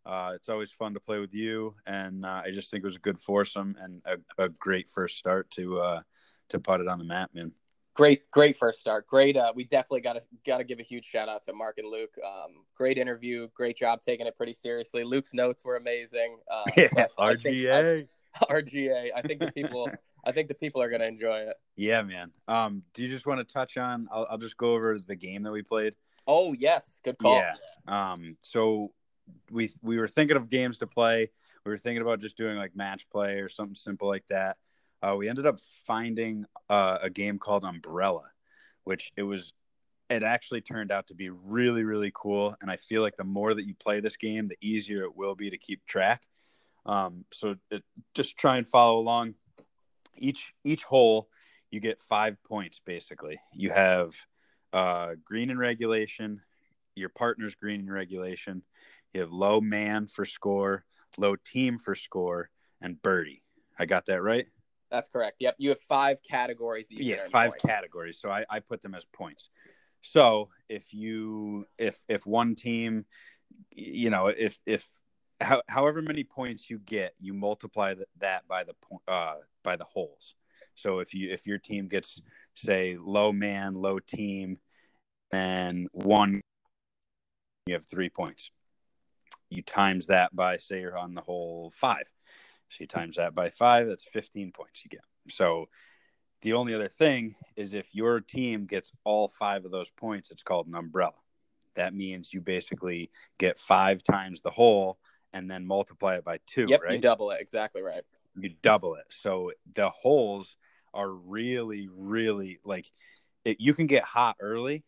Uh, 0.06 0.32
it's 0.34 0.48
always 0.48 0.70
fun 0.72 0.94
to 0.94 1.00
play 1.00 1.18
with 1.18 1.34
you, 1.34 1.74
and 1.86 2.24
uh, 2.24 2.42
I 2.44 2.50
just 2.50 2.70
think 2.70 2.82
it 2.82 2.86
was 2.86 2.96
a 2.96 3.00
good 3.00 3.20
foursome 3.20 3.76
and 3.78 4.00
a, 4.06 4.44
a 4.44 4.48
great 4.48 4.88
first 4.88 5.18
start 5.18 5.50
to 5.50 5.80
uh, 5.80 6.00
to 6.50 6.60
put 6.60 6.80
it 6.80 6.88
on 6.88 6.98
the 6.98 7.04
map, 7.04 7.30
man. 7.34 7.52
Great, 7.94 8.30
great 8.30 8.56
first 8.56 8.78
start. 8.80 9.06
Great. 9.08 9.36
Uh, 9.36 9.52
we 9.56 9.64
definitely 9.64 10.02
got 10.02 10.12
to 10.12 10.22
got 10.46 10.58
to 10.58 10.64
give 10.64 10.78
a 10.78 10.84
huge 10.84 11.04
shout 11.04 11.28
out 11.28 11.42
to 11.42 11.52
Mark 11.52 11.78
and 11.78 11.88
Luke. 11.88 12.14
Um, 12.24 12.64
great 12.76 12.96
interview. 12.96 13.48
Great 13.54 13.76
job 13.76 14.02
taking 14.02 14.26
it 14.26 14.36
pretty 14.36 14.54
seriously. 14.54 15.02
Luke's 15.02 15.34
notes 15.34 15.64
were 15.64 15.76
amazing. 15.76 16.38
Uh, 16.50 16.62
I 16.68 16.86
think- 16.86 17.08
RGA. 17.18 18.08
RGA. 18.42 19.08
I 19.16 19.22
think 19.22 19.40
the 19.40 19.50
people. 19.52 19.90
I 20.24 20.32
think 20.32 20.48
the 20.48 20.54
people 20.54 20.82
are 20.82 20.88
going 20.90 21.00
to 21.00 21.06
enjoy 21.06 21.38
it. 21.38 21.56
Yeah, 21.76 22.02
man. 22.02 22.32
Um, 22.46 22.82
do 22.92 23.02
you 23.02 23.08
just 23.08 23.26
want 23.26 23.38
to 23.46 23.52
touch 23.52 23.78
on? 23.78 24.08
I'll, 24.12 24.26
I'll 24.30 24.38
just 24.38 24.56
go 24.56 24.74
over 24.74 24.98
the 24.98 25.16
game 25.16 25.44
that 25.44 25.52
we 25.52 25.62
played. 25.62 25.94
Oh 26.26 26.52
yes, 26.52 27.00
good 27.04 27.16
call. 27.18 27.36
Yeah. 27.36 27.54
Um, 27.86 28.36
so 28.42 28.92
we 29.50 29.70
we 29.82 29.98
were 29.98 30.08
thinking 30.08 30.36
of 30.36 30.48
games 30.48 30.78
to 30.78 30.86
play. 30.86 31.30
We 31.64 31.72
were 31.72 31.78
thinking 31.78 32.02
about 32.02 32.20
just 32.20 32.36
doing 32.36 32.56
like 32.56 32.76
match 32.76 33.08
play 33.10 33.40
or 33.40 33.48
something 33.48 33.74
simple 33.74 34.08
like 34.08 34.24
that. 34.28 34.56
Uh, 35.02 35.14
we 35.16 35.28
ended 35.28 35.46
up 35.46 35.60
finding 35.86 36.44
uh, 36.68 36.98
a 37.02 37.10
game 37.10 37.38
called 37.38 37.64
Umbrella, 37.64 38.24
which 38.84 39.12
it 39.16 39.22
was. 39.22 39.52
It 40.10 40.22
actually 40.22 40.62
turned 40.62 40.90
out 40.90 41.08
to 41.08 41.14
be 41.14 41.28
really 41.28 41.84
really 41.84 42.10
cool, 42.14 42.56
and 42.60 42.70
I 42.70 42.76
feel 42.76 43.02
like 43.02 43.16
the 43.16 43.24
more 43.24 43.54
that 43.54 43.66
you 43.66 43.74
play 43.74 44.00
this 44.00 44.16
game, 44.16 44.48
the 44.48 44.56
easier 44.60 45.04
it 45.04 45.16
will 45.16 45.34
be 45.34 45.50
to 45.50 45.58
keep 45.58 45.84
track. 45.86 46.22
Um, 46.86 47.24
so 47.32 47.56
it, 47.70 47.84
just 48.14 48.36
try 48.36 48.56
and 48.56 48.66
follow 48.66 48.98
along. 48.98 49.34
Each 50.16 50.52
each 50.64 50.84
hole, 50.84 51.28
you 51.70 51.80
get 51.80 52.00
five 52.00 52.42
points. 52.42 52.80
Basically, 52.84 53.38
you 53.54 53.70
have 53.70 54.14
uh, 54.72 55.14
green 55.24 55.50
in 55.50 55.58
regulation, 55.58 56.40
your 56.94 57.10
partner's 57.10 57.54
green 57.54 57.80
in 57.80 57.90
regulation. 57.90 58.62
You 59.12 59.20
have 59.20 59.32
low 59.32 59.60
man 59.60 60.06
for 60.06 60.24
score, 60.24 60.84
low 61.16 61.36
team 61.36 61.78
for 61.78 61.94
score, 61.94 62.50
and 62.80 63.00
birdie. 63.00 63.42
I 63.78 63.86
got 63.86 64.06
that 64.06 64.22
right? 64.22 64.46
That's 64.90 65.08
correct. 65.08 65.36
Yep. 65.40 65.56
You 65.58 65.70
have 65.70 65.80
five 65.80 66.22
categories 66.22 66.88
that 66.88 66.94
you 66.94 67.04
yeah, 67.04 67.28
five 67.30 67.50
points. 67.50 67.64
categories. 67.64 68.18
So 68.20 68.30
I, 68.30 68.44
I 68.48 68.60
put 68.60 68.82
them 68.82 68.94
as 68.94 69.04
points. 69.04 69.50
So 70.00 70.48
if 70.68 70.94
you 70.94 71.66
if 71.76 71.98
if 72.08 72.26
one 72.26 72.54
team, 72.54 73.04
you 73.70 74.10
know, 74.10 74.28
if 74.28 74.58
if 74.64 74.88
how, 75.40 75.62
however 75.68 76.02
many 76.02 76.24
points 76.24 76.70
you 76.70 76.78
get, 76.78 77.14
you 77.20 77.34
multiply 77.34 77.94
that 78.18 78.46
by 78.48 78.64
the 78.64 78.74
po- 78.80 79.02
uh 79.06 79.36
by 79.62 79.76
the 79.76 79.84
holes. 79.84 80.34
So 80.74 81.00
if 81.00 81.14
you 81.14 81.32
if 81.32 81.46
your 81.46 81.58
team 81.58 81.88
gets 81.88 82.22
say 82.54 82.96
low 82.98 83.32
man, 83.32 83.74
low 83.74 83.98
team, 83.98 84.58
and 85.32 85.88
one, 85.92 86.40
you 87.66 87.74
have 87.74 87.86
three 87.86 88.08
points. 88.08 88.50
You 89.50 89.62
times 89.62 90.06
that 90.06 90.34
by 90.34 90.58
say 90.58 90.80
you're 90.80 90.98
on 90.98 91.14
the 91.14 91.20
hole 91.20 91.72
five. 91.74 92.10
So 92.68 92.76
you 92.80 92.86
times 92.86 93.16
that 93.16 93.34
by 93.34 93.50
five, 93.50 93.88
that's 93.88 94.04
15 94.04 94.52
points 94.52 94.84
you 94.84 94.90
get. 94.90 95.00
So 95.28 95.68
the 96.42 96.52
only 96.52 96.74
other 96.74 96.88
thing 96.88 97.34
is 97.56 97.74
if 97.74 97.88
your 97.92 98.20
team 98.20 98.66
gets 98.66 98.92
all 99.04 99.28
five 99.28 99.64
of 99.64 99.70
those 99.70 99.90
points, 99.90 100.30
it's 100.30 100.42
called 100.42 100.66
an 100.66 100.74
umbrella. 100.74 101.14
That 101.74 101.94
means 101.94 102.32
you 102.32 102.40
basically 102.40 103.10
get 103.38 103.58
five 103.58 104.02
times 104.02 104.40
the 104.40 104.50
hole 104.50 104.98
and 105.32 105.50
then 105.50 105.66
multiply 105.66 106.16
it 106.16 106.24
by 106.24 106.38
two, 106.46 106.66
Yep. 106.68 106.82
right? 106.82 106.92
You 106.94 106.98
double 106.98 107.30
it. 107.30 107.40
Exactly 107.40 107.82
right. 107.82 108.02
you 108.36 108.50
double 108.62 108.94
it. 108.94 109.04
So 109.10 109.52
the 109.74 109.88
holes 109.90 110.56
are 110.94 111.10
really, 111.10 111.88
really 111.92 112.58
like 112.64 112.86
it, 113.44 113.60
you 113.60 113.74
can 113.74 113.86
get 113.86 114.04
hot 114.04 114.36
early 114.40 114.84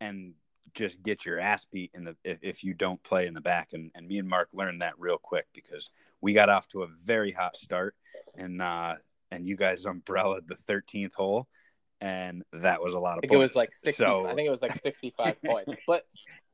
and 0.00 0.34
just 0.74 1.02
get 1.02 1.24
your 1.24 1.40
ass 1.40 1.66
beat 1.70 1.90
in 1.94 2.04
the 2.04 2.16
if, 2.24 2.38
if 2.42 2.64
you 2.64 2.74
don't 2.74 3.02
play 3.02 3.26
in 3.26 3.34
the 3.34 3.40
back. 3.40 3.72
And, 3.72 3.90
and 3.94 4.06
me 4.06 4.18
and 4.18 4.28
Mark 4.28 4.50
learned 4.52 4.82
that 4.82 4.98
real 4.98 5.18
quick 5.18 5.46
because 5.52 5.90
we 6.20 6.32
got 6.32 6.48
off 6.48 6.68
to 6.68 6.82
a 6.82 6.86
very 6.86 7.32
hot 7.32 7.56
start 7.56 7.94
and 8.36 8.60
uh 8.62 8.94
and 9.30 9.46
you 9.46 9.56
guys 9.56 9.84
umbrellaed 9.84 10.46
the 10.48 10.56
13th 10.72 11.14
hole 11.14 11.46
and 12.00 12.42
that 12.52 12.82
was 12.82 12.94
a 12.94 12.98
lot 12.98 13.12
of 13.12 13.18
I 13.18 13.20
think 13.28 13.32
points. 13.32 13.38
it 13.38 13.42
was 13.42 13.56
like 13.56 13.72
sixty. 13.74 14.02
So, 14.02 14.26
I 14.26 14.34
think 14.34 14.46
it 14.46 14.50
was 14.50 14.62
like 14.62 14.74
sixty-five 14.80 15.42
points. 15.44 15.74
But 15.86 16.06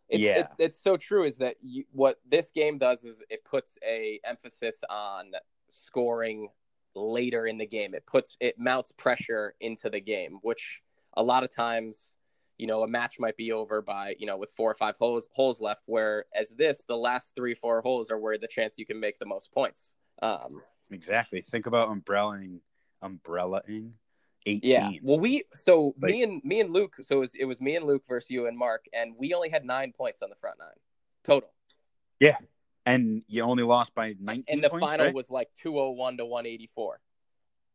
it's, 0.08 0.20
Yeah. 0.20 0.40
it, 0.40 0.46
it's 0.58 0.82
so 0.82 0.96
true. 0.96 1.22
Is 1.24 1.38
that 1.38 1.54
you, 1.62 1.84
what 1.92 2.18
this 2.28 2.50
game 2.50 2.78
does? 2.78 3.04
Is 3.04 3.22
it 3.30 3.44
puts 3.44 3.78
a 3.86 4.18
emphasis 4.24 4.82
on 4.90 5.30
scoring 5.68 6.48
later 6.96 7.46
in 7.46 7.58
the 7.58 7.66
game. 7.66 7.94
It 7.94 8.04
puts 8.06 8.36
it 8.40 8.58
mounts 8.58 8.90
pressure 8.90 9.54
into 9.60 9.88
the 9.88 10.00
game, 10.00 10.38
which 10.42 10.80
a 11.16 11.22
lot 11.22 11.44
of 11.44 11.54
times, 11.54 12.14
you 12.58 12.66
know, 12.66 12.82
a 12.82 12.88
match 12.88 13.18
might 13.18 13.36
be 13.36 13.52
over 13.52 13.82
by 13.82 14.14
you 14.18 14.26
know 14.26 14.36
with 14.36 14.50
four 14.50 14.70
or 14.70 14.74
five 14.74 14.96
holes 14.96 15.28
holes 15.32 15.60
left. 15.60 15.82
Whereas 15.86 16.50
this, 16.56 16.84
the 16.86 16.96
last 16.96 17.34
three 17.36 17.54
four 17.54 17.80
holes 17.82 18.10
are 18.10 18.18
where 18.18 18.38
the 18.38 18.48
chance 18.48 18.78
you 18.78 18.86
can 18.86 18.98
make 19.00 19.18
the 19.18 19.26
most 19.26 19.52
points. 19.52 19.94
Um, 20.22 20.62
exactly. 20.90 21.42
Think 21.42 21.66
about 21.66 21.88
umbrellaing 21.90 22.60
umbrellaing 23.02 23.92
18. 24.46 24.60
Yeah. 24.70 24.90
Well, 25.02 25.18
we 25.18 25.44
so 25.54 25.94
Like- 26.00 26.12
me 26.12 26.22
and 26.22 26.42
me 26.44 26.60
and 26.60 26.72
Luke. 26.72 26.96
So 27.02 27.16
it 27.16 27.20
was, 27.20 27.34
it 27.34 27.44
was 27.44 27.60
me 27.60 27.76
and 27.76 27.84
Luke 27.86 28.04
versus 28.08 28.30
you 28.30 28.46
and 28.46 28.56
Mark, 28.56 28.86
and 28.92 29.14
we 29.18 29.34
only 29.34 29.48
had 29.50 29.64
nine 29.64 29.92
points 29.92 30.22
on 30.22 30.30
the 30.30 30.36
front 30.36 30.58
nine 30.58 30.68
total. 31.24 31.50
Yeah. 32.20 32.36
And 32.86 33.22
you 33.26 33.42
only 33.42 33.64
lost 33.64 33.94
by 33.96 34.14
19 34.20 34.44
and 34.48 34.62
the 34.62 34.68
points, 34.70 34.86
final 34.86 35.06
right? 35.06 35.14
was 35.14 35.28
like 35.28 35.48
two 35.60 35.72
hundred 35.76 35.90
one 35.96 36.16
to 36.18 36.24
one 36.24 36.46
eighty 36.46 36.70
four. 36.74 37.00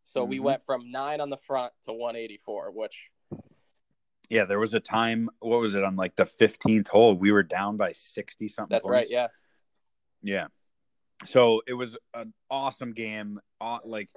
So 0.04 0.24
we 0.24 0.40
Mhm. 0.40 0.44
went 0.44 0.64
from 0.64 0.90
nine 0.90 1.20
on 1.22 1.30
the 1.30 1.38
front 1.38 1.74
to 1.84 1.94
one 1.94 2.16
eighty 2.16 2.38
four, 2.38 2.72
which 2.72 3.10
Yeah, 4.32 4.46
there 4.46 4.60
was 4.60 4.74
a 4.74 4.80
time. 4.80 5.30
What 5.40 5.60
was 5.60 5.76
it 5.76 5.84
on 5.84 5.98
like 5.98 6.16
the 6.16 6.26
fifteenth 6.26 6.88
hole? 6.88 7.14
We 7.14 7.34
were 7.34 7.44
down 7.44 7.76
by 7.76 7.92
sixty 7.92 8.48
something. 8.48 8.74
that's 8.74 8.88
right. 8.88 9.06
Yeah. 9.10 9.28
yeah. 10.24 10.48
So 11.26 11.62
it 11.68 11.74
was 11.74 11.98
an 12.14 12.34
awesome 12.50 12.94
game. 12.94 13.42
Like, 13.84 14.10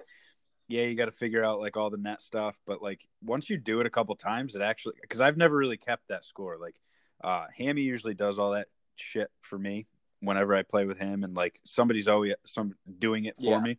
yeah, 0.69 0.85
you 0.85 0.95
got 0.95 1.07
to 1.07 1.11
figure 1.13 1.45
out 1.45 1.59
like 1.59 1.77
all 1.77 1.91
the 1.91 1.99
net 1.99 2.23
stuff, 2.23 2.57
but 2.65 2.81
like 2.81 3.07
once 3.23 3.51
you 3.51 3.59
do 3.59 3.81
it 3.81 3.87
a 3.87 3.91
couple 3.91 4.15
times, 4.15 4.55
it 4.55 4.63
actually 4.63 4.95
because 5.03 5.21
I've 5.21 5.37
never 5.37 5.57
really 5.57 5.77
kept 5.77 6.07
that 6.09 6.25
score. 6.25 6.59
Like, 6.61 6.77
uh, 7.23 7.47
Hammy 7.59 7.83
usually 7.83 8.15
does 8.15 8.39
all 8.39 8.53
that 8.53 8.69
shit 8.95 9.33
for 9.41 9.59
me 9.59 9.89
whenever 10.21 10.55
I 10.55 10.63
play 10.63 10.85
with 10.87 11.01
him, 11.01 11.25
and 11.25 11.35
like 11.35 11.61
somebody's 11.65 12.07
always 12.07 12.35
some 12.47 12.75
doing 13.01 13.25
it 13.25 13.37
for 13.37 13.43
Yeah. 13.51 13.61
me. 13.61 13.79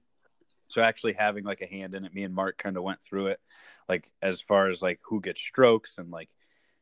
So 0.67 0.81
actually 0.81 1.13
having 1.13 1.43
like 1.43 1.61
a 1.61 1.67
hand 1.67 1.95
in 1.95 2.05
it, 2.05 2.13
me 2.13 2.23
and 2.23 2.33
Mark 2.33 2.57
kind 2.57 2.77
of 2.77 2.83
went 2.83 3.01
through 3.01 3.27
it, 3.27 3.39
like 3.87 4.09
as 4.21 4.41
far 4.41 4.67
as 4.67 4.81
like 4.81 4.99
who 5.03 5.21
gets 5.21 5.41
strokes 5.41 5.97
and 5.97 6.09
like 6.11 6.29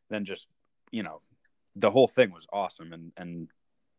then 0.09 0.25
just 0.25 0.47
you 0.91 1.03
know 1.03 1.19
the 1.75 1.91
whole 1.91 2.07
thing 2.07 2.31
was 2.31 2.47
awesome 2.51 2.93
and 2.93 3.11
and 3.17 3.49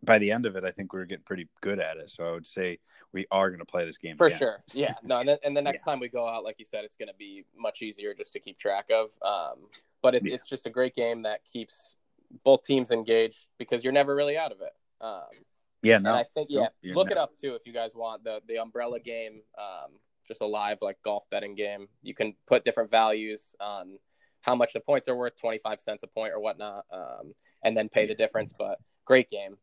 by 0.04 0.18
the 0.18 0.30
end 0.30 0.46
of 0.46 0.56
it, 0.56 0.64
I 0.64 0.70
think 0.70 0.92
we 0.92 0.98
were 0.98 1.06
getting 1.06 1.24
pretty 1.24 1.48
good 1.60 1.78
at 1.78 1.96
it. 1.96 2.10
So 2.10 2.24
I 2.24 2.32
would 2.32 2.46
say 2.46 2.78
we 3.12 3.26
are 3.30 3.48
going 3.48 3.60
to 3.60 3.64
play 3.64 3.84
this 3.84 3.98
game 3.98 4.16
for 4.16 4.26
again. 4.26 4.38
sure. 4.38 4.64
Yeah, 4.72 4.94
no, 5.02 5.18
and, 5.18 5.28
then, 5.28 5.38
and 5.44 5.56
the 5.56 5.62
next 5.62 5.82
yeah. 5.86 5.92
time 5.92 6.00
we 6.00 6.08
go 6.08 6.28
out, 6.28 6.44
like 6.44 6.56
you 6.58 6.64
said, 6.64 6.84
it's 6.84 6.96
going 6.96 7.08
to 7.08 7.14
be 7.14 7.44
much 7.56 7.82
easier 7.82 8.14
just 8.14 8.32
to 8.34 8.40
keep 8.40 8.58
track 8.58 8.90
of. 8.92 9.10
Um, 9.22 9.68
but 10.02 10.14
it, 10.14 10.24
yeah. 10.24 10.34
it's 10.34 10.48
just 10.48 10.66
a 10.66 10.70
great 10.70 10.94
game 10.94 11.22
that 11.22 11.40
keeps 11.44 11.96
both 12.44 12.62
teams 12.62 12.90
engaged 12.90 13.48
because 13.58 13.84
you're 13.84 13.92
never 13.92 14.14
really 14.14 14.36
out 14.36 14.52
of 14.52 14.60
it. 14.60 14.72
Um, 15.00 15.44
yeah, 15.84 15.98
no, 15.98 16.10
and 16.10 16.18
I 16.18 16.24
think 16.34 16.48
yeah, 16.50 16.68
no, 16.82 16.94
look 16.94 17.10
it 17.10 17.18
up 17.18 17.36
too 17.36 17.54
if 17.54 17.62
you 17.66 17.72
guys 17.72 17.90
want 17.94 18.24
the 18.24 18.40
the 18.48 18.58
umbrella 18.58 19.00
game, 19.00 19.42
um, 19.58 19.92
just 20.26 20.40
a 20.40 20.46
live 20.46 20.78
like 20.80 20.96
golf 21.04 21.24
betting 21.30 21.54
game. 21.54 21.88
You 22.02 22.14
can 22.14 22.34
put 22.46 22.64
different 22.64 22.90
values 22.90 23.54
on 23.60 23.98
how 24.40 24.54
much 24.54 24.72
the 24.72 24.80
points 24.80 25.08
are 25.08 25.16
worth, 25.16 25.36
twenty 25.36 25.58
five 25.58 25.80
cents 25.80 26.02
a 26.02 26.06
point 26.06 26.32
or 26.32 26.40
whatnot, 26.40 26.84
um, 26.92 27.34
and 27.62 27.76
then 27.76 27.88
pay 27.88 28.06
the 28.06 28.14
difference. 28.14 28.52
But 28.56 28.78
great 29.04 29.28
game. 29.28 29.56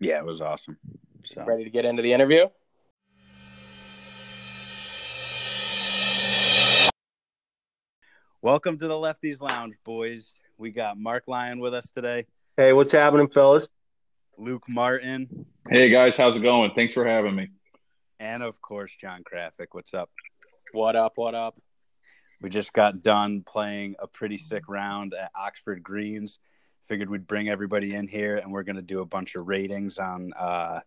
Yeah, 0.00 0.18
it 0.18 0.24
was 0.24 0.40
awesome. 0.40 0.78
So 1.24 1.44
ready 1.44 1.64
to 1.64 1.70
get 1.70 1.84
into 1.84 2.02
the 2.02 2.12
interview? 2.12 2.46
Welcome 8.40 8.78
to 8.78 8.86
the 8.86 8.94
Lefties 8.94 9.40
Lounge, 9.40 9.74
boys. 9.84 10.32
We 10.58 10.70
got 10.70 10.96
Mark 10.96 11.24
Lyon 11.26 11.58
with 11.58 11.74
us 11.74 11.90
today. 11.90 12.26
Hey, 12.56 12.72
what's 12.72 12.92
happening, 12.92 13.28
fellas? 13.28 13.68
Luke 14.40 14.68
Martin. 14.68 15.46
Hey 15.68 15.90
guys, 15.90 16.16
how's 16.16 16.36
it 16.36 16.42
going? 16.42 16.70
Thanks 16.72 16.94
for 16.94 17.04
having 17.04 17.34
me. 17.34 17.48
And 18.20 18.40
of 18.44 18.60
course, 18.62 18.94
John 18.94 19.24
Krafick. 19.24 19.66
What's 19.72 19.92
up? 19.92 20.10
What 20.72 20.94
up? 20.94 21.14
What 21.16 21.34
up? 21.34 21.60
We 22.40 22.48
just 22.48 22.72
got 22.72 23.02
done 23.02 23.42
playing 23.42 23.96
a 23.98 24.06
pretty 24.06 24.38
sick 24.38 24.62
round 24.68 25.12
at 25.12 25.32
Oxford 25.34 25.82
Greens. 25.82 26.38
Figured 26.86 27.10
we'd 27.10 27.26
bring 27.26 27.48
everybody 27.48 27.96
in 27.96 28.06
here, 28.06 28.36
and 28.36 28.52
we're 28.52 28.62
going 28.62 28.76
to 28.76 28.82
do 28.82 29.00
a 29.00 29.06
bunch 29.06 29.34
of 29.34 29.48
ratings 29.48 29.98
on 29.98 30.32
uh, 30.38 30.80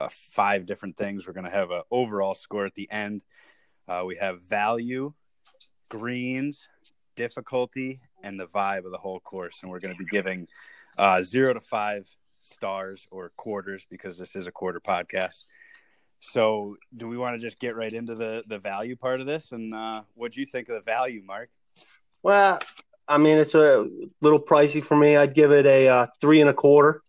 uh, 0.00 0.08
five 0.10 0.66
different 0.66 0.96
things. 0.96 1.28
We're 1.28 1.32
going 1.32 1.44
to 1.44 1.50
have 1.50 1.70
an 1.70 1.82
overall 1.92 2.34
score 2.34 2.66
at 2.66 2.74
the 2.74 2.90
end. 2.90 3.22
Uh, 3.86 4.02
we 4.04 4.16
have 4.16 4.42
value, 4.42 5.14
greens, 5.88 6.68
difficulty, 7.14 8.00
and 8.24 8.38
the 8.38 8.48
vibe 8.48 8.84
of 8.84 8.90
the 8.90 8.98
whole 8.98 9.20
course, 9.20 9.58
and 9.62 9.70
we're 9.70 9.78
going 9.80 9.94
to 9.94 9.98
be 9.98 10.10
giving 10.10 10.48
uh, 10.98 11.22
zero 11.22 11.54
to 11.54 11.60
five 11.60 12.08
stars 12.46 13.06
or 13.10 13.30
quarters 13.36 13.86
because 13.90 14.18
this 14.18 14.36
is 14.36 14.46
a 14.46 14.52
quarter 14.52 14.80
podcast. 14.80 15.44
So, 16.20 16.76
do 16.96 17.08
we 17.08 17.18
want 17.18 17.34
to 17.34 17.40
just 17.40 17.58
get 17.58 17.76
right 17.76 17.92
into 17.92 18.14
the 18.14 18.42
the 18.46 18.58
value 18.58 18.96
part 18.96 19.20
of 19.20 19.26
this? 19.26 19.52
And 19.52 19.74
uh, 19.74 20.02
what 20.14 20.32
do 20.32 20.40
you 20.40 20.46
think 20.46 20.68
of 20.68 20.74
the 20.74 20.80
value, 20.80 21.22
Mark? 21.22 21.50
Well, 22.22 22.58
I 23.06 23.18
mean, 23.18 23.38
it's 23.38 23.54
a 23.54 23.88
little 24.20 24.40
pricey 24.40 24.82
for 24.82 24.96
me. 24.96 25.16
I'd 25.16 25.34
give 25.34 25.52
it 25.52 25.66
a 25.66 25.88
uh, 25.88 26.06
three 26.20 26.40
and 26.40 26.50
a 26.50 26.54
quarter. 26.54 27.02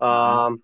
Mm-hmm. 0.00 0.38
Um, 0.38 0.62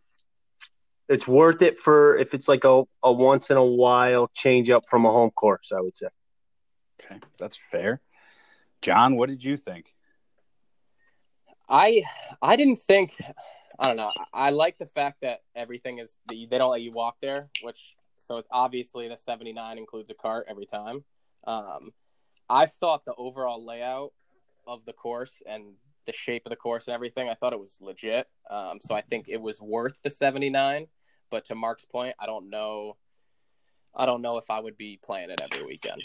it's 1.09 1.29
worth 1.29 1.61
it 1.63 1.79
for 1.79 2.17
if 2.17 2.33
it's 2.33 2.49
like 2.49 2.65
a, 2.65 2.85
a 3.03 3.13
once 3.13 3.51
in 3.51 3.57
a 3.57 3.65
while 3.65 4.31
change 4.33 4.71
up 4.71 4.85
from 4.89 5.05
a 5.05 5.11
home 5.11 5.31
course. 5.31 5.73
I 5.77 5.81
would 5.81 5.97
say. 5.97 6.07
Okay, 7.01 7.21
that's 7.39 7.59
fair. 7.71 8.01
John, 8.81 9.17
what 9.17 9.29
did 9.29 9.45
you 9.45 9.57
think? 9.57 9.93
I 11.69 12.05
I 12.41 12.57
didn't 12.57 12.77
think 12.77 13.21
I 13.79 13.87
don't 13.87 13.97
know. 13.97 14.13
I 14.33 14.51
like 14.51 14.79
the 14.79 14.87
fact 14.87 15.23
that 15.23 15.43
everything 15.55 15.99
is 15.99 16.17
they 16.29 16.47
don't 16.47 16.71
let 16.71 16.83
you 16.83 16.93
walk 16.93 17.17
there, 17.21 17.49
which 17.63 17.97
so 18.19 18.39
it's 18.39 18.49
obviously 18.51 19.09
the 19.09 19.17
79 19.17 19.79
includes 19.79 20.11
a 20.11 20.15
cart 20.15 20.47
every 20.49 20.67
time. 20.67 21.05
Um, 21.47 21.93
I 22.49 22.67
thought 22.67 23.05
the 23.05 23.15
overall 23.17 23.65
layout 23.65 24.13
of 24.67 24.85
the 24.85 24.93
course 24.93 25.43
and 25.47 25.75
the 26.07 26.13
shape 26.13 26.43
of 26.47 26.51
the 26.51 26.57
course 26.57 26.87
and 26.87 26.95
everything, 26.95 27.29
I 27.29 27.35
thought 27.35 27.53
it 27.53 27.61
was 27.61 27.79
legit. 27.81 28.29
Um, 28.51 28.79
so 28.81 28.95
I 28.95 29.03
think 29.03 29.29
it 29.29 29.41
was 29.41 29.61
worth 29.61 30.03
the 30.03 30.11
79. 30.11 30.87
But 31.31 31.47
to 31.47 31.55
Mark's 31.55 31.85
point, 31.85 32.15
I 32.21 32.27
don't 32.27 32.51
know. 32.51 32.97
I 33.95 34.07
don't 34.07 34.23
know 34.23 34.39
if 34.39 34.51
I 34.51 34.61
would 34.61 34.77
be 34.77 34.99
playing 35.03 35.31
it 35.31 35.41
every 35.43 35.65
weekend. 35.65 36.03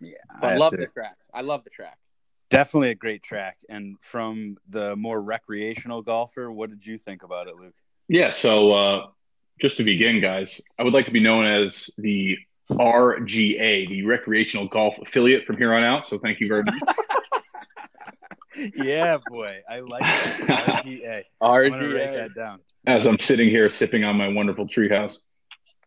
Yeah, 0.00 0.14
I 0.40 0.56
love 0.56 0.72
to... 0.72 0.78
the 0.78 0.86
track. 0.86 1.16
I 1.32 1.42
love 1.42 1.64
the 1.64 1.70
track. 1.70 1.98
Definitely 2.50 2.90
a 2.90 2.94
great 2.94 3.22
track. 3.22 3.58
And 3.68 3.96
from 4.00 4.56
the 4.68 4.96
more 4.96 5.20
recreational 5.20 6.02
golfer, 6.02 6.50
what 6.50 6.70
did 6.70 6.84
you 6.84 6.98
think 6.98 7.22
about 7.22 7.46
it, 7.48 7.54
Luke? 7.56 7.74
Yeah. 8.08 8.30
So, 8.30 8.72
uh, 8.72 9.06
just 9.60 9.76
to 9.76 9.84
begin, 9.84 10.20
guys, 10.20 10.60
I 10.78 10.82
would 10.82 10.92
like 10.92 11.06
to 11.06 11.12
be 11.12 11.20
known 11.20 11.46
as 11.46 11.90
the 11.96 12.36
RGA, 12.70 13.88
the 13.88 14.04
recreational 14.04 14.68
golf 14.68 14.98
affiliate 14.98 15.44
from 15.46 15.58
here 15.58 15.72
on 15.72 15.84
out. 15.84 16.08
So, 16.08 16.18
thank 16.18 16.40
you 16.40 16.48
very 16.48 16.64
much. 16.64 16.74
yeah, 18.74 19.18
boy, 19.28 19.62
I 19.68 19.80
like 19.80 20.02
that. 20.02 20.84
RGA. 20.84 21.22
RGA. 21.42 21.94
write 21.94 22.16
that 22.16 22.34
down. 22.34 22.60
As 22.86 23.06
I'm 23.06 23.18
sitting 23.18 23.48
here 23.48 23.70
sipping 23.70 24.04
on 24.04 24.16
my 24.16 24.28
wonderful 24.28 24.66
treehouse. 24.66 25.18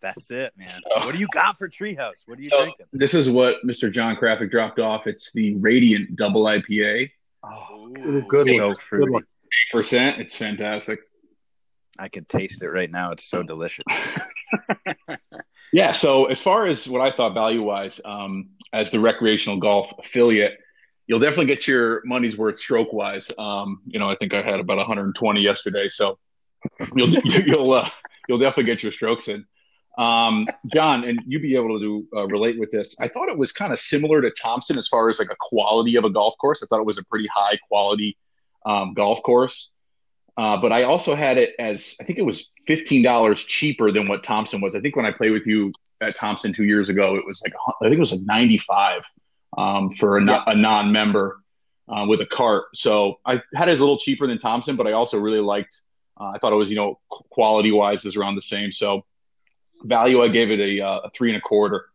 That's 0.04 0.30
it, 0.32 0.52
man. 0.58 0.70
What 0.98 1.14
do 1.14 1.20
you 1.20 1.28
got 1.32 1.58
for 1.58 1.70
Treehouse? 1.70 2.12
What 2.26 2.38
are 2.38 2.42
you 2.42 2.50
so, 2.50 2.64
drinking? 2.64 2.88
This 2.92 3.14
is 3.14 3.30
what 3.30 3.56
Mr. 3.66 3.90
John 3.90 4.18
Krafick 4.18 4.52
dropped 4.52 4.78
off. 4.78 5.08
It's 5.08 5.32
the 5.32 5.56
Radiant 5.56 6.18
Double 6.18 6.44
IPA. 6.44 7.10
Oh, 7.42 7.88
good, 7.88 8.28
good 8.28 8.48
so 8.48 8.68
one. 8.68 8.76
fruity. 8.76 9.16
Eight 9.16 9.72
percent. 9.72 10.20
It's 10.20 10.36
fantastic. 10.36 11.00
I 11.98 12.10
can 12.10 12.26
taste 12.26 12.62
it 12.62 12.68
right 12.68 12.92
now. 12.92 13.12
It's 13.12 13.24
so 13.24 13.44
delicious. 13.44 13.86
yeah. 15.74 15.94
So 15.94 16.26
as 16.26 16.42
far 16.42 16.66
as 16.66 16.86
what 16.86 17.02
I 17.02 17.10
thought 17.10 17.34
value 17.34 17.64
wise, 17.64 18.02
um, 18.04 18.50
as 18.74 18.92
the 18.92 19.00
recreational 19.00 19.60
golf 19.60 19.94
affiliate, 20.00 20.58
you'll 21.08 21.20
definitely 21.20 21.46
get 21.46 21.66
your 21.66 22.02
money's 22.04 22.38
worth 22.38 22.60
stroke 22.60 22.92
wise. 22.92 23.32
Um, 23.38 23.82
you 23.86 24.00
know, 24.00 24.10
I 24.10 24.16
think 24.16 24.34
I 24.34 24.42
had 24.42 24.60
about 24.60 24.78
120 24.78 25.40
yesterday, 25.40 25.88
so 25.88 26.18
you'll 26.94 27.10
you'll 27.24 27.72
uh, 27.72 27.90
you'll 28.28 28.40
definitely 28.40 28.66
get 28.66 28.84
your 28.84 28.92
strokes 28.92 29.30
in. 29.30 29.46
Um, 29.98 30.48
John, 30.74 31.04
and 31.04 31.22
you 31.28 31.40
be 31.40 31.56
able 31.56 31.80
to 31.80 32.08
uh, 32.16 32.28
relate 32.28 32.60
with 32.60 32.72
this. 32.72 32.96
I 33.00 33.08
thought 33.08 33.30
it 33.30 33.38
was 33.38 33.52
kind 33.52 33.72
of 33.72 33.80
similar 33.80 34.22
to 34.22 34.32
Thompson 34.32 34.78
as 34.78 34.88
far 34.88 35.10
as 35.10 35.20
like 35.20 35.30
a 35.30 35.36
quality 35.40 35.96
of 35.98 36.04
a 36.04 36.10
golf 36.10 36.36
course. 36.40 36.64
I 36.64 36.66
thought 36.68 36.80
it 36.80 36.86
was 36.86 36.98
a 36.98 37.06
pretty 37.06 37.28
high 37.34 37.58
quality 37.68 38.18
um, 38.66 38.94
golf 38.94 39.22
course. 39.24 39.70
Uh, 40.36 40.58
but 40.58 40.72
I 40.72 40.84
also 40.84 41.14
had 41.14 41.38
it 41.38 41.52
as 41.60 41.96
I 42.02 42.06
think 42.06 42.18
it 42.18 42.24
was 42.24 42.52
fifteen 42.66 43.04
dollars 43.04 43.44
cheaper 43.44 43.92
than 43.92 44.08
what 44.08 44.24
Thompson 44.24 44.62
was. 44.62 44.76
I 44.76 44.80
think 44.80 44.96
when 44.96 45.06
I 45.06 45.12
played 45.12 45.32
with 45.32 45.46
you 45.46 45.72
at 46.02 46.16
Thompson 46.16 46.54
two 46.54 46.64
years 46.64 46.90
ago, 46.90 47.16
it 47.16 47.26
was 47.26 47.42
like 47.44 47.54
I 47.68 47.86
think 47.86 47.98
it 47.98 48.00
was 48.00 48.14
a 48.14 48.24
ninety 48.24 48.58
five 48.58 49.04
um, 49.58 49.94
for 49.94 50.18
a, 50.18 50.44
a 50.48 50.56
non 50.56 50.92
member 50.92 51.38
uh, 51.88 52.06
with 52.08 52.20
a 52.22 52.26
cart. 52.26 52.66
So 52.74 53.20
I 53.26 53.42
had 53.54 53.68
it 53.68 53.74
as 53.74 53.80
a 53.80 53.84
little 53.84 54.00
cheaper 54.00 54.26
than 54.26 54.40
Thompson, 54.40 54.76
but 54.76 54.88
I 54.88 54.94
also 54.94 55.20
really 55.20 55.40
liked. 55.40 55.82
Uh, 56.20 56.32
I 56.34 56.40
thought 56.40 56.52
it 56.52 56.58
was 56.58 56.72
you 56.72 56.78
know 56.78 57.00
quality 57.10 57.72
wise 57.72 58.04
is 58.06 58.16
around 58.16 58.36
the 58.36 58.42
same. 58.42 58.72
So 58.72 59.06
value, 59.84 60.24
I 60.24 60.28
gave 60.28 60.52
it 60.52 60.60
a, 60.60 60.82
uh, 60.82 61.00
a 61.06 61.10
three 61.12 61.30
and 61.30 61.38
a 61.38 61.42
quarter. 61.42 61.86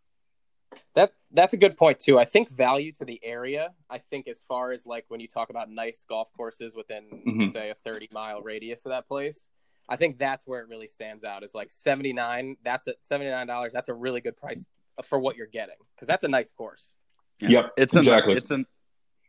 That 0.95 1.13
that's 1.31 1.55
a 1.55 1.57
good 1.57 1.77
point 1.77 1.99
too. 1.99 2.19
I 2.19 2.25
think 2.25 2.51
value 2.51 2.93
to 2.93 3.05
the 3.05 3.21
area. 3.23 3.71
I 3.89 3.99
think 3.99 4.29
as 4.29 4.41
far 4.49 4.73
as 4.73 4.87
like 4.87 5.05
when 5.09 5.21
you 5.21 5.29
talk 5.29 5.51
about 5.51 5.71
nice 5.71 6.05
golf 6.09 6.29
courses 6.37 6.75
within 6.75 7.05
mm-hmm. 7.27 7.49
say 7.51 7.71
a 7.71 7.75
thirty 7.75 8.09
mile 8.13 8.43
radius 8.43 8.85
of 8.85 8.91
that 8.91 9.07
place, 9.07 9.49
I 9.89 9.97
think 9.97 10.19
that's 10.19 10.47
where 10.47 10.61
it 10.61 10.69
really 10.69 10.89
stands 10.89 11.25
out. 11.25 11.43
Is 11.43 11.55
like 11.55 11.71
seventy 11.71 12.13
nine. 12.13 12.57
That's 12.65 12.89
at 12.89 12.97
seventy 13.03 13.31
nine 13.31 13.47
dollars. 13.47 13.73
That's 13.73 13.89
a 13.89 13.95
really 13.95 14.21
good 14.21 14.37
price 14.37 14.67
for 15.05 15.19
what 15.19 15.37
you're 15.37 15.47
getting 15.47 15.77
because 15.95 16.09
that's 16.09 16.25
a 16.25 16.29
nice 16.29 16.51
course. 16.51 16.95
Yeah. 17.41 17.49
Yep, 17.49 17.73
it's 17.77 17.95
exactly. 17.95 18.35
A, 18.35 18.37
it's 18.37 18.51
an 18.51 18.67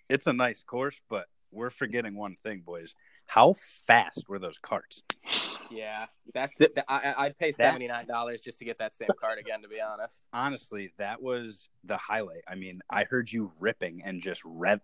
it's 0.09 0.27
a 0.27 0.33
nice 0.33 0.63
course, 0.63 0.99
but 1.09 1.27
we're 1.51 1.69
forgetting 1.69 2.15
one 2.15 2.35
thing, 2.43 2.63
boys. 2.65 2.95
How 3.25 3.55
fast 3.85 4.27
were 4.27 4.39
those 4.39 4.57
carts? 4.57 5.03
Yeah, 5.71 6.05
that's 6.33 6.59
it. 6.61 6.77
I, 6.87 7.13
I'd 7.17 7.37
pay 7.37 7.51
seventy 7.51 7.87
nine 7.87 8.07
dollars 8.07 8.41
just 8.41 8.59
to 8.59 8.65
get 8.65 8.79
that 8.79 8.95
same 8.95 9.09
card 9.19 9.39
again. 9.39 9.61
To 9.61 9.67
be 9.67 9.81
honest, 9.81 10.23
honestly, 10.33 10.91
that 10.97 11.21
was 11.21 11.69
the 11.83 11.97
highlight. 11.97 12.43
I 12.47 12.55
mean, 12.55 12.81
I 12.89 13.03
heard 13.03 13.31
you 13.31 13.51
ripping 13.59 14.01
and 14.03 14.21
just 14.21 14.41
rev. 14.43 14.81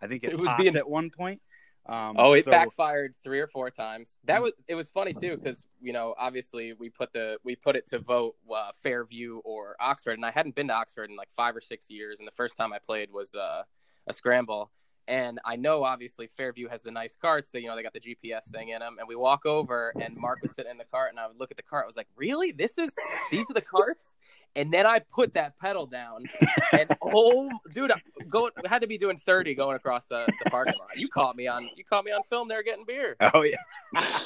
I 0.00 0.06
think 0.06 0.24
it, 0.24 0.32
it 0.32 0.38
was 0.38 0.50
being 0.58 0.76
at 0.76 0.88
one 0.88 1.10
point. 1.10 1.40
Um, 1.86 2.14
oh, 2.16 2.32
it 2.34 2.44
so... 2.44 2.50
backfired 2.52 3.14
three 3.24 3.40
or 3.40 3.48
four 3.48 3.70
times. 3.70 4.18
That 4.24 4.40
was 4.40 4.52
it 4.68 4.74
was 4.74 4.88
funny 4.88 5.14
too 5.14 5.36
because 5.36 5.66
you 5.80 5.92
know 5.92 6.14
obviously 6.16 6.74
we 6.74 6.90
put 6.90 7.12
the 7.12 7.38
we 7.44 7.56
put 7.56 7.74
it 7.74 7.88
to 7.88 7.98
vote 7.98 8.36
uh, 8.54 8.70
Fairview 8.82 9.38
or 9.44 9.76
Oxford, 9.80 10.12
and 10.12 10.24
I 10.24 10.30
hadn't 10.30 10.54
been 10.54 10.68
to 10.68 10.74
Oxford 10.74 11.10
in 11.10 11.16
like 11.16 11.30
five 11.30 11.56
or 11.56 11.60
six 11.60 11.90
years, 11.90 12.20
and 12.20 12.26
the 12.26 12.32
first 12.32 12.56
time 12.56 12.72
I 12.72 12.78
played 12.78 13.10
was 13.10 13.34
uh, 13.34 13.62
a 14.06 14.12
scramble, 14.12 14.70
and 15.08 15.40
I 15.44 15.56
know 15.56 15.84
obviously 15.84 16.28
Fairview 16.28 16.68
has 16.68 16.82
the 16.82 16.90
nice 16.90 17.16
carts 17.16 17.50
that 17.50 17.60
you 17.60 17.68
know 17.68 17.76
they 17.76 17.82
got 17.82 17.92
the 17.92 18.00
GPS 18.00 18.50
thing 18.50 18.70
in 18.70 18.80
them. 18.80 18.96
And 18.98 19.08
we 19.08 19.16
walk 19.16 19.46
over, 19.46 19.92
and 20.00 20.16
Mark 20.16 20.40
was 20.42 20.54
sitting 20.54 20.70
in 20.70 20.78
the 20.78 20.84
cart, 20.84 21.10
and 21.10 21.20
I 21.20 21.26
would 21.26 21.38
look 21.38 21.50
at 21.50 21.56
the 21.56 21.62
cart. 21.62 21.84
I 21.84 21.86
was 21.86 21.96
like, 21.96 22.08
"Really? 22.16 22.52
This 22.52 22.78
is 22.78 22.94
these 23.30 23.50
are 23.50 23.54
the 23.54 23.60
carts?" 23.60 24.14
And 24.54 24.70
then 24.70 24.84
I 24.84 24.98
put 24.98 25.34
that 25.34 25.58
pedal 25.58 25.86
down, 25.86 26.24
and 26.72 26.90
oh, 27.02 27.50
dude, 27.72 27.90
go 28.28 28.50
had 28.66 28.82
to 28.82 28.86
be 28.86 28.98
doing 28.98 29.18
thirty 29.18 29.54
going 29.54 29.76
across 29.76 30.06
the, 30.06 30.26
the 30.44 30.50
parking 30.50 30.74
lot. 30.78 30.96
You 30.96 31.08
caught 31.08 31.36
me 31.36 31.46
on 31.46 31.68
you 31.76 31.84
caught 31.84 32.04
me 32.04 32.12
on 32.12 32.22
film 32.24 32.48
there 32.48 32.62
getting 32.62 32.84
beer. 32.84 33.16
Oh 33.20 33.42
yeah, 33.42 34.20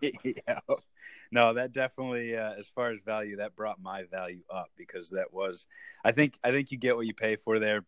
yeah. 0.22 0.60
No, 1.32 1.54
that 1.54 1.72
definitely, 1.72 2.36
uh, 2.36 2.54
as 2.58 2.66
far 2.66 2.90
as 2.90 2.98
value, 3.04 3.36
that 3.36 3.54
brought 3.54 3.80
my 3.80 4.04
value 4.04 4.42
up 4.52 4.70
because 4.76 5.10
that 5.10 5.32
was, 5.32 5.66
I 6.04 6.12
think, 6.12 6.38
I 6.42 6.50
think 6.50 6.72
you 6.72 6.78
get 6.78 6.96
what 6.96 7.06
you 7.06 7.14
pay 7.14 7.36
for 7.36 7.58
there. 7.58 7.84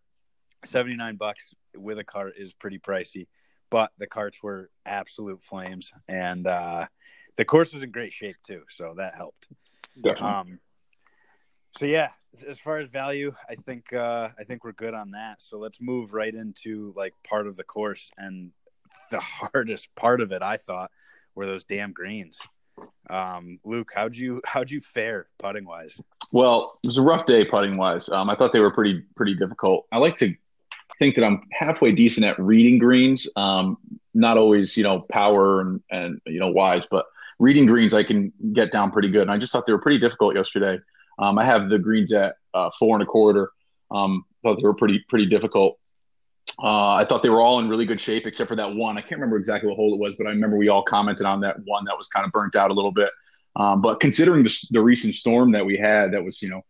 Seventy 0.64 0.96
nine 0.96 1.16
bucks 1.16 1.55
with 1.77 1.98
a 1.98 2.05
cart 2.05 2.35
is 2.37 2.53
pretty 2.53 2.79
pricey, 2.79 3.27
but 3.70 3.90
the 3.98 4.07
carts 4.07 4.42
were 4.42 4.70
absolute 4.87 5.42
flames, 5.42 5.92
and 6.09 6.46
uh, 6.46 6.87
the 7.37 7.44
course 7.44 7.72
was 7.72 7.83
in 7.83 7.90
great 7.90 8.12
shape 8.12 8.37
too, 8.44 8.62
so 8.68 8.94
that 8.96 9.14
helped. 9.14 9.48
Definitely. 9.96 10.29
Um, 10.29 10.59
so 11.79 11.87
yeah, 11.87 12.11
as 12.46 12.59
far 12.59 12.79
as 12.79 12.88
value, 12.88 13.33
I 13.48 13.55
think 13.55 13.92
uh, 13.92 14.29
I 14.38 14.44
think 14.44 14.64
we're 14.64 14.72
good 14.72 14.94
on 14.94 15.12
that. 15.12 15.40
So 15.42 15.59
let's 15.59 15.81
move 15.81 16.12
right 16.12 16.35
into 16.35 16.92
like 16.96 17.14
part 17.27 17.46
of 17.46 17.57
the 17.57 17.64
course, 17.64 18.11
and 18.16 18.51
the 19.11 19.20
hardest 19.20 19.94
part 19.94 20.20
of 20.20 20.33
it, 20.33 20.42
I 20.42 20.57
thought, 20.57 20.90
were 21.35 21.46
those 21.46 21.64
damn 21.64 21.92
greens. 21.92 22.38
Um, 23.11 23.59
Luke, 23.64 23.90
how'd 23.94 24.16
you 24.16 24.40
how'd 24.44 24.70
you 24.70 24.81
fare 24.81 25.29
putting 25.38 25.64
wise? 25.64 26.01
Well, 26.33 26.79
it 26.83 26.88
was 26.88 26.98
a 26.98 27.03
rough 27.03 27.27
day 27.27 27.44
putting 27.44 27.77
wise. 27.77 28.09
Um, 28.09 28.31
I 28.31 28.37
thought 28.37 28.53
they 28.53 28.61
were 28.61 28.72
pretty 28.72 29.03
pretty 29.14 29.35
difficult. 29.35 29.87
I 29.92 29.98
like 29.98 30.16
to 30.18 30.35
think 30.98 31.16
that 31.16 31.24
I'm 31.24 31.42
halfway 31.52 31.92
decent 31.92 32.26
at 32.26 32.38
reading 32.38 32.78
greens. 32.78 33.28
Um, 33.37 33.78
not 34.14 34.37
always, 34.38 34.76
you 34.76 34.83
know, 34.83 35.00
power 35.11 35.61
and 35.61 35.81
and 35.90 36.20
you 36.26 36.40
know 36.40 36.50
wise, 36.50 36.83
but 36.90 37.07
reading 37.38 37.66
greens 37.66 37.94
I 37.94 38.02
can 38.02 38.33
get 38.52 38.72
down 38.72 38.92
pretty 38.92 39.09
good. 39.09 39.22
And 39.22 39.31
I 39.31 39.38
just 39.38 39.52
thought 39.52 39.66
they 39.66 39.72
were 39.72 39.81
pretty 39.81 39.98
difficult 39.98 40.37
yesterday. 40.37 40.78
Um, 41.18 41.38
I 41.38 41.44
have 41.44 41.68
the 41.68 41.78
greens 41.78 42.12
at 42.12 42.37
uh, 42.55 42.70
four 42.78 42.94
and 42.96 43.02
a 43.02 43.07
quarter. 43.07 43.50
Um, 43.90 44.24
thought 44.42 44.57
they 44.57 44.62
were 44.62 44.74
pretty 44.74 45.05
pretty 45.09 45.26
difficult. 45.26 45.78
Uh, 46.62 46.94
I 46.94 47.07
thought 47.09 47.22
they 47.22 47.28
were 47.28 47.40
all 47.40 47.61
in 47.61 47.68
really 47.68 47.87
good 47.87 48.00
shape 48.00 48.26
except 48.26 48.48
for 48.48 48.57
that 48.57 48.74
one. 48.74 48.98
I 48.98 49.00
can't 49.00 49.12
remember 49.12 49.37
exactly 49.37 49.68
what 49.68 49.76
hole 49.76 49.94
it 49.94 50.00
was, 50.00 50.16
but 50.16 50.26
I 50.26 50.31
remember 50.31 50.57
we 50.57 50.68
all 50.68 50.83
commented 50.83 51.24
on 51.24 51.40
that 51.40 51.57
one 51.64 51.85
that 51.85 51.96
was 51.96 52.09
kind 52.09 52.26
of 52.26 52.33
burnt 52.33 52.57
out 52.57 52.70
a 52.70 52.74
little 52.74 52.92
bit. 52.92 53.11
Um, 53.55 53.81
but 53.83 54.00
considering 54.00 54.42
the, 54.42 54.66
the, 54.70 54.81
recent 54.81 55.14
storm 55.14 55.52
that 55.52 55.64
we 55.64 55.76
had, 55.76 56.12
that 56.12 56.24
was 56.24 56.40
you 56.42 56.48
know 56.48 56.62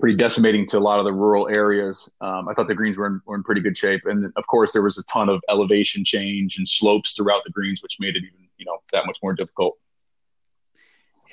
pretty 0.00 0.16
decimating 0.16 0.66
to 0.66 0.78
a 0.78 0.80
lot 0.80 0.98
of 0.98 1.04
the 1.04 1.12
rural 1.12 1.48
areas. 1.54 2.10
Um, 2.20 2.48
I 2.48 2.54
thought 2.54 2.68
the 2.68 2.74
greens 2.74 2.96
were 2.96 3.06
in, 3.06 3.20
were 3.26 3.36
in 3.36 3.42
pretty 3.42 3.60
good 3.60 3.76
shape, 3.76 4.02
and 4.06 4.32
of 4.36 4.46
course 4.46 4.72
there 4.72 4.82
was 4.82 4.98
a 4.98 5.02
ton 5.04 5.28
of 5.28 5.40
elevation 5.48 6.04
change 6.04 6.56
and 6.56 6.66
slopes 6.66 7.12
throughout 7.14 7.42
the 7.44 7.52
greens, 7.52 7.82
which 7.82 7.96
made 8.00 8.16
it 8.16 8.24
even 8.24 8.48
you 8.56 8.64
know 8.64 8.78
that 8.92 9.06
much 9.06 9.18
more 9.22 9.34
difficult. 9.34 9.76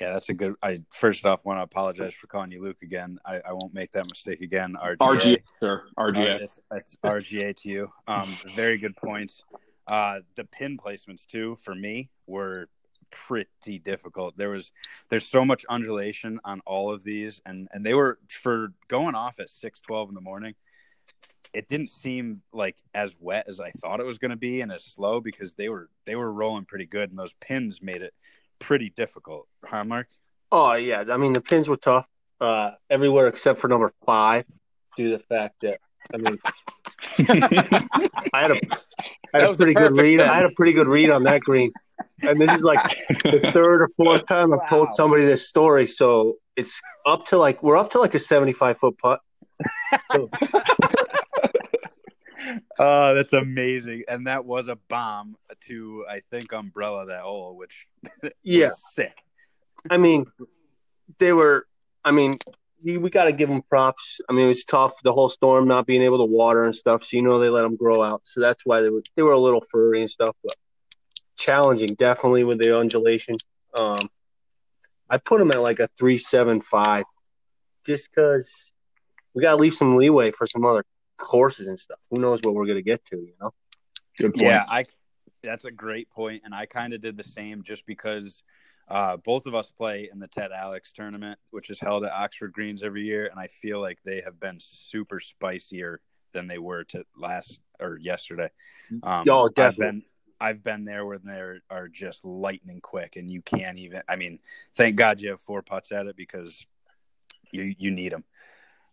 Yeah, 0.00 0.12
that's 0.12 0.28
a 0.28 0.34
good. 0.34 0.54
I 0.62 0.82
first 0.90 1.26
off 1.26 1.44
want 1.44 1.58
to 1.58 1.62
apologize 1.62 2.14
for 2.14 2.28
calling 2.28 2.52
you 2.52 2.62
Luke 2.62 2.82
again. 2.82 3.18
I, 3.24 3.40
I 3.40 3.52
won't 3.52 3.74
make 3.74 3.90
that 3.92 4.04
mistake 4.08 4.42
again. 4.42 4.76
RGA, 4.80 4.98
RGA 4.98 5.42
sir. 5.60 5.84
RGA. 5.98 6.34
Uh, 6.34 6.44
it's, 6.44 6.60
it's, 6.72 6.96
RGA 7.04 7.56
to 7.56 7.68
you. 7.68 7.92
Um, 8.06 8.36
very 8.54 8.78
good 8.78 8.96
points. 8.96 9.42
Uh, 9.88 10.20
the 10.36 10.44
pin 10.44 10.78
placements 10.78 11.26
too 11.26 11.56
for 11.64 11.74
me 11.74 12.10
were 12.26 12.68
pretty 13.10 13.78
difficult. 13.78 14.36
There 14.36 14.50
was 14.50 14.72
there's 15.08 15.26
so 15.26 15.44
much 15.44 15.64
undulation 15.68 16.40
on 16.44 16.60
all 16.66 16.92
of 16.92 17.04
these, 17.04 17.40
and 17.46 17.68
and 17.72 17.84
they 17.84 17.94
were 17.94 18.18
for 18.28 18.72
going 18.88 19.14
off 19.14 19.40
at 19.40 19.50
six 19.50 19.80
twelve 19.80 20.08
in 20.08 20.14
the 20.14 20.20
morning. 20.20 20.54
It 21.54 21.66
didn't 21.66 21.90
seem 21.90 22.42
like 22.52 22.76
as 22.94 23.14
wet 23.18 23.46
as 23.48 23.58
I 23.58 23.70
thought 23.70 24.00
it 24.00 24.06
was 24.06 24.18
going 24.18 24.30
to 24.30 24.36
be, 24.36 24.60
and 24.60 24.70
as 24.70 24.84
slow 24.84 25.20
because 25.20 25.54
they 25.54 25.68
were 25.68 25.88
they 26.04 26.16
were 26.16 26.32
rolling 26.32 26.64
pretty 26.64 26.86
good, 26.86 27.10
and 27.10 27.18
those 27.18 27.32
pins 27.40 27.80
made 27.82 28.02
it 28.02 28.14
pretty 28.58 28.90
difficult, 28.90 29.48
huh, 29.64 29.84
Mark? 29.84 30.08
Oh 30.50 30.74
yeah, 30.74 31.04
I 31.08 31.16
mean 31.16 31.32
the 31.32 31.40
pins 31.40 31.68
were 31.68 31.76
tough 31.76 32.06
uh, 32.40 32.72
everywhere 32.90 33.28
except 33.28 33.60
for 33.60 33.68
number 33.68 33.92
five, 34.04 34.44
due 34.96 35.10
to 35.10 35.16
the 35.18 35.22
fact 35.24 35.62
that 35.62 35.80
I 36.12 36.16
mean 36.16 36.38
I 38.32 38.40
had 38.40 38.50
a 38.52 38.60
I 39.34 39.40
had 39.40 39.50
a 39.50 39.54
pretty 39.54 39.74
good 39.74 39.96
read. 39.96 40.18
Pin. 40.18 40.28
I 40.28 40.34
had 40.34 40.46
a 40.46 40.54
pretty 40.54 40.72
good 40.72 40.88
read 40.88 41.10
on 41.10 41.24
that 41.24 41.40
green, 41.42 41.72
and 42.22 42.40
this 42.40 42.52
is 42.52 42.62
like 42.62 42.80
the 43.22 43.50
third 43.52 43.82
or 43.82 43.88
fourth 43.96 44.26
time 44.26 44.52
I've 44.52 44.60
wow. 44.60 44.66
told 44.66 44.92
somebody 44.92 45.24
this 45.24 45.48
story. 45.48 45.86
So 45.86 46.36
it's 46.56 46.80
up 47.06 47.26
to 47.26 47.38
like 47.38 47.62
we're 47.62 47.76
up 47.76 47.90
to 47.90 47.98
like 47.98 48.14
a 48.14 48.18
seventy-five 48.18 48.78
foot 48.78 48.98
putt. 48.98 49.20
So, 50.12 50.30
oh, 52.78 53.14
that's 53.14 53.32
amazing. 53.32 54.04
And 54.08 54.26
that 54.26 54.44
was 54.44 54.68
a 54.68 54.76
bomb 54.88 55.36
to 55.66 56.04
I 56.08 56.22
think 56.30 56.52
umbrella 56.52 57.06
that 57.06 57.22
hole, 57.22 57.56
which 57.56 57.86
yeah, 58.42 58.70
sick. 58.92 59.14
I 59.90 59.96
mean, 59.96 60.26
they 61.18 61.32
were. 61.32 61.66
I 62.04 62.10
mean, 62.10 62.38
we, 62.82 62.96
we 62.96 63.10
got 63.10 63.24
to 63.24 63.32
give 63.32 63.48
them 63.48 63.62
props. 63.62 64.20
I 64.28 64.32
mean, 64.32 64.44
it 64.44 64.48
was 64.48 64.64
tough 64.64 64.94
the 65.02 65.12
whole 65.12 65.28
storm 65.28 65.66
not 65.66 65.86
being 65.86 66.02
able 66.02 66.18
to 66.18 66.24
water 66.24 66.64
and 66.64 66.74
stuff. 66.74 67.04
So 67.04 67.16
you 67.16 67.22
know 67.22 67.38
they 67.38 67.48
let 67.48 67.62
them 67.62 67.76
grow 67.76 68.02
out. 68.02 68.22
So 68.24 68.40
that's 68.40 68.64
why 68.64 68.80
they 68.80 68.88
were 68.88 69.02
they 69.16 69.22
were 69.22 69.32
a 69.32 69.38
little 69.38 69.60
furry 69.60 70.00
and 70.00 70.10
stuff, 70.10 70.34
but 70.42 70.54
challenging 71.38 71.94
definitely 71.94 72.44
with 72.44 72.58
the 72.58 72.76
undulation. 72.76 73.36
Um, 73.78 74.10
I 75.08 75.16
put 75.16 75.38
them 75.38 75.50
at 75.50 75.62
like 75.62 75.80
a 75.80 75.88
three 75.98 76.18
seven 76.18 76.60
five, 76.60 77.04
just 77.86 78.10
because 78.10 78.72
we 79.34 79.42
got 79.42 79.52
to 79.52 79.56
leave 79.56 79.74
some 79.74 79.96
leeway 79.96 80.30
for 80.32 80.46
some 80.46 80.66
other 80.66 80.84
courses 81.16 81.66
and 81.66 81.78
stuff. 81.78 81.98
Who 82.10 82.20
knows 82.20 82.40
what 82.42 82.54
we're 82.54 82.66
gonna 82.66 82.82
get 82.82 83.04
to? 83.06 83.16
You 83.16 83.32
know. 83.40 83.52
Good 84.18 84.34
point. 84.34 84.46
Yeah, 84.46 84.64
I. 84.68 84.84
That's 85.40 85.64
a 85.64 85.70
great 85.70 86.10
point, 86.10 86.42
and 86.44 86.52
I 86.52 86.66
kind 86.66 86.92
of 86.92 87.00
did 87.00 87.16
the 87.16 87.22
same 87.22 87.62
just 87.62 87.86
because 87.86 88.42
uh, 88.88 89.18
both 89.18 89.46
of 89.46 89.54
us 89.54 89.70
play 89.70 90.08
in 90.12 90.18
the 90.18 90.26
Ted 90.26 90.50
Alex 90.50 90.92
tournament, 90.92 91.38
which 91.50 91.70
is 91.70 91.78
held 91.78 92.04
at 92.04 92.10
Oxford 92.10 92.52
Greens 92.52 92.82
every 92.82 93.02
year, 93.02 93.28
and 93.28 93.38
I 93.38 93.46
feel 93.46 93.80
like 93.80 93.98
they 94.04 94.20
have 94.22 94.40
been 94.40 94.58
super 94.58 95.20
spicier 95.20 96.00
than 96.32 96.48
they 96.48 96.58
were 96.58 96.82
to 96.84 97.04
last 97.16 97.60
or 97.78 97.98
yesterday. 97.98 98.50
Um, 99.04 99.26
oh, 99.30 99.48
definitely. 99.48 99.86
I've 99.86 99.92
been, 99.92 100.02
I've 100.40 100.62
been 100.62 100.84
there 100.84 101.04
where 101.04 101.18
they 101.18 101.58
are 101.70 101.88
just 101.88 102.24
lightning 102.24 102.80
quick, 102.80 103.16
and 103.16 103.30
you 103.30 103.42
can't 103.42 103.78
even. 103.78 104.02
I 104.08 104.16
mean, 104.16 104.38
thank 104.76 104.96
God 104.96 105.20
you 105.20 105.30
have 105.30 105.40
four 105.40 105.62
putts 105.62 105.92
at 105.92 106.06
it 106.06 106.16
because 106.16 106.64
you 107.52 107.74
you 107.78 107.90
need 107.90 108.12
them. 108.12 108.24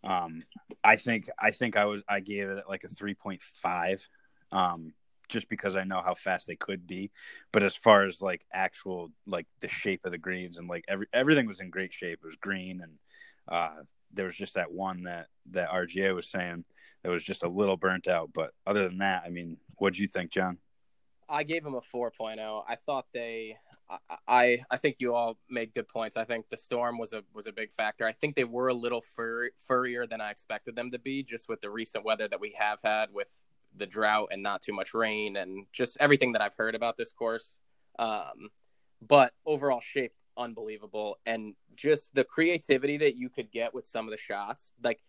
Um, 0.03 0.43
I 0.84 0.95
think 0.95 1.29
I 1.39 1.51
think 1.51 1.77
I 1.77 1.86
was 1.86 2.01
I 2.08 2.19
gave 2.19 2.49
it 2.49 2.65
like 2.67 2.84
a 2.84 2.89
three 2.89 3.13
point 3.13 3.41
five, 3.41 4.08
um, 4.51 4.93
just 5.29 5.49
because 5.49 5.75
I 5.75 5.84
know 5.84 6.01
how 6.01 6.15
fast 6.15 6.47
they 6.47 6.55
could 6.55 6.88
be. 6.88 7.12
But 7.51 7.63
as 7.63 7.75
far 7.75 8.05
as 8.05 8.21
like 8.21 8.45
actual 8.51 9.12
like 9.25 9.47
the 9.62 9.67
shape 9.67 10.05
of 10.05 10.12
the 10.12 10.17
greens 10.17 10.58
and 10.58 10.67
like 10.67 10.86
every 10.88 11.08
everything 11.13 11.47
was 11.47 11.60
in 11.60 11.69
great 11.69 11.93
shape. 11.93 12.19
It 12.23 12.27
was 12.27 12.36
green 12.36 12.81
and 12.81 12.93
uh, 13.47 13.84
there 14.13 14.25
was 14.25 14.36
just 14.36 14.55
that 14.55 14.71
one 14.71 15.03
that 15.03 15.27
that 15.51 15.69
RGA 15.69 16.15
was 16.15 16.29
saying 16.29 16.65
that 17.03 17.12
was 17.12 17.23
just 17.23 17.43
a 17.43 17.49
little 17.49 17.77
burnt 17.77 18.08
out. 18.08 18.31
But 18.34 18.51
other 18.65 18.88
than 18.88 18.99
that, 18.99 19.23
I 19.25 19.29
mean, 19.29 19.58
what 19.77 19.93
do 19.93 20.01
you 20.01 20.08
think, 20.08 20.31
John? 20.31 20.58
I 21.27 21.43
gave 21.43 21.63
them 21.63 21.75
a 21.75 21.81
4.0. 21.81 22.63
I 22.67 22.75
thought 22.75 23.05
they 23.13 23.57
I 24.27 24.59
I 24.71 24.77
think 24.77 24.97
you 24.99 25.13
all 25.13 25.38
made 25.49 25.73
good 25.73 25.88
points. 25.88 26.17
I 26.17 26.23
think 26.23 26.49
the 26.49 26.57
storm 26.57 26.97
was 26.97 27.13
a 27.13 27.23
was 27.33 27.47
a 27.47 27.51
big 27.51 27.71
factor. 27.71 28.05
I 28.05 28.11
think 28.11 28.35
they 28.35 28.43
were 28.43 28.67
a 28.67 28.73
little 28.73 29.01
fur, 29.01 29.49
furrier 29.57 30.07
than 30.07 30.21
I 30.21 30.31
expected 30.31 30.75
them 30.75 30.91
to 30.91 30.99
be, 30.99 31.23
just 31.23 31.47
with 31.47 31.61
the 31.61 31.69
recent 31.69 32.03
weather 32.03 32.27
that 32.27 32.39
we 32.39 32.55
have 32.57 32.79
had 32.83 33.09
with 33.13 33.29
the 33.77 33.85
drought 33.85 34.29
and 34.31 34.41
not 34.41 34.61
too 34.61 34.73
much 34.73 34.93
rain 34.93 35.35
and 35.35 35.65
just 35.71 35.97
everything 35.99 36.31
that 36.31 36.41
I've 36.41 36.55
heard 36.55 36.75
about 36.75 36.97
this 36.97 37.11
course. 37.11 37.53
Um, 37.99 38.49
but 39.01 39.33
overall 39.45 39.81
shape 39.81 40.13
unbelievable 40.38 41.17
and 41.25 41.55
just 41.75 42.13
the 42.13 42.23
creativity 42.23 42.97
that 42.97 43.15
you 43.15 43.29
could 43.29 43.51
get 43.51 43.73
with 43.73 43.85
some 43.85 44.05
of 44.05 44.11
the 44.11 44.17
shots. 44.17 44.73
Like 44.83 44.99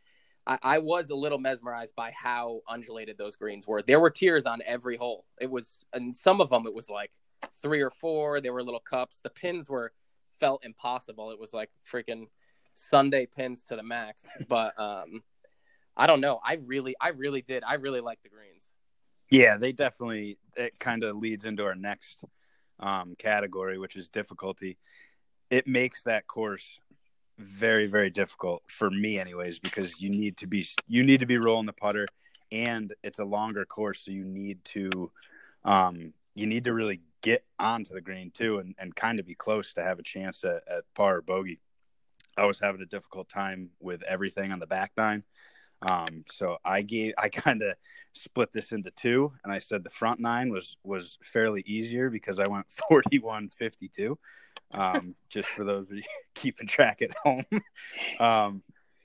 I, 0.46 0.59
I 0.62 0.78
was 0.78 1.11
a 1.11 1.14
little 1.14 1.38
mesmerized 1.38 1.94
by 1.96 2.12
how 2.12 2.61
undulated 2.68 3.18
those 3.18 3.37
greens 3.37 3.66
were. 3.66 3.82
There 3.82 4.00
were 4.00 4.11
tiers 4.11 4.46
on 4.46 4.61
every 4.64 4.96
hole. 4.96 5.24
It 5.40 5.50
was, 5.50 5.85
and 5.92 6.16
some 6.16 6.40
of 6.40 6.50
them 6.50 6.66
it 6.66 6.74
was 6.74 6.88
like 6.88 7.11
three 7.62 7.80
or 7.80 7.90
four. 7.90 8.40
They 8.40 8.50
were 8.50 8.62
little 8.62 8.80
cups. 8.80 9.20
The 9.22 9.30
pins 9.30 9.68
were 9.68 9.92
felt 10.38 10.64
impossible. 10.64 11.30
It 11.30 11.40
was 11.40 11.52
like 11.52 11.70
freaking 11.90 12.26
Sunday 12.74 13.26
pins 13.26 13.62
to 13.64 13.76
the 13.76 13.82
max. 13.82 14.26
But 14.48 14.78
um, 14.78 15.22
I 15.96 16.06
don't 16.06 16.20
know. 16.20 16.40
I 16.44 16.59
really, 16.66 16.94
I 17.00 17.09
really 17.09 17.42
did. 17.42 17.64
I 17.64 17.74
really 17.74 18.00
like 18.00 18.22
the 18.22 18.28
greens. 18.28 18.70
Yeah, 19.30 19.56
they 19.56 19.72
definitely. 19.72 20.38
It 20.56 20.78
kind 20.78 21.02
of 21.02 21.16
leads 21.16 21.44
into 21.44 21.64
our 21.64 21.74
next 21.74 22.24
um, 22.78 23.14
category, 23.18 23.78
which 23.78 23.96
is 23.96 24.09
difficulty. 24.09 24.78
It 25.50 25.66
makes 25.66 26.02
that 26.04 26.26
course 26.26 26.78
very, 27.38 27.87
very 27.87 28.11
difficult 28.11 28.62
for 28.66 28.90
me, 28.90 29.18
anyways, 29.18 29.59
because 29.59 30.01
you 30.01 30.11
need 30.11 30.37
to 30.38 30.46
be 30.46 30.66
you 30.87 31.03
need 31.03 31.20
to 31.20 31.27
be 31.27 31.38
rolling 31.38 31.66
the 31.66 31.72
putter, 31.72 32.07
and 32.51 32.94
it's 33.03 33.18
a 33.18 33.25
longer 33.25 33.64
course, 33.64 34.05
so 34.05 34.11
you 34.11 34.25
need 34.25 34.64
to 34.64 35.11
um, 35.64 36.12
you 36.35 36.46
need 36.46 36.64
to 36.64 36.72
really 36.72 37.01
get 37.22 37.44
onto 37.59 37.92
the 37.92 38.01
green 38.01 38.31
too 38.31 38.59
and, 38.59 38.75
and 38.79 38.94
kind 38.94 39.18
of 39.18 39.27
be 39.27 39.35
close 39.35 39.72
to 39.72 39.83
have 39.83 39.99
a 39.99 40.03
chance 40.03 40.44
at, 40.44 40.62
at 40.68 40.85
par 40.94 41.16
or 41.16 41.22
bogey. 41.22 41.59
I 42.37 42.44
was 42.44 42.61
having 42.61 42.83
a 42.83 42.87
difficult 42.87 43.29
time 43.29 43.70
with 43.81 44.03
everything 44.03 44.53
on 44.53 44.59
the 44.59 44.66
back 44.66 44.92
nine. 44.96 45.25
Um, 45.88 46.25
so 46.31 46.57
I 46.64 46.83
gave 46.83 47.14
I 47.18 47.29
kind 47.31 47.62
of 47.62 47.77
split 48.12 48.53
this 48.53 48.72
into 48.72 48.90
two, 48.92 49.33
and 49.44 49.53
I 49.53 49.59
said 49.59 49.85
the 49.85 49.90
front 49.90 50.20
nine 50.20 50.51
was 50.51 50.77
was 50.83 51.18
fairly 51.22 51.62
easier 51.66 52.11
because 52.11 52.38
I 52.38 52.49
went 52.49 52.66
41 52.88 53.51
52. 53.51 54.18
Um, 54.72 55.14
just 55.29 55.49
for 55.49 55.64
those 55.64 55.87
keeping 56.35 56.66
track 56.66 57.01
at 57.03 57.14
home. 57.22 57.44
um, 58.18 58.62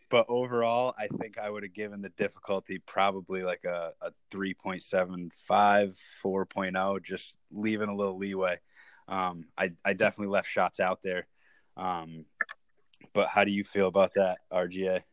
but 0.09 0.25
overall, 0.27 0.93
I 0.97 1.07
think 1.07 1.37
I 1.37 1.49
would 1.49 1.63
have 1.63 1.73
given 1.73 2.01
the 2.01 2.09
difficulty 2.09 2.79
probably 2.79 3.43
like 3.43 3.63
a, 3.63 3.93
a 4.01 4.11
3.75, 4.31 5.31
4.0, 5.49 7.03
just 7.03 7.37
leaving 7.51 7.87
a 7.87 7.95
little 7.95 8.17
leeway. 8.17 8.59
Um, 9.07 9.45
I, 9.57 9.71
I 9.85 9.93
definitely 9.93 10.33
left 10.33 10.49
shots 10.49 10.81
out 10.81 10.99
there. 11.01 11.27
Um, 11.77 12.25
but 13.13 13.29
how 13.29 13.45
do 13.45 13.51
you 13.51 13.63
feel 13.63 13.87
about 13.87 14.15
that, 14.15 14.39
RGA? 14.51 15.03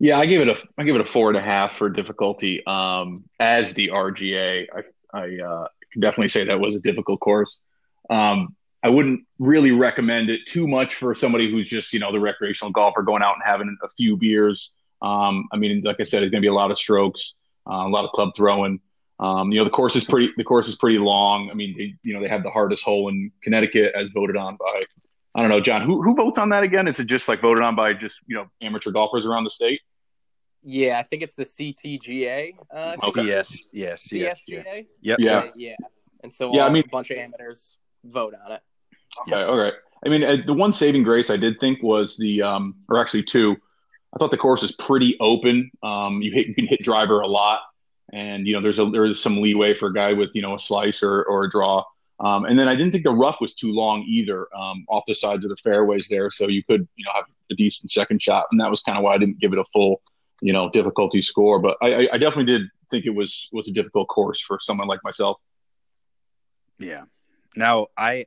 Yeah, 0.00 0.18
I 0.18 0.26
give 0.26 0.42
it 0.42 0.48
a 0.48 0.56
I 0.76 0.84
give 0.84 0.94
it 0.94 1.00
a 1.00 1.04
four 1.04 1.28
and 1.28 1.36
a 1.36 1.42
half 1.42 1.76
for 1.76 1.88
difficulty. 1.88 2.64
Um, 2.66 3.24
as 3.40 3.74
the 3.74 3.88
RGA, 3.88 4.66
I 4.72 5.18
I 5.18 5.40
uh, 5.42 5.68
can 5.92 6.00
definitely 6.00 6.28
say 6.28 6.44
that 6.44 6.60
was 6.60 6.76
a 6.76 6.80
difficult 6.80 7.20
course. 7.20 7.58
Um, 8.08 8.54
I 8.82 8.90
wouldn't 8.90 9.22
really 9.40 9.72
recommend 9.72 10.30
it 10.30 10.40
too 10.46 10.68
much 10.68 10.94
for 10.94 11.14
somebody 11.14 11.50
who's 11.50 11.68
just 11.68 11.92
you 11.92 11.98
know 11.98 12.12
the 12.12 12.20
recreational 12.20 12.70
golfer 12.70 13.02
going 13.02 13.22
out 13.22 13.34
and 13.34 13.42
having 13.44 13.76
a 13.82 13.88
few 13.96 14.16
beers. 14.16 14.72
Um, 15.02 15.48
I 15.52 15.56
mean, 15.56 15.82
like 15.84 15.96
I 16.00 16.04
said, 16.04 16.22
it's 16.22 16.30
going 16.30 16.42
to 16.42 16.46
be 16.46 16.50
a 16.50 16.54
lot 16.54 16.70
of 16.70 16.78
strokes, 16.78 17.34
uh, 17.68 17.86
a 17.86 17.88
lot 17.88 18.04
of 18.04 18.12
club 18.12 18.30
throwing. 18.36 18.80
Um, 19.20 19.50
you 19.50 19.58
know, 19.58 19.64
the 19.64 19.70
course 19.70 19.96
is 19.96 20.04
pretty. 20.04 20.30
The 20.36 20.44
course 20.44 20.68
is 20.68 20.76
pretty 20.76 20.98
long. 20.98 21.50
I 21.50 21.54
mean, 21.54 21.74
they, 21.76 21.94
you 22.04 22.14
know, 22.14 22.20
they 22.20 22.28
have 22.28 22.44
the 22.44 22.50
hardest 22.50 22.84
hole 22.84 23.08
in 23.08 23.32
Connecticut, 23.42 23.92
as 23.96 24.08
voted 24.14 24.36
on 24.36 24.56
by. 24.56 24.84
I 25.38 25.42
don't 25.42 25.50
know, 25.50 25.60
John. 25.60 25.82
Who 25.82 26.02
who 26.02 26.14
votes 26.14 26.38
on 26.38 26.48
that 26.48 26.62
again? 26.64 26.88
Is 26.88 26.98
it 26.98 27.06
just 27.06 27.28
like 27.28 27.40
voted 27.40 27.62
on 27.62 27.76
by 27.76 27.92
just 27.94 28.18
you 28.26 28.34
know 28.36 28.46
amateur 28.60 28.90
golfers 28.90 29.24
around 29.24 29.44
the 29.44 29.50
state? 29.50 29.80
Yeah, 30.64 30.98
I 30.98 31.04
think 31.04 31.22
it's 31.22 31.36
the 31.36 31.44
CTGA. 31.44 32.54
Uh, 32.74 32.96
Okay. 33.04 33.22
CS, 33.22 33.56
yeah, 33.72 33.92
CSGA. 33.92 34.34
CSGA. 34.64 34.86
Yep. 35.02 35.18
Yeah. 35.20 35.38
Uh, 35.38 35.50
yeah. 35.54 35.76
And 36.24 36.34
so 36.34 36.52
Yeah, 36.52 36.66
I 36.66 36.70
mean- 36.70 36.82
a 36.84 36.88
bunch 36.88 37.10
of 37.10 37.18
amateurs 37.18 37.76
vote 38.04 38.34
on 38.44 38.52
it. 38.52 38.60
Okay, 39.28 39.40
all 39.42 39.56
right. 39.56 39.72
I 40.04 40.08
mean, 40.08 40.22
uh, 40.24 40.36
the 40.44 40.52
one 40.54 40.72
saving 40.72 41.02
grace 41.04 41.30
I 41.30 41.36
did 41.36 41.58
think 41.60 41.82
was 41.82 42.16
the, 42.16 42.42
um, 42.42 42.74
or 42.88 43.00
actually 43.00 43.22
two. 43.22 43.56
I 44.14 44.18
thought 44.18 44.30
the 44.30 44.36
course 44.36 44.62
is 44.62 44.72
pretty 44.72 45.16
open. 45.20 45.70
Um, 45.82 46.20
you 46.22 46.32
hit, 46.32 46.48
you 46.48 46.54
can 46.54 46.66
hit 46.66 46.82
driver 46.82 47.20
a 47.20 47.26
lot, 47.26 47.60
and 48.12 48.46
you 48.46 48.54
know 48.54 48.60
there's 48.62 48.78
a 48.78 48.86
there's 48.86 49.20
some 49.22 49.40
leeway 49.40 49.74
for 49.74 49.88
a 49.88 49.92
guy 49.94 50.12
with 50.12 50.30
you 50.34 50.42
know 50.42 50.54
a 50.54 50.58
slice 50.58 51.02
or 51.02 51.22
or 51.24 51.44
a 51.44 51.50
draw. 51.50 51.84
Um, 52.20 52.46
and 52.46 52.58
then 52.58 52.68
I 52.68 52.74
didn't 52.74 52.92
think 52.92 53.04
the 53.04 53.10
rough 53.10 53.40
was 53.40 53.54
too 53.54 53.72
long 53.72 54.02
either, 54.02 54.48
um, 54.56 54.84
off 54.88 55.04
the 55.06 55.14
sides 55.14 55.44
of 55.44 55.50
the 55.50 55.56
fairways 55.56 56.08
there, 56.08 56.30
so 56.30 56.48
you 56.48 56.64
could 56.64 56.86
you 56.96 57.04
know 57.04 57.12
have 57.14 57.24
a 57.50 57.54
decent 57.54 57.90
second 57.90 58.20
shot, 58.20 58.46
and 58.50 58.60
that 58.60 58.70
was 58.70 58.80
kind 58.80 58.98
of 58.98 59.04
why 59.04 59.14
I 59.14 59.18
didn't 59.18 59.38
give 59.38 59.52
it 59.52 59.58
a 59.58 59.64
full 59.72 60.02
you 60.40 60.52
know 60.52 60.70
difficulty 60.70 61.22
score. 61.22 61.58
But 61.58 61.76
I, 61.82 62.08
I, 62.12 62.18
definitely 62.18 62.46
did 62.46 62.62
think 62.90 63.06
it 63.06 63.14
was 63.14 63.48
was 63.52 63.68
a 63.68 63.72
difficult 63.72 64.08
course 64.08 64.40
for 64.40 64.58
someone 64.60 64.88
like 64.88 65.02
myself. 65.04 65.38
Yeah. 66.78 67.04
Now 67.56 67.88
I 67.96 68.26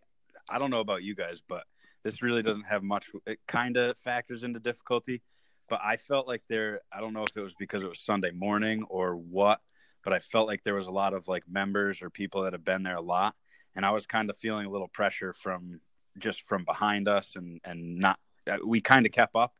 I 0.50 0.60
don't 0.60 0.72
know 0.72 0.80
about 0.80 1.04
you 1.04 1.16
guys, 1.16 1.42
but 1.46 1.64
this 2.04 2.22
really 2.22 2.42
doesn't 2.42 2.64
have 2.64 2.84
much. 2.84 3.10
It 3.26 3.40
kind 3.48 3.78
of 3.78 3.98
factors 3.98 4.44
into 4.44 4.60
difficulty, 4.60 5.22
but 5.70 5.80
I 5.84 5.98
felt 5.98 6.28
like 6.28 6.44
there. 6.50 6.82
I 6.92 7.00
don't 7.00 7.14
know 7.14 7.24
if 7.24 7.36
it 7.36 7.42
was 7.42 7.54
because 7.54 7.84
it 7.84 7.90
was 7.90 8.00
Sunday 8.00 8.32
morning 8.32 8.84
or 8.90 9.16
what, 9.16 9.62
but 10.04 10.14
I 10.14 10.20
felt 10.20 10.48
like 10.48 10.64
there 10.64 10.76
was 10.76 10.88
a 10.88 10.92
lot 10.92 11.14
of 11.14 11.28
like 11.28 11.44
members 11.48 12.02
or 12.02 12.10
people 12.10 12.44
that 12.44 12.54
have 12.54 12.66
been 12.66 12.84
there 12.84 12.96
a 12.96 13.02
lot, 13.02 13.36
and 13.76 13.86
I 13.86 13.92
was 13.92 14.06
kind 14.06 14.30
of 14.30 14.38
feeling 14.38 14.66
a 14.66 14.70
little 14.70 14.88
pressure 14.88 15.34
from 15.34 15.80
just 16.18 16.42
from 16.48 16.66
behind 16.66 17.08
us, 17.08 17.36
and 17.36 17.60
and 17.64 17.98
not. 18.00 18.20
uh, 18.50 18.58
We 18.66 18.82
kind 18.82 19.06
of 19.06 19.12
kept 19.12 19.36
up 19.36 19.54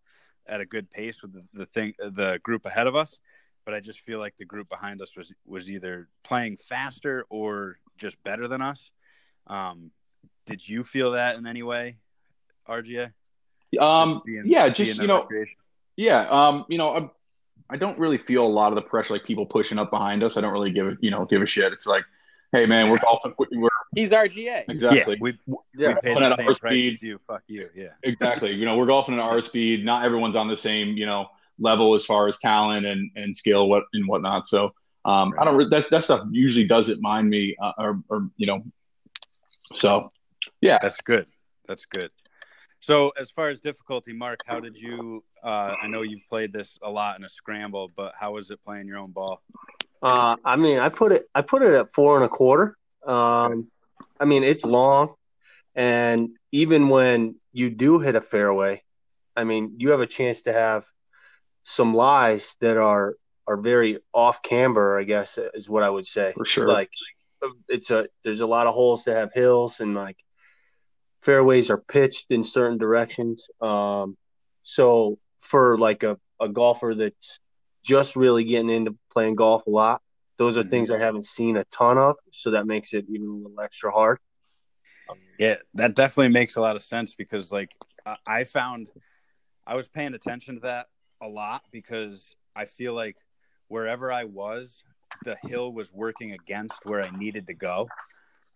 at 0.48 0.60
a 0.62 0.66
good 0.66 0.90
pace 0.90 1.22
with 1.22 1.34
the, 1.34 1.44
the 1.54 1.66
thing, 1.68 1.94
the 2.00 2.40
group 2.44 2.66
ahead 2.66 2.88
of 2.88 2.96
us, 2.96 3.20
but 3.64 3.74
I 3.74 3.80
just 3.80 4.00
feel 4.02 4.20
like 4.20 4.36
the 4.38 4.46
group 4.46 4.68
behind 4.70 5.02
us 5.02 5.16
was 5.16 5.34
was 5.46 5.70
either 5.72 6.08
playing 6.24 6.58
faster 6.58 7.26
or 7.30 7.78
just 7.98 8.22
better 8.24 8.48
than 8.48 8.62
us. 8.62 8.92
Um, 9.48 9.92
did 10.46 10.68
you 10.68 10.84
feel 10.84 11.12
that 11.12 11.38
in 11.38 11.46
any 11.48 11.64
way, 11.64 11.98
RGA? 12.68 13.14
Um, 13.80 14.14
Just 14.16 14.26
being- 14.26 14.44
yeah, 14.46 14.68
just 14.70 15.00
you 15.02 15.08
know, 15.08 15.22
recreation- 15.22 15.56
Yeah, 15.96 16.22
um, 16.30 16.66
you 16.68 16.78
know, 16.78 16.90
I, 16.98 17.10
I 17.70 17.78
don't 17.78 17.98
really 17.98 18.18
feel 18.18 18.46
a 18.46 18.50
lot 18.50 18.72
of 18.72 18.76
the 18.76 18.82
pressure 18.82 19.14
like 19.14 19.24
people 19.24 19.46
pushing 19.46 19.80
up 19.80 19.90
behind 19.92 20.24
us. 20.24 20.36
I 20.36 20.42
don't 20.42 20.52
really 20.52 20.72
give 20.72 20.88
a 20.88 20.98
you 21.00 21.12
know 21.12 21.26
give 21.26 21.42
a 21.42 21.46
shit. 21.46 21.72
It's 21.72 21.86
like, 21.88 22.04
hey 22.52 22.66
man, 22.66 22.90
we're 22.90 22.98
golfing. 23.00 23.34
We're 23.38 23.70
He's 23.94 24.12
RGA. 24.12 24.64
exactly 24.70 25.16
Yeah, 25.16 25.20
we 25.20 25.38
Yeah. 25.76 25.88
we 25.90 25.94
paid 26.02 26.14
Put 26.14 26.20
the 26.22 26.26
at 26.26 26.38
same 26.38 26.48
our 26.48 26.56
price 26.56 26.58
speed. 26.58 26.94
as 26.94 27.02
you. 27.02 27.20
Fuck 27.28 27.44
you. 27.48 27.70
Yeah. 27.76 27.90
exactly. 28.04 28.52
You 28.54 28.66
know, 28.66 28.78
we're 28.78 28.86
golfing 28.86 29.16
at 29.16 29.20
our 29.22 29.42
speed. 29.42 29.84
Not 29.86 30.06
everyone's 30.06 30.36
on 30.36 30.48
the 30.48 30.58
same 30.58 30.96
you 30.98 31.06
know 31.06 31.28
level 31.60 31.94
as 31.94 32.06
far 32.06 32.28
as 32.28 32.40
talent 32.40 32.86
and 32.86 33.12
and 33.16 33.36
skill 33.36 33.68
what 33.70 33.84
and 33.94 34.08
whatnot. 34.08 34.48
So 34.48 34.74
um, 35.04 35.34
I 35.40 35.44
don't. 35.46 35.70
That 35.70 35.90
that 35.90 36.04
stuff 36.04 36.26
usually 36.32 36.66
doesn't 36.66 37.02
mind 37.02 37.30
me 37.30 37.56
uh, 37.62 37.74
or 37.78 38.02
or 38.10 38.30
you 38.38 38.48
know. 38.48 38.64
So 39.76 40.12
yeah, 40.62 40.78
That's 40.82 41.02
good. 41.02 41.28
That's 41.68 41.86
good. 41.86 42.10
So, 42.84 43.10
as 43.20 43.30
far 43.30 43.48
as 43.48 43.60
difficulty, 43.60 44.12
Mark, 44.12 44.40
how 44.48 44.60
did 44.60 44.76
you? 44.76 45.24
Uh, 45.44 45.76
I 45.80 45.88
know 45.88 46.02
you've 46.02 46.28
played 46.28 46.52
this 46.52 46.80
a 46.82 46.90
lot 46.90 47.18
in 47.20 47.24
a 47.24 47.30
scramble, 47.30 47.92
but 47.96 48.14
how 48.20 48.34
was 48.34 48.50
it 48.50 48.60
playing 48.64 48.88
your 48.88 48.98
own 48.98 49.12
ball? 49.12 49.44
Uh, 50.02 50.36
I 50.44 50.56
mean, 50.56 50.80
I 50.80 50.90
put 50.90 51.12
it, 51.12 51.30
I 51.36 51.42
put 51.44 51.62
it 51.62 51.74
at 51.76 51.94
four 51.94 52.16
and 52.16 52.26
a 52.26 52.28
quarter. 52.30 52.76
Um, 53.06 53.70
I 54.20 54.26
mean, 54.26 54.44
it's 54.44 54.66
long, 54.66 55.16
and 55.76 56.30
even 56.52 56.90
when 56.90 57.36
you 57.54 57.70
do 57.70 58.00
hit 58.00 58.16
a 58.16 58.22
fairway, 58.22 58.84
I 59.36 59.44
mean, 59.44 59.76
you 59.78 59.92
have 59.92 60.02
a 60.02 60.08
chance 60.08 60.44
to 60.44 60.54
have 60.54 60.86
some 61.64 61.94
lies 61.94 62.56
that 62.62 62.78
are 62.78 63.16
are 63.48 63.58
very 63.58 64.00
off 64.14 64.42
camber. 64.42 65.00
I 65.00 65.04
guess 65.04 65.38
is 65.54 65.70
what 65.70 65.84
I 65.84 65.90
would 65.90 66.06
say. 66.06 66.34
for 66.36 66.46
sure. 66.46 66.68
Like, 66.68 66.92
it's 67.68 67.92
a 67.92 68.08
there's 68.24 68.42
a 68.42 68.48
lot 68.48 68.68
of 68.68 68.74
holes 68.74 69.06
that 69.06 69.16
have 69.16 69.34
hills 69.34 69.80
and 69.80 69.96
like 69.96 70.18
fairways 71.22 71.70
are 71.70 71.78
pitched 71.78 72.32
in 72.32 72.44
certain 72.44 72.78
directions. 72.78 73.48
Um, 73.62 74.18
so 74.64 75.18
for 75.40 75.78
like 75.78 76.04
a, 76.04 76.18
a 76.40 76.50
golfer 76.50 76.94
that's 76.96 77.40
just 77.84 78.16
really 78.16 78.44
getting 78.44 78.70
into 78.70 78.96
playing 79.12 79.36
golf 79.36 79.66
a 79.68 79.70
lot, 79.70 80.02
those 80.42 80.58
are 80.58 80.64
things 80.64 80.90
I 80.90 80.98
haven't 80.98 81.28
seen 81.28 81.56
a 81.56 81.64
ton 81.66 82.00
of. 82.00 82.16
So 82.32 82.50
that 82.52 82.66
makes 82.66 82.96
it 82.96 83.06
even 83.10 83.28
a 83.28 83.32
little 83.32 83.62
extra 83.62 83.92
hard. 83.92 84.18
Yeah, 85.38 85.58
that 85.76 85.94
definitely 85.94 86.34
makes 86.34 86.56
a 86.56 86.62
lot 86.62 86.76
of 86.76 86.82
sense 86.82 87.14
because, 87.14 87.52
like, 87.52 87.70
I- 88.08 88.18
I 88.26 88.44
found 88.46 88.90
I 89.68 89.76
was 89.76 89.88
paying 89.88 90.16
attention 90.16 90.56
to 90.56 90.62
that 90.62 90.88
a 91.22 91.28
lot 91.28 91.62
because 91.72 92.36
I 92.56 92.66
feel 92.66 92.96
like 92.96 93.18
wherever 93.68 94.12
I 94.12 94.24
was, 94.24 94.84
the 95.24 95.38
hill 95.44 95.72
was 95.72 95.94
working 95.94 96.32
against 96.32 96.84
where 96.86 97.04
I 97.04 97.12
needed 97.12 97.46
to 97.48 97.54
go. 97.54 97.88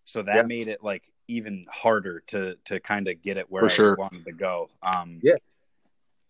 So 0.05 0.23
that 0.23 0.35
Yeah. 0.37 0.41
made 0.43 0.67
it 0.67 0.81
like 0.83 1.07
even 1.27 1.67
harder 1.71 2.21
to 2.31 2.55
to 2.65 2.79
kind 2.79 3.07
of 3.07 3.21
get 3.21 3.37
it 3.37 3.49
where 3.51 3.61
For 3.63 3.69
I 3.69 3.73
sure. 3.75 3.95
wanted 3.95 4.25
to 4.25 4.31
go. 4.33 4.69
Um, 4.81 5.19
Yeah. 5.21 5.35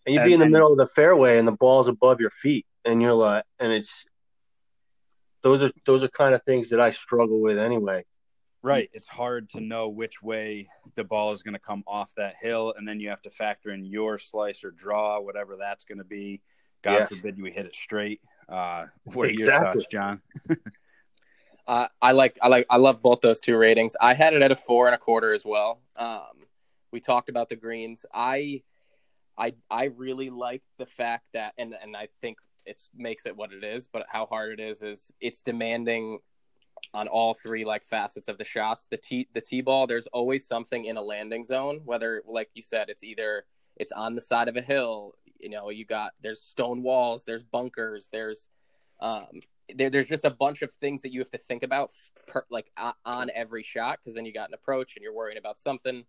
And 0.06 0.14
you'd 0.16 0.22
And- 0.22 0.28
be 0.30 0.34
in 0.34 0.40
the 0.40 0.46
and- 0.46 0.52
middle 0.54 0.72
of 0.74 0.78
the 0.78 0.88
fairway 0.88 1.38
and 1.38 1.48
the 1.48 1.54
ball's 1.64 1.88
above 1.88 2.20
your 2.20 2.30
feet, 2.32 2.66
and 2.84 3.02
you're 3.02 3.14
like, 3.14 3.46
and 3.60 3.72
it's 3.72 4.06
those 5.46 5.62
are 5.62 5.70
those 5.86 6.04
are 6.04 6.08
kind 6.08 6.34
of 6.34 6.42
things 6.44 6.72
that 6.72 6.80
I 6.80 6.90
struggle 6.90 7.40
with 7.40 7.60
anyway. 7.60 8.04
Right. 8.64 8.90
It's 8.94 9.08
hard 9.08 9.48
to 9.52 9.62
know 9.62 9.90
which 9.90 10.24
way 10.24 10.68
the 10.96 11.04
ball 11.04 11.34
is 11.34 11.44
going 11.44 11.54
to 11.54 11.60
come 11.60 11.84
off 11.86 12.12
that 12.18 12.34
hill. 12.42 12.74
And 12.76 12.88
then 12.88 13.00
you 13.00 13.10
have 13.10 13.22
to 13.22 13.30
factor 13.30 13.70
in 13.70 13.86
your 13.86 14.18
slice 14.18 14.64
or 14.64 14.72
draw, 14.72 15.20
whatever 15.20 15.56
that's 15.56 15.86
going 15.86 16.00
to 16.00 16.04
be. 16.04 16.42
God 16.82 16.94
Yeah. 16.94 17.06
forbid 17.06 17.38
you 17.38 17.46
hit 17.46 17.68
it 17.68 17.76
straight. 17.76 18.22
Uh, 18.50 18.88
what 19.04 19.30
are 19.30 19.34
your 19.34 19.52
thoughts, 19.52 19.86
John? 19.92 20.22
Uh, 21.68 21.88
I 22.00 22.12
like 22.12 22.38
I 22.44 22.48
like 22.48 22.68
I 22.70 22.78
love 22.78 23.02
both 23.02 23.22
those 23.22 23.40
two 23.40 23.58
ratings. 23.58 23.96
I 24.00 24.14
had 24.14 24.36
it 24.36 24.44
at 24.44 24.52
a 24.52 24.56
four 24.56 24.86
and 24.86 24.94
a 24.94 25.00
quarter 25.00 25.34
as 25.34 25.44
well. 25.44 25.82
Um, 25.96 26.46
we 26.92 27.00
talked 27.00 27.28
about 27.28 27.50
the 27.50 27.56
greens. 27.56 28.06
I 28.14 28.62
I 29.36 29.56
I 29.68 29.86
really 29.86 30.30
like 30.30 30.62
the 30.78 30.86
fact 30.86 31.30
that 31.34 31.54
and 31.58 31.76
and 31.82 31.98
I 31.98 32.10
think 32.22 32.38
it 32.66 32.82
makes 32.96 33.26
it 33.26 33.36
what 33.36 33.52
it 33.52 33.64
is, 33.64 33.88
but 33.88 34.06
how 34.10 34.26
hard 34.26 34.60
it 34.60 34.64
is 34.64 34.82
is 34.82 35.12
it's 35.22 35.42
demanding 35.42 36.20
on 36.94 37.08
all 37.08 37.34
three 37.34 37.66
like 37.66 37.84
facets 37.84 38.28
of 38.28 38.38
the 38.38 38.44
shots. 38.44 38.88
The 38.88 38.98
t 38.98 39.28
the 39.34 39.42
t 39.42 39.62
ball, 39.62 39.88
there's 39.88 40.08
always 40.08 40.46
something 40.48 40.86
in 40.86 40.98
a 40.98 41.02
landing 41.02 41.44
zone, 41.44 41.82
whether 41.86 42.22
like 42.28 42.50
you 42.54 42.62
said, 42.62 42.90
it's 42.90 43.04
either 43.04 43.46
it's 43.78 43.92
on 43.92 44.16
the 44.16 44.22
side 44.22 44.48
of 44.48 44.56
a 44.56 44.62
hill, 44.62 45.14
you 45.40 45.50
know, 45.50 45.70
you 45.70 45.86
got 45.86 46.12
there's 46.22 46.42
stone 46.42 46.84
walls, 46.84 47.26
there's 47.26 47.44
bunkers, 47.44 48.10
there's 48.12 48.50
um 49.00 49.42
there, 49.74 49.90
there's 49.90 50.08
just 50.08 50.26
a 50.26 50.30
bunch 50.30 50.62
of 50.62 50.72
things 50.74 51.02
that 51.02 51.12
you 51.12 51.20
have 51.20 51.30
to 51.32 51.38
think 51.38 51.64
about 51.64 51.92
per, 52.28 52.46
like 52.50 52.72
on 53.06 53.32
every 53.34 53.64
shot 53.64 54.00
because 54.00 54.14
then 54.14 54.26
you 54.26 54.34
got 54.34 54.50
an 54.50 54.54
approach 54.54 54.96
and 54.96 55.04
you're 55.04 55.14
worrying 55.14 55.38
about 55.38 55.58
something 55.58 56.04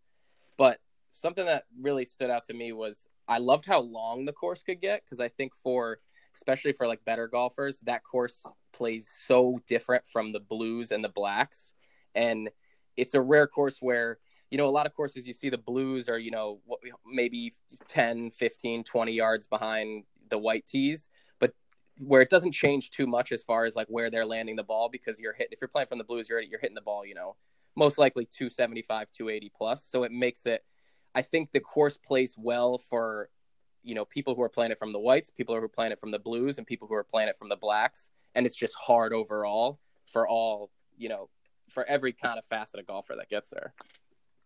but 0.56 0.78
something 1.10 1.46
that 1.46 1.64
really 1.80 2.04
stood 2.04 2.30
out 2.30 2.44
to 2.44 2.54
me 2.54 2.72
was 2.72 3.08
i 3.28 3.38
loved 3.38 3.64
how 3.64 3.80
long 3.80 4.24
the 4.24 4.32
course 4.32 4.62
could 4.62 4.80
get 4.80 5.02
because 5.04 5.20
i 5.20 5.28
think 5.28 5.54
for 5.54 5.98
especially 6.36 6.72
for 6.72 6.86
like 6.86 7.04
better 7.04 7.26
golfers 7.26 7.80
that 7.80 8.04
course 8.04 8.46
plays 8.72 9.08
so 9.10 9.58
different 9.66 10.06
from 10.06 10.32
the 10.32 10.40
blues 10.40 10.92
and 10.92 11.02
the 11.02 11.08
blacks. 11.08 11.72
And 12.14 12.50
it's 12.96 13.14
a 13.14 13.20
rare 13.20 13.46
course 13.46 13.78
where 13.80 14.18
you 14.50 14.58
know 14.58 14.68
a 14.68 14.70
lot 14.70 14.86
of 14.86 14.94
courses 14.94 15.26
you 15.26 15.32
see 15.32 15.50
the 15.50 15.58
blues 15.58 16.08
are 16.08 16.18
you 16.18 16.30
know 16.30 16.60
maybe 17.04 17.52
10 17.88 18.30
15 18.30 18.84
20 18.84 19.12
yards 19.12 19.46
behind 19.48 20.04
the 20.30 20.38
white 20.38 20.64
tees 20.66 21.08
but 21.40 21.52
where 21.98 22.22
it 22.22 22.30
doesn't 22.30 22.52
change 22.52 22.90
too 22.90 23.08
much 23.08 23.32
as 23.32 23.42
far 23.42 23.64
as 23.64 23.74
like 23.74 23.88
where 23.88 24.08
they're 24.08 24.24
landing 24.24 24.54
the 24.54 24.62
ball 24.62 24.88
because 24.88 25.18
you're 25.18 25.32
hit 25.32 25.48
if 25.50 25.60
you're 25.60 25.66
playing 25.66 25.88
from 25.88 25.98
the 25.98 26.04
blues 26.04 26.28
you're 26.28 26.40
you're 26.40 26.60
hitting 26.60 26.76
the 26.76 26.80
ball 26.80 27.04
you 27.04 27.14
know 27.14 27.34
most 27.74 27.98
likely 27.98 28.24
275 28.24 29.10
280 29.10 29.52
plus. 29.54 29.84
So 29.84 30.04
it 30.04 30.12
makes 30.12 30.46
it 30.46 30.64
i 31.14 31.22
think 31.22 31.50
the 31.52 31.60
course 31.60 31.98
plays 31.98 32.34
well 32.38 32.78
for 32.78 33.28
you 33.86 33.94
know 33.94 34.04
people 34.04 34.34
who 34.34 34.42
are 34.42 34.48
playing 34.48 34.72
it 34.72 34.78
from 34.78 34.92
the 34.92 34.98
whites 34.98 35.30
people 35.30 35.54
who 35.54 35.62
are 35.62 35.68
playing 35.68 35.92
it 35.92 36.00
from 36.00 36.10
the 36.10 36.18
blues 36.18 36.58
and 36.58 36.66
people 36.66 36.86
who 36.86 36.94
are 36.94 37.04
playing 37.04 37.28
it 37.28 37.38
from 37.38 37.48
the 37.48 37.56
blacks 37.56 38.10
and 38.34 38.44
it's 38.44 38.54
just 38.54 38.74
hard 38.74 39.14
overall 39.14 39.78
for 40.06 40.28
all 40.28 40.70
you 40.98 41.08
know 41.08 41.28
for 41.70 41.84
every 41.86 42.12
kind 42.12 42.38
of 42.38 42.44
facet 42.44 42.78
of 42.80 42.86
golfer 42.86 43.14
that 43.16 43.28
gets 43.28 43.48
there 43.48 43.72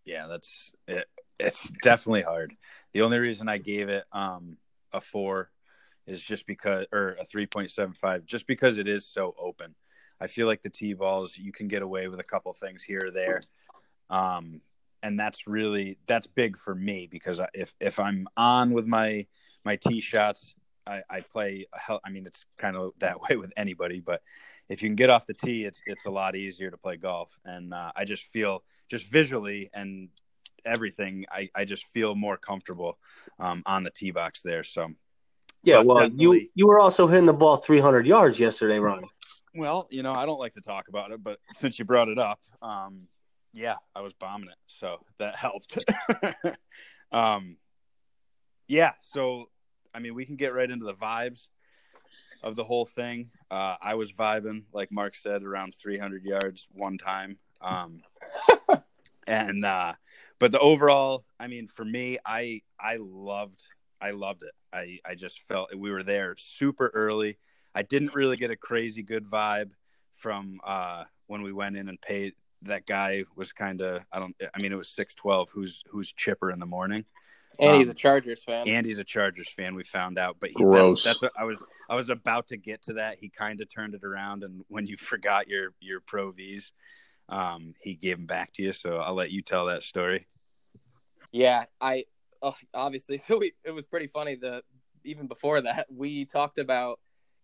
Yeah, 0.04 0.26
that's 0.26 0.72
it. 0.86 1.06
It's 1.38 1.68
definitely 1.82 2.22
hard. 2.22 2.54
The 2.92 3.02
only 3.02 3.18
reason 3.18 3.48
I 3.48 3.58
gave 3.58 3.88
it 3.88 4.04
um, 4.12 4.56
a 4.92 5.00
four 5.00 5.50
is 6.06 6.22
just 6.22 6.46
because, 6.46 6.86
or 6.92 7.16
a 7.20 7.24
3.75, 7.24 8.26
just 8.26 8.46
because 8.46 8.78
it 8.78 8.88
is 8.88 9.06
so 9.06 9.34
open. 9.38 9.74
I 10.20 10.26
feel 10.26 10.46
like 10.46 10.62
the 10.62 10.70
tee 10.70 10.92
balls 10.92 11.38
you 11.38 11.52
can 11.52 11.68
get 11.68 11.82
away 11.82 12.08
with 12.08 12.20
a 12.20 12.24
couple 12.24 12.52
things 12.52 12.82
here 12.82 13.06
or 13.06 13.10
there, 13.10 13.42
um, 14.10 14.60
and 15.02 15.18
that's 15.18 15.46
really 15.46 15.98
that's 16.06 16.26
big 16.26 16.56
for 16.56 16.74
me 16.74 17.08
because 17.10 17.40
if 17.54 17.74
if 17.80 17.98
I'm 17.98 18.28
on 18.36 18.72
with 18.72 18.86
my 18.86 19.26
my 19.64 19.76
tee 19.76 20.00
shots, 20.00 20.54
I, 20.86 21.02
I 21.08 21.20
play. 21.20 21.66
I 22.04 22.10
mean, 22.10 22.26
it's 22.26 22.44
kind 22.58 22.76
of 22.76 22.92
that 22.98 23.20
way 23.28 23.36
with 23.36 23.52
anybody, 23.56 24.00
but 24.00 24.22
if 24.68 24.82
you 24.82 24.88
can 24.88 24.96
get 24.96 25.10
off 25.10 25.26
the 25.26 25.34
tee, 25.34 25.64
it's 25.64 25.80
it's 25.86 26.06
a 26.06 26.10
lot 26.10 26.36
easier 26.36 26.70
to 26.70 26.76
play 26.76 26.96
golf. 26.96 27.36
And 27.44 27.74
uh, 27.74 27.92
I 27.94 28.04
just 28.04 28.24
feel 28.24 28.62
just 28.88 29.04
visually 29.06 29.70
and 29.72 30.08
everything, 30.64 31.24
I, 31.30 31.48
I 31.54 31.64
just 31.64 31.86
feel 31.86 32.14
more 32.14 32.36
comfortable 32.36 32.98
um, 33.38 33.62
on 33.66 33.82
the 33.82 33.90
tee 33.90 34.10
box 34.10 34.42
there. 34.42 34.64
So 34.64 34.88
yeah, 35.62 35.80
well, 35.80 36.08
you 36.08 36.48
you 36.54 36.66
were 36.66 36.80
also 36.80 37.06
hitting 37.06 37.26
the 37.26 37.34
ball 37.34 37.56
300 37.56 38.06
yards 38.06 38.40
yesterday, 38.40 38.78
Ronnie. 38.78 39.10
Well, 39.54 39.88
you 39.90 40.02
know, 40.02 40.14
I 40.14 40.26
don't 40.26 40.38
like 40.38 40.52
to 40.54 40.60
talk 40.60 40.88
about 40.88 41.10
it, 41.10 41.22
but 41.22 41.38
since 41.54 41.78
you 41.78 41.84
brought 41.84 42.08
it 42.08 42.18
up, 42.18 42.40
um, 42.62 43.08
yeah, 43.52 43.76
I 43.94 44.00
was 44.00 44.12
bombing 44.12 44.48
it, 44.48 44.58
so 44.66 44.98
that 45.18 45.36
helped. 45.36 45.78
um, 47.12 47.56
yeah, 48.68 48.92
so 49.00 49.48
I 49.94 49.98
mean, 49.98 50.14
we 50.14 50.24
can 50.24 50.36
get 50.36 50.54
right 50.54 50.70
into 50.70 50.86
the 50.86 50.94
vibes 50.94 51.48
of 52.42 52.56
the 52.56 52.64
whole 52.64 52.86
thing. 52.86 53.30
Uh, 53.50 53.76
I 53.80 53.94
was 53.94 54.12
vibing, 54.12 54.64
like 54.72 54.90
Mark 54.92 55.14
said, 55.14 55.42
around 55.42 55.74
300 55.74 56.24
yards 56.24 56.66
one 56.72 56.96
time. 56.96 57.38
Um, 57.60 58.02
and 59.26 59.64
uh, 59.64 59.94
but 60.38 60.52
the 60.52 60.58
overall, 60.58 61.24
I 61.38 61.48
mean, 61.48 61.68
for 61.68 61.84
me, 61.84 62.18
I 62.24 62.62
I 62.78 62.98
loved 63.00 63.62
I 64.00 64.12
loved 64.12 64.42
it. 64.42 64.52
I 64.72 64.98
I 65.04 65.14
just 65.14 65.40
felt 65.48 65.74
we 65.76 65.90
were 65.90 66.02
there 66.02 66.34
super 66.38 66.90
early. 66.94 67.38
I 67.74 67.82
didn't 67.82 68.14
really 68.14 68.36
get 68.36 68.50
a 68.50 68.56
crazy 68.56 69.02
good 69.02 69.24
vibe 69.24 69.72
from 70.14 70.60
uh, 70.64 71.04
when 71.26 71.42
we 71.42 71.52
went 71.52 71.76
in 71.76 71.88
and 71.88 72.00
paid. 72.00 72.34
That 72.62 72.86
guy 72.86 73.24
was 73.36 73.52
kind 73.52 73.80
of 73.80 74.04
I 74.12 74.18
don't 74.18 74.36
I 74.54 74.60
mean 74.60 74.72
it 74.72 74.76
was 74.76 74.88
six 74.90 75.14
twelve 75.14 75.50
who's 75.50 75.82
who's 75.90 76.12
chipper 76.12 76.50
in 76.50 76.58
the 76.58 76.66
morning. 76.66 77.04
And 77.58 77.72
um, 77.72 77.78
he's 77.78 77.88
a 77.88 77.94
Chargers 77.94 78.42
fan. 78.42 78.66
And 78.66 78.86
he's 78.86 78.98
a 78.98 79.04
Chargers 79.04 79.50
fan. 79.50 79.74
We 79.74 79.84
found 79.84 80.18
out, 80.18 80.36
but 80.40 80.50
he, 80.50 80.56
Gross. 80.56 81.04
That's, 81.04 81.20
that's 81.20 81.22
what 81.22 81.32
I 81.36 81.44
was. 81.44 81.62
I 81.90 81.94
was 81.94 82.08
about 82.08 82.48
to 82.48 82.56
get 82.56 82.82
to 82.82 82.94
that. 82.94 83.18
He 83.18 83.28
kind 83.28 83.60
of 83.60 83.68
turned 83.68 83.94
it 83.94 84.02
around, 84.02 84.44
and 84.44 84.64
when 84.68 84.86
you 84.86 84.96
forgot 84.98 85.48
your 85.48 85.74
your 85.80 86.00
Pro 86.00 86.30
V's, 86.30 86.72
um, 87.28 87.74
he 87.80 87.94
gave 87.94 88.16
them 88.16 88.26
back 88.26 88.52
to 88.54 88.62
you. 88.62 88.72
So 88.72 88.96
I'll 88.96 89.14
let 89.14 89.30
you 89.30 89.42
tell 89.42 89.66
that 89.66 89.82
story. 89.82 90.26
Yeah, 91.32 91.66
I 91.80 92.06
oh, 92.42 92.56
obviously. 92.72 93.18
So 93.26 93.38
we, 93.38 93.52
it 93.64 93.72
was 93.72 93.84
pretty 93.84 94.06
funny. 94.06 94.36
The 94.36 94.62
even 95.04 95.26
before 95.26 95.60
that, 95.62 95.86
we 95.94 96.24
talked 96.24 96.58
about 96.58 96.98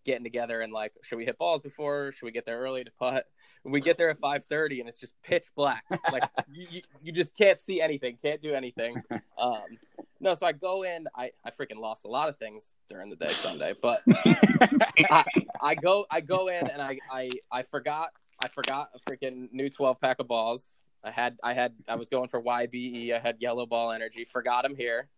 getting 0.07 0.25
together 0.25 0.63
and 0.63 0.73
like, 0.73 0.93
should 1.03 1.17
we 1.17 1.27
hit 1.27 1.37
balls 1.37 1.61
before? 1.61 2.13
Should 2.13 2.25
we 2.25 2.33
get 2.33 2.47
there 2.47 2.59
early 2.59 2.85
to 2.85 2.91
putt? 2.99 3.27
we 3.67 3.81
get 3.81 3.99
there 3.99 4.11
at 4.11 4.21
5:30 4.21 4.81
and 4.81 4.89
it's 4.89 4.99
just 4.99 5.15
pitch 5.23 5.47
black. 5.55 5.85
Like 6.11 6.23
you, 6.53 6.83
you, 7.03 7.13
just 7.13 7.37
can't 7.37 7.59
see 7.59 7.81
anything, 7.81 8.19
can't 8.23 8.41
do 8.41 8.55
anything. 8.55 9.03
Um, 9.39 9.79
no, 10.21 10.35
so 10.35 10.47
I 10.47 10.53
go 10.53 10.83
in. 10.85 11.07
I, 11.15 11.31
I 11.45 11.51
freaking 11.51 11.79
lost 11.79 12.05
a 12.05 12.09
lot 12.09 12.29
of 12.29 12.39
things 12.39 12.77
during 12.89 13.11
the 13.11 13.17
day 13.17 13.33
Sunday, 13.43 13.75
but 13.81 14.03
I, 15.11 15.25
I 15.61 15.75
go 15.75 16.07
I 16.11 16.21
go 16.21 16.49
in 16.49 16.69
and 16.69 16.81
I, 16.81 16.99
I 17.11 17.31
I 17.51 17.63
forgot 17.63 18.11
I 18.43 18.49
forgot 18.49 18.91
a 18.95 19.11
freaking 19.11 19.53
new 19.53 19.69
12 19.69 20.01
pack 20.01 20.21
of 20.21 20.29
balls. 20.29 20.81
I 21.05 21.11
had 21.11 21.37
I 21.43 21.53
had 21.53 21.75
I 21.89 21.97
was 21.97 22.09
going 22.09 22.29
for 22.29 22.43
YBE. 22.43 23.13
I 23.13 23.19
had 23.19 23.37
yellow 23.41 23.67
ball 23.67 23.93
energy. 23.93 24.25
Forgot 24.25 24.63
them 24.63 24.75
here. 24.77 25.09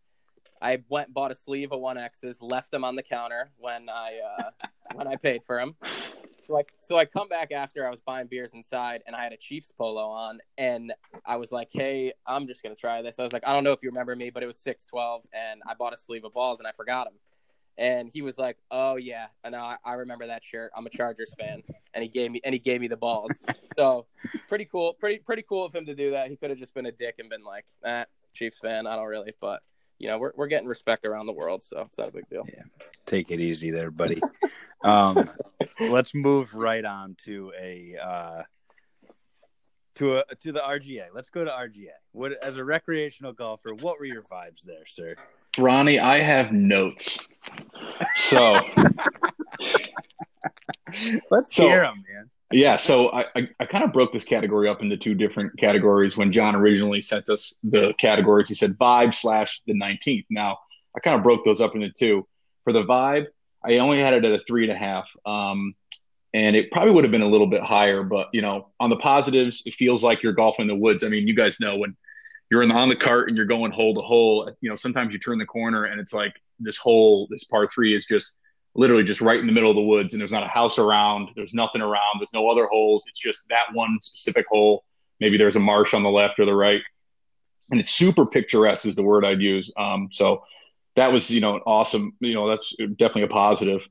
I 0.61 0.83
went 0.89 1.13
bought 1.13 1.31
a 1.31 1.35
sleeve 1.35 1.73
of 1.73 1.81
one 1.81 1.99
X's, 1.99 2.43
left 2.43 2.71
them 2.71 2.85
on 2.85 2.97
the 2.97 3.03
counter 3.03 3.51
when 3.59 3.89
I 3.89 4.19
uh, 4.19 4.51
when 4.95 5.07
I 5.07 5.17
paid 5.17 5.45
for 5.45 5.59
them. 5.59 5.77
So 6.39 6.59
I 6.59 6.63
so 6.79 6.97
I 6.97 7.05
come 7.05 7.29
back 7.29 7.53
after 7.53 7.87
I 7.87 7.91
was 7.91 8.01
buying 8.01 8.27
beers 8.27 8.55
inside, 8.55 9.03
and 9.07 9.15
I 9.15 9.23
had 9.23 9.33
a 9.33 9.37
Chiefs 9.37 9.73
polo 9.77 10.09
on, 10.09 10.39
and 10.57 10.93
I 11.27 11.37
was 11.37 11.53
like, 11.53 11.69
"Hey, 11.73 12.13
I'm 12.27 12.47
just 12.47 12.63
gonna 12.63 12.77
try 12.77 13.03
this." 13.03 13.19
I 13.19 13.23
was 13.23 13.33
like, 13.33 13.47
"I 13.47 13.53
don't 13.53 13.65
know 13.65 13.73
if 13.73 13.83
you 13.83 13.91
remember 13.91 14.15
me, 14.15 14.31
but 14.31 14.43
it 14.43 14.47
was 14.47 14.59
six 14.59 14.85
twelve, 14.85 15.27
and 15.33 15.61
I 15.67 15.75
bought 15.75 15.93
a 15.93 15.97
sleeve 15.97 16.25
of 16.25 16.33
balls, 16.33 16.59
and 16.59 16.67
I 16.67 16.73
forgot 16.73 17.07
them." 17.07 17.15
And 17.77 18.09
he 18.09 18.23
was 18.23 18.39
like, 18.39 18.57
"Oh 18.71 18.97
yeah, 18.97 19.27
I 19.45 19.51
know, 19.51 19.59
I, 19.59 19.77
I 19.85 19.95
remember 19.95 20.27
that 20.29 20.43
shirt. 20.43 20.71
I'm 20.77 20.87
a 20.87 20.91
Chargers 20.91 21.35
fan." 21.39 21.63
And 21.95 22.03
he 22.03 22.09
gave 22.09 22.31
me 22.31 22.41
and 22.45 22.53
he 22.53 22.59
gave 22.59 22.81
me 22.81 22.89
the 22.89 22.97
balls. 22.97 23.33
so 23.75 24.07
pretty 24.49 24.65
cool, 24.65 24.95
pretty 24.95 25.19
pretty 25.19 25.43
cool 25.43 25.65
of 25.65 25.75
him 25.75 25.87
to 25.87 25.95
do 25.95 26.13
that. 26.13 26.29
He 26.31 26.37
could 26.37 26.51
have 26.51 26.59
just 26.59 26.75
been 26.75 26.87
a 26.87 26.93
dick 26.93 27.17
and 27.19 27.29
been 27.29 27.45
like, 27.45 27.65
"Eh, 27.85 28.05
Chiefs 28.33 28.59
fan. 28.59 28.87
I 28.87 28.95
don't 28.97 29.07
really," 29.07 29.33
but 29.41 29.63
you 29.99 30.09
know, 30.09 30.19
we're 30.19 30.33
we're 30.37 30.47
getting 30.47 30.69
respect 30.69 31.05
around 31.05 31.27
the 31.27 31.33
world, 31.33 31.63
so 31.63 31.81
it's 31.83 31.99
not 31.99 32.09
a 32.09 32.13
big 32.13 32.29
deal. 32.29 32.45
Yeah, 32.47 32.63
take 33.07 33.31
it 33.31 33.41
easy 33.41 33.71
there, 33.71 33.91
buddy. 33.91 34.21
um, 34.85 35.29
let's 35.81 36.15
move 36.15 36.55
right 36.55 36.85
on 36.85 37.17
to 37.25 37.53
a 37.59 37.97
uh, 37.97 38.43
to 39.97 40.19
a 40.19 40.25
to 40.41 40.53
the 40.53 40.61
RGA. 40.61 41.07
Let's 41.15 41.31
go 41.31 41.45
to 41.45 41.51
RGA. 41.51 41.89
What 42.13 42.33
as 42.43 42.57
a 42.57 42.65
recreational 42.65 43.33
golfer, 43.33 43.75
what 43.75 43.99
were 43.99 44.05
your 44.05 44.23
vibes 44.23 44.63
there, 44.65 44.87
sir? 44.87 45.17
Ronnie, 45.59 45.99
I 45.99 46.21
have 46.21 46.53
notes. 46.53 47.27
So 48.15 48.53
let's 51.31 51.55
so, 51.55 51.65
hear 51.65 51.83
them, 51.83 52.05
man. 52.09 52.31
Yeah, 52.51 52.79
so 52.79 53.11
I, 53.11 53.27
I, 53.37 53.49
I, 53.61 53.67
kind 53.67 53.85
of 53.85 53.93
broke 53.93 54.13
this 54.13 54.25
category 54.25 54.69
up 54.69 54.81
into 54.81 54.97
two 54.97 55.15
different 55.15 55.59
categories. 55.59 56.17
When 56.17 56.33
John 56.33 56.57
originally 56.57 57.03
sent 57.03 57.29
us 57.29 57.55
the 57.63 57.93
categories, 57.99 58.49
he 58.49 58.55
said 58.55 58.79
vibe 58.79 59.13
slash 59.13 59.61
the 59.67 59.75
19th. 59.75 60.25
Now, 60.31 60.59
I 60.97 61.01
kind 61.01 61.15
of 61.15 61.23
broke 61.23 61.45
those 61.45 61.61
up 61.61 61.75
into 61.75 61.91
two. 61.91 62.27
For 62.65 62.73
the 62.73 62.85
vibe, 62.85 63.27
I 63.63 63.79
only 63.79 64.01
had 64.01 64.15
it 64.15 64.25
at 64.25 64.33
a 64.33 64.43
three 64.47 64.63
and 64.63 64.73
a 64.73 64.79
half. 64.79 65.11
Um, 65.27 65.75
and 66.35 66.57
it 66.57 66.71
probably 66.71 66.93
would 66.93 67.05
have 67.05 67.11
been 67.11 67.23
a 67.23 67.29
little 67.29 67.47
bit 67.47 67.63
higher, 67.63 68.03
but 68.03 68.29
you 68.33 68.43
know, 68.43 68.69
on 68.81 68.91
the 68.91 68.97
positives, 68.97 69.63
it 69.67 69.75
feels 69.75 70.03
like 70.03 70.23
you're 70.23 70.33
golfing 70.33 70.65
in 70.65 70.69
the 70.69 70.75
woods. 70.75 71.05
I 71.05 71.09
mean, 71.09 71.29
you 71.29 71.35
guys 71.35 71.61
know 71.61 71.77
when 71.77 71.97
you're 72.51 72.67
the, 72.67 72.75
on 72.75 72.89
the 72.89 72.97
cart 72.97 73.29
and 73.29 73.37
you're 73.37 73.47
going 73.47 73.73
hole 73.73 73.95
to 73.95 74.01
hole, 74.01 74.51
you 74.61 74.71
know, 74.71 74.77
sometimes 74.77 75.13
you 75.13 75.19
turn 75.19 75.39
the 75.39 75.47
corner 75.47 75.85
and 75.85 76.01
it's 76.01 76.13
like 76.13 76.35
this 76.61 76.77
hole, 76.77 77.27
this 77.31 77.45
par 77.45 77.69
three 77.73 77.95
is 77.95 78.07
just 78.07 78.37
literally 78.75 79.05
just 79.05 79.21
right 79.21 79.41
in 79.41 79.47
the 79.47 79.53
middle 79.53 79.71
of 79.71 79.77
the 79.77 79.83
woods 79.83 80.13
and 80.13 80.21
there's 80.21 80.33
not 80.33 80.45
a 80.45 80.49
house 80.49 80.79
around 80.79 81.31
there's 81.35 81.55
nothing 81.55 81.83
around 81.83 82.19
there's 82.19 82.33
no 82.33 82.49
other 82.49 82.67
holes. 82.67 83.05
It's 83.09 83.19
just 83.19 83.49
that 83.49 83.73
one 83.73 83.99
specific 84.01 84.47
hole. 84.49 84.85
Maybe 85.21 85.37
there's 85.37 85.57
a 85.57 85.61
marsh 85.61 85.95
on 85.95 86.03
the 86.03 86.11
left 86.11 86.39
or 86.39 86.47
the 86.47 86.55
right. 86.55 86.83
And 87.71 87.81
it's 87.81 87.91
super 87.91 88.25
picturesque 88.25 88.87
is 88.87 88.97
the 88.97 89.03
word 89.03 89.25
i'd 89.25 89.41
use. 89.41 89.71
Um, 89.77 90.09
so 90.13 90.45
that 90.97 91.13
was 91.13 91.31
you 91.31 91.41
know 91.41 91.61
awesome 91.67 92.15
you 92.21 92.35
know 92.35 92.49
that's 92.49 92.75
definitely 92.77 93.23
a 93.25 93.29
positive. 93.29 93.83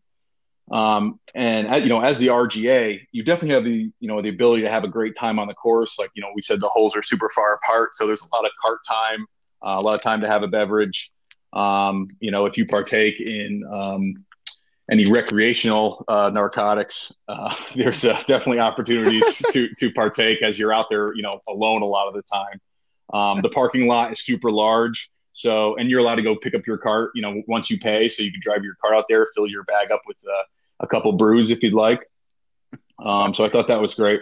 Um, 0.72 1.20
and 1.34 1.84
you 1.84 1.90
know 1.90 2.02
as 2.02 2.18
the 2.18 2.28
rga 2.28 3.00
you 3.12 3.24
definitely 3.24 3.56
have 3.56 3.64
the 3.64 3.92
you 4.00 4.08
know 4.08 4.22
the 4.22 4.30
ability 4.30 4.64
to 4.64 4.70
have 4.70 4.84
a 4.84 4.90
great 4.90 5.16
time 5.16 5.40
on 5.40 5.48
the 5.48 5.54
course. 5.54 5.98
Like 6.00 6.12
you 6.16 6.22
know 6.22 6.30
we 6.36 6.42
said 6.42 6.60
the 6.60 6.70
holes 6.70 6.96
are 6.96 7.04
super 7.04 7.30
far 7.30 7.56
apart 7.56 7.94
so 7.94 8.08
there's 8.08 8.22
a 8.22 8.36
lot 8.36 8.46
of 8.46 8.52
cart 8.64 8.80
time 8.88 9.26
uh, 9.66 9.78
a 9.80 9.82
lot 9.82 9.96
of 9.96 10.02
time 10.02 10.22
to 10.22 10.28
have 10.28 10.44
a 10.44 10.48
beverage. 10.48 11.12
Um, 11.54 12.08
you 12.20 12.32
know 12.32 12.46
if 12.46 12.58
you 12.58 12.66
partake 12.66 13.20
in 13.20 13.64
um, 13.72 14.26
any 14.90 15.10
recreational 15.10 16.06
uh, 16.08 16.30
narcotics, 16.34 17.14
uh, 17.28 17.54
there's 17.76 18.06
uh, 18.06 18.18
definitely 18.28 18.60
opportunities 18.60 19.24
to 19.52 19.70
to 19.76 19.92
partake 19.92 20.42
as 20.42 20.58
you're 20.58 20.74
out 20.74 20.88
there, 20.90 21.14
you 21.16 21.22
know, 21.22 21.42
alone 21.48 21.82
a 21.82 21.86
lot 21.86 22.08
of 22.08 22.14
the 22.14 22.24
time. 22.24 22.62
Um, 23.14 23.42
the 23.42 23.50
parking 23.50 23.88
lot 23.88 24.12
is 24.12 24.22
super 24.22 24.52
large, 24.52 25.10
so 25.34 25.76
and 25.78 25.90
you're 25.90 26.00
allowed 26.00 26.16
to 26.16 26.24
go 26.24 26.36
pick 26.36 26.54
up 26.54 26.66
your 26.68 26.78
cart, 26.78 27.12
you 27.16 27.22
know, 27.22 27.42
once 27.48 27.70
you 27.70 27.80
pay, 27.80 28.08
so 28.08 28.24
you 28.24 28.32
can 28.32 28.42
drive 28.42 28.64
your 28.64 28.76
car 28.76 28.96
out 28.96 29.06
there, 29.08 29.28
fill 29.36 29.48
your 29.48 29.64
bag 29.64 29.92
up 29.92 30.02
with 30.08 30.18
uh, 30.28 30.44
a 30.82 30.88
couple 30.88 31.12
brews 31.14 31.52
if 31.52 31.64
you'd 31.64 31.74
like. 31.74 32.02
Um, 33.00 33.34
so 33.34 33.46
I 33.46 33.50
thought 33.50 33.68
that 33.68 33.80
was 33.80 33.96
great. 33.96 34.22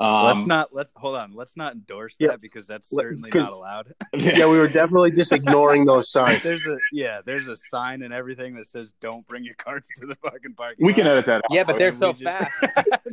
Um, 0.00 0.24
let's 0.24 0.46
not 0.46 0.68
let's 0.72 0.92
hold 0.96 1.16
on. 1.16 1.34
Let's 1.34 1.56
not 1.56 1.74
endorse 1.74 2.14
yeah, 2.18 2.28
that 2.28 2.40
because 2.40 2.66
that's 2.66 2.88
certainly 2.88 3.30
not 3.34 3.50
allowed. 3.50 3.94
yeah, 4.14 4.46
we 4.46 4.58
were 4.58 4.68
definitely 4.68 5.10
just 5.10 5.32
ignoring 5.32 5.84
those 5.84 6.10
signs. 6.12 6.42
there's 6.42 6.66
a 6.66 6.76
yeah, 6.92 7.20
there's 7.24 7.48
a 7.48 7.56
sign 7.70 8.02
and 8.02 8.14
everything 8.14 8.54
that 8.54 8.66
says 8.66 8.92
"Don't 9.00 9.26
bring 9.26 9.44
your 9.44 9.54
carts 9.54 9.88
to 10.00 10.06
the 10.06 10.14
fucking 10.16 10.54
parking." 10.54 10.86
We 10.86 10.92
lot. 10.92 10.96
can 10.98 11.06
edit 11.06 11.26
that. 11.26 11.36
out. 11.36 11.44
Yeah, 11.50 11.64
but 11.64 11.78
they're 11.78 11.92
so 11.92 12.12
fast. 12.12 12.52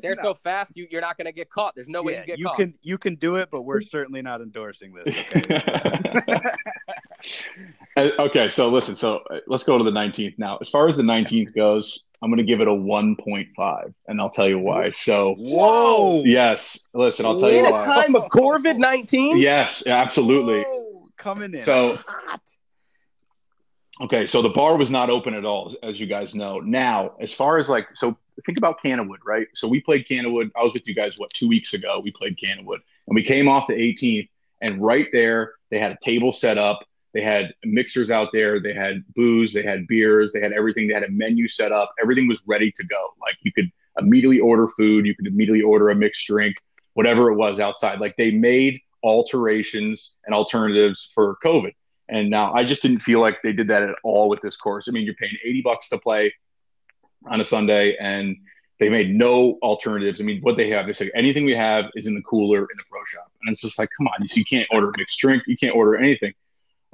they're 0.02 0.16
no. 0.16 0.22
so 0.22 0.34
fast. 0.34 0.78
You, 0.78 0.88
you're 0.92 1.02
not 1.02 1.18
going 1.18 1.26
to 1.26 1.32
get 1.32 1.50
caught. 1.50 1.74
There's 1.76 1.90
no 1.90 2.04
way 2.04 2.14
yeah, 2.14 2.20
you 2.22 2.26
get 2.26 2.40
you 2.40 2.46
caught. 2.46 2.58
can 2.58 2.74
you 2.82 2.98
can 2.98 3.16
do 3.16 3.36
it, 3.36 3.50
but 3.52 3.64
we're 3.64 3.82
certainly 3.82 4.22
not 4.22 4.42
endorsing 4.42 4.94
this. 4.94 5.16
Okay. 5.36 5.62
Uh, 7.98 8.10
okay, 8.20 8.50
so 8.50 8.68
listen. 8.68 8.94
So 8.94 9.22
uh, 9.30 9.40
let's 9.48 9.64
go 9.64 9.78
to 9.78 9.84
the 9.86 9.90
19th 9.90 10.38
now. 10.38 10.58
As 10.60 10.68
far 10.68 10.90
as 10.90 10.98
the 10.98 11.04
19th 11.04 11.56
goes, 11.56 12.04
I'm 12.22 12.30
going 12.30 12.38
to 12.38 12.44
give 12.44 12.60
it 12.60 12.68
a 12.68 12.72
1.5, 12.72 13.94
and 14.08 14.20
I'll 14.20 14.30
tell 14.30 14.50
you 14.50 14.60
why. 14.60 14.92
So, 14.92 15.36
whoa, 15.38 16.24
yes, 16.26 16.88
listen, 16.94 17.26
I'll 17.26 17.40
tell 17.40 17.48
in 17.48 17.64
you 17.64 17.72
why. 17.72 17.86
In 17.86 17.90
a 17.92 17.94
time 17.94 18.16
of 18.18 18.24
COVID 18.32 18.78
19? 18.78 19.38
Yes, 19.38 19.88
absolutely. 19.88 20.62
Whoa, 20.64 21.08
coming 21.16 21.54
in 21.54 21.64
so, 21.64 21.96
hot. 22.06 22.42
Okay, 24.02 24.26
so 24.26 24.42
the 24.42 24.50
bar 24.50 24.76
was 24.76 24.90
not 24.90 25.10
open 25.10 25.34
at 25.34 25.46
all, 25.46 25.74
as 25.82 26.00
you 26.00 26.06
guys 26.06 26.36
know. 26.36 26.60
Now, 26.60 27.14
as 27.22 27.32
far 27.32 27.60
as 27.60 27.70
like, 27.70 27.88
so 27.94 28.18
think 28.46 28.58
about 28.58 28.84
Canterwood, 28.84 29.20
right? 29.26 29.48
So 29.54 29.70
we 29.70 29.80
played 29.80 30.06
Canterwood. 30.06 30.52
I 30.56 30.64
was 30.64 30.74
with 30.74 30.86
you 30.86 30.96
guys, 30.96 31.14
what, 31.18 31.32
two 31.32 31.48
weeks 31.48 31.74
ago? 31.74 32.02
We 32.04 32.12
played 32.12 32.38
Canterwood, 32.38 32.80
and 33.08 33.16
we 33.16 33.24
came 33.24 33.48
off 33.48 33.68
the 33.68 33.74
18th, 33.74 34.28
and 34.62 34.82
right 34.82 35.08
there, 35.14 35.54
they 35.70 35.80
had 35.80 35.94
a 35.94 35.98
table 36.04 36.34
set 36.34 36.58
up 36.58 36.86
they 37.16 37.22
had 37.22 37.54
mixers 37.64 38.12
out 38.12 38.28
there. 38.34 38.60
They 38.60 38.74
had 38.74 39.02
booze. 39.16 39.54
They 39.54 39.64
had 39.64 39.88
beers. 39.88 40.34
They 40.34 40.42
had 40.42 40.52
everything. 40.52 40.90
They 40.90 40.94
had 40.94 41.04
a 41.04 41.10
menu 41.10 41.48
set 41.48 41.72
up. 41.72 41.94
Everything 42.00 42.28
was 42.28 42.44
ready 42.46 42.72
to 42.74 42.84
go. 42.84 43.14
Like 43.22 43.38
you 43.42 43.54
could 43.54 43.72
immediately 43.98 44.42
order 44.42 44.68
food. 44.68 45.06
You 45.06 45.16
could 45.16 45.26
immediately 45.26 45.62
order 45.62 45.90
a 45.90 45.96
mixed 45.96 46.28
drink, 46.28 46.58
whatever 46.94 47.32
it 47.32 47.36
was 47.36 47.62
outside. 47.62 48.02
Like 48.02 48.18
they 48.18 48.32
made 48.32 48.82
alterations 49.02 50.18
and 50.26 50.36
alternatives 50.36 51.10
for 51.16 51.38
COVID. 51.42 51.72
And 52.10 52.30
now 52.30 52.54
I 52.54 52.66
just 52.66 52.82
didn't 52.82 53.00
feel 53.00 53.22
like 53.22 53.42
they 53.42 53.54
did 53.54 53.70
that 53.70 53.84
at 53.84 53.96
all 54.04 54.28
with 54.28 54.42
this 54.42 54.58
course. 54.58 54.88
I 54.90 54.92
mean, 54.92 55.06
you're 55.06 55.16
paying 55.16 55.38
80 55.42 55.62
bucks 55.62 55.88
to 55.90 55.98
play 55.98 56.34
on 57.28 57.40
a 57.40 57.46
Sunday 57.46 57.96
and 57.98 58.36
they 58.82 58.90
made 58.90 59.16
no 59.16 59.58
alternatives. 59.62 60.20
I 60.20 60.26
mean, 60.26 60.42
what 60.42 60.58
they 60.58 60.70
have, 60.72 60.86
they 60.86 60.92
say 60.92 61.10
anything 61.16 61.46
we 61.46 61.56
have 61.56 61.86
is 61.96 62.08
in 62.08 62.14
the 62.14 62.22
cooler 62.24 62.60
in 62.60 62.76
the 62.76 62.84
pro 62.92 63.00
shop. 63.06 63.32
And 63.44 63.54
it's 63.54 63.62
just 63.62 63.80
like, 63.80 63.88
come 63.98 64.08
on, 64.08 64.28
you 64.36 64.44
can't 64.44 64.68
order 64.74 64.90
a 64.90 64.94
mixed 64.98 65.18
drink, 65.18 65.44
you 65.48 65.56
can't 65.56 65.74
order 65.74 65.96
anything. 65.96 66.34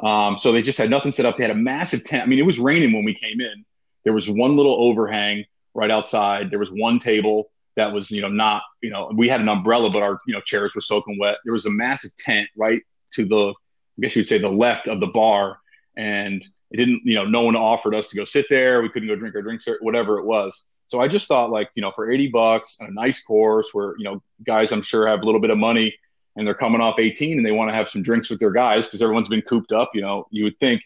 Um, 0.01 0.39
so 0.39 0.51
they 0.51 0.61
just 0.61 0.77
had 0.77 0.89
nothing 0.89 1.11
set 1.11 1.25
up. 1.25 1.37
They 1.37 1.43
had 1.43 1.51
a 1.51 1.55
massive 1.55 2.03
tent. 2.03 2.23
I 2.23 2.25
mean, 2.25 2.39
it 2.39 2.45
was 2.45 2.59
raining 2.59 2.93
when 2.93 3.03
we 3.03 3.13
came 3.13 3.39
in. 3.39 3.65
There 4.03 4.13
was 4.13 4.29
one 4.29 4.55
little 4.55 4.75
overhang 4.83 5.45
right 5.73 5.91
outside. 5.91 6.49
There 6.49 6.59
was 6.59 6.71
one 6.71 6.99
table 6.99 7.51
that 7.75 7.93
was, 7.93 8.11
you 8.11 8.21
know, 8.21 8.29
not, 8.29 8.63
you 8.81 8.89
know, 8.89 9.11
we 9.15 9.29
had 9.29 9.41
an 9.41 9.47
umbrella, 9.47 9.89
but 9.89 10.01
our, 10.01 10.19
you 10.25 10.33
know, 10.33 10.41
chairs 10.41 10.75
were 10.75 10.81
soaking 10.81 11.17
wet. 11.19 11.37
There 11.43 11.53
was 11.53 11.65
a 11.65 11.69
massive 11.69 12.15
tent 12.17 12.49
right 12.57 12.81
to 13.13 13.25
the, 13.25 13.49
I 13.49 14.01
guess 14.01 14.15
you 14.15 14.21
would 14.21 14.27
say 14.27 14.39
the 14.39 14.49
left 14.49 14.87
of 14.87 14.99
the 14.99 15.07
bar. 15.07 15.59
And 15.95 16.43
it 16.71 16.77
didn't, 16.77 17.01
you 17.05 17.15
know, 17.15 17.25
no 17.25 17.41
one 17.41 17.55
offered 17.55 17.93
us 17.93 18.09
to 18.09 18.15
go 18.15 18.25
sit 18.25 18.47
there. 18.49 18.81
We 18.81 18.89
couldn't 18.89 19.07
go 19.07 19.15
drink 19.15 19.35
our 19.35 19.41
drinks 19.41 19.67
or 19.67 19.77
whatever 19.81 20.19
it 20.19 20.25
was. 20.25 20.65
So 20.87 20.99
I 20.99 21.07
just 21.07 21.27
thought 21.27 21.51
like, 21.51 21.69
you 21.75 21.81
know, 21.81 21.91
for 21.95 22.11
80 22.11 22.29
bucks 22.29 22.77
and 22.79 22.89
a 22.89 22.93
nice 22.93 23.23
course 23.23 23.69
where, 23.71 23.95
you 23.97 24.03
know, 24.03 24.21
guys 24.45 24.71
I'm 24.71 24.81
sure 24.81 25.07
have 25.07 25.21
a 25.21 25.25
little 25.25 25.39
bit 25.39 25.51
of 25.51 25.57
money 25.57 25.95
and 26.35 26.47
they're 26.47 26.55
coming 26.55 26.81
off 26.81 26.99
18 26.99 27.37
and 27.37 27.45
they 27.45 27.51
want 27.51 27.69
to 27.69 27.75
have 27.75 27.89
some 27.89 28.01
drinks 28.01 28.29
with 28.29 28.39
their 28.39 28.51
guys 28.51 28.85
because 28.85 29.01
everyone's 29.01 29.27
been 29.27 29.41
cooped 29.41 29.71
up, 29.71 29.91
you 29.93 30.01
know, 30.01 30.25
you 30.31 30.43
would 30.43 30.59
think 30.59 30.81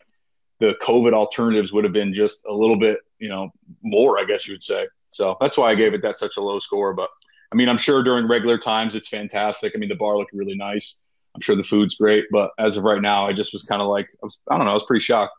the 0.59 0.73
COVID 0.81 1.13
alternatives 1.13 1.71
would 1.73 1.83
have 1.83 1.93
been 1.93 2.13
just 2.13 2.43
a 2.47 2.53
little 2.53 2.77
bit, 2.77 2.99
you 3.19 3.29
know, 3.29 3.49
more, 3.81 4.19
I 4.19 4.25
guess 4.25 4.47
you 4.47 4.53
would 4.53 4.63
say. 4.63 4.87
So 5.11 5.37
that's 5.39 5.57
why 5.57 5.71
I 5.71 5.75
gave 5.75 5.93
it 5.93 6.01
that 6.01 6.17
such 6.17 6.37
a 6.37 6.41
low 6.41 6.59
score. 6.59 6.93
But 6.93 7.09
I 7.51 7.55
mean, 7.55 7.69
I'm 7.69 7.77
sure 7.77 8.03
during 8.03 8.27
regular 8.27 8.57
times 8.57 8.95
it's 8.95 9.07
fantastic. 9.07 9.73
I 9.75 9.77
mean, 9.77 9.89
the 9.89 9.95
bar 9.95 10.17
looked 10.17 10.33
really 10.33 10.55
nice. 10.55 10.99
I'm 11.35 11.41
sure 11.41 11.55
the 11.55 11.63
food's 11.63 11.95
great, 11.95 12.25
but 12.31 12.51
as 12.57 12.77
of 12.77 12.83
right 12.83 13.01
now, 13.01 13.27
I 13.27 13.33
just 13.33 13.51
was 13.51 13.63
kind 13.63 13.81
of 13.81 13.89
like, 13.89 14.07
I, 14.23 14.25
was, 14.25 14.37
I 14.49 14.55
don't 14.55 14.65
know, 14.65 14.71
I 14.71 14.75
was 14.75 14.85
pretty 14.85 15.03
shocked. 15.03 15.33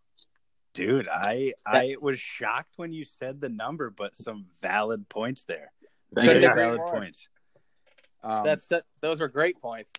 Dude, 0.74 1.08
I 1.08 1.54
I 1.64 1.96
was 2.02 2.20
shocked 2.20 2.72
when 2.76 2.92
you 2.92 3.06
said 3.06 3.40
the 3.40 3.48
number, 3.48 3.88
but 3.88 4.14
some 4.14 4.44
valid 4.60 5.08
points 5.08 5.44
there. 5.44 5.72
Very 6.12 6.40
valid 6.46 6.82
points. 6.82 7.28
Um, 8.26 8.44
That's 8.44 8.70
those 9.00 9.20
are 9.20 9.28
great 9.28 9.60
points. 9.60 9.92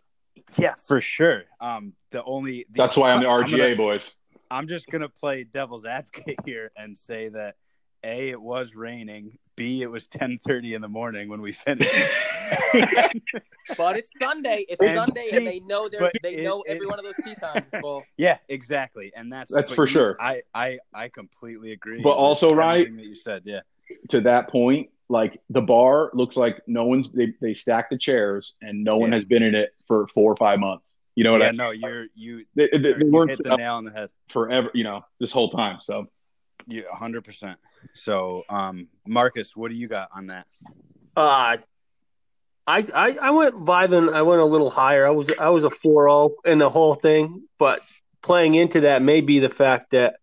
Yeah, 0.57 0.75
for 0.85 0.99
sure. 0.99 1.43
Um, 1.61 1.93
the 2.11 2.23
only 2.25 2.65
the, 2.69 2.77
that's 2.77 2.97
why 2.97 3.11
I'm 3.11 3.21
the 3.21 3.25
RGA 3.27 3.53
I'm 3.53 3.57
gonna, 3.57 3.75
boys. 3.75 4.13
I'm 4.51 4.67
just 4.67 4.87
gonna 4.87 5.09
play 5.09 5.45
devil's 5.45 5.85
advocate 5.85 6.37
here 6.45 6.71
and 6.75 6.97
say 6.97 7.29
that 7.29 7.55
a 8.03 8.29
it 8.29 8.41
was 8.41 8.75
raining. 8.75 9.37
B 9.55 9.81
it 9.81 9.89
was 9.89 10.07
10:30 10.07 10.75
in 10.75 10.81
the 10.81 10.89
morning 10.89 11.29
when 11.29 11.41
we 11.41 11.53
finished. 11.53 11.89
but 13.77 13.97
it's 13.97 14.11
Sunday. 14.19 14.65
It's 14.67 14.83
and 14.83 15.03
Sunday, 15.03 15.29
see, 15.29 15.37
and 15.37 15.47
they 15.47 15.59
know 15.61 15.89
they 15.89 16.11
they 16.21 16.35
it, 16.35 16.43
know 16.43 16.61
every 16.67 16.85
it, 16.85 16.89
one 16.89 16.99
of 16.99 17.05
those 17.05 17.15
tee 17.23 17.35
times. 17.35 17.65
Well, 17.81 18.03
yeah, 18.17 18.37
exactly, 18.49 19.13
and 19.15 19.31
that's 19.31 19.51
that's 19.51 19.71
for 19.71 19.85
you, 19.85 19.91
sure. 19.91 20.17
I 20.19 20.41
I 20.53 20.79
I 20.93 21.07
completely 21.07 21.71
agree. 21.71 22.01
But 22.01 22.11
also, 22.11 22.53
right 22.53 22.93
that 22.93 23.03
you 23.03 23.15
said, 23.15 23.43
yeah. 23.45 23.61
To 24.09 24.21
that 24.21 24.49
point, 24.49 24.89
like 25.09 25.41
the 25.49 25.61
bar 25.61 26.11
looks 26.13 26.35
like 26.35 26.61
no 26.67 26.85
one's 26.85 27.11
they 27.13 27.33
they 27.41 27.53
stack 27.53 27.89
the 27.89 27.97
chairs 27.97 28.55
and 28.61 28.83
no 28.83 28.97
one 28.97 29.11
has 29.11 29.23
been 29.23 29.43
in 29.43 29.55
it 29.55 29.73
for 29.87 30.07
four 30.13 30.31
or 30.31 30.35
five 30.35 30.59
months. 30.59 30.95
You 31.15 31.23
know 31.23 31.31
what 31.31 31.41
yeah, 31.41 31.47
I 31.47 31.51
mean? 31.51 31.57
No, 31.57 31.71
you're 31.71 32.05
you. 32.13 32.45
They, 32.55 32.69
they, 32.71 32.93
they 32.93 33.03
weren't 33.03 33.31
hit 33.31 33.43
the 33.43 33.55
nail 33.55 33.75
on 33.75 33.85
the 33.85 33.91
head 33.91 34.09
forever. 34.29 34.69
You 34.73 34.83
know, 34.83 35.05
this 35.19 35.31
whole 35.31 35.49
time. 35.49 35.79
So, 35.81 36.07
yeah, 36.67 36.83
hundred 36.91 37.23
percent. 37.23 37.57
So, 37.93 38.43
um, 38.49 38.87
Marcus, 39.07 39.55
what 39.55 39.69
do 39.69 39.75
you 39.75 39.87
got 39.87 40.09
on 40.13 40.27
that? 40.27 40.45
Uh 41.15 41.57
I, 42.67 42.85
I 42.93 43.17
I 43.21 43.31
went 43.31 43.55
vibing. 43.55 44.13
I 44.13 44.21
went 44.23 44.41
a 44.41 44.45
little 44.45 44.69
higher. 44.69 45.07
I 45.07 45.11
was 45.11 45.31
I 45.39 45.49
was 45.49 45.63
a 45.63 45.69
4-0 45.69 46.31
in 46.45 46.59
the 46.59 46.69
whole 46.69 46.95
thing, 46.95 47.43
but 47.57 47.81
playing 48.21 48.55
into 48.55 48.81
that 48.81 49.01
may 49.01 49.21
be 49.21 49.39
the 49.39 49.49
fact 49.49 49.91
that 49.91 50.17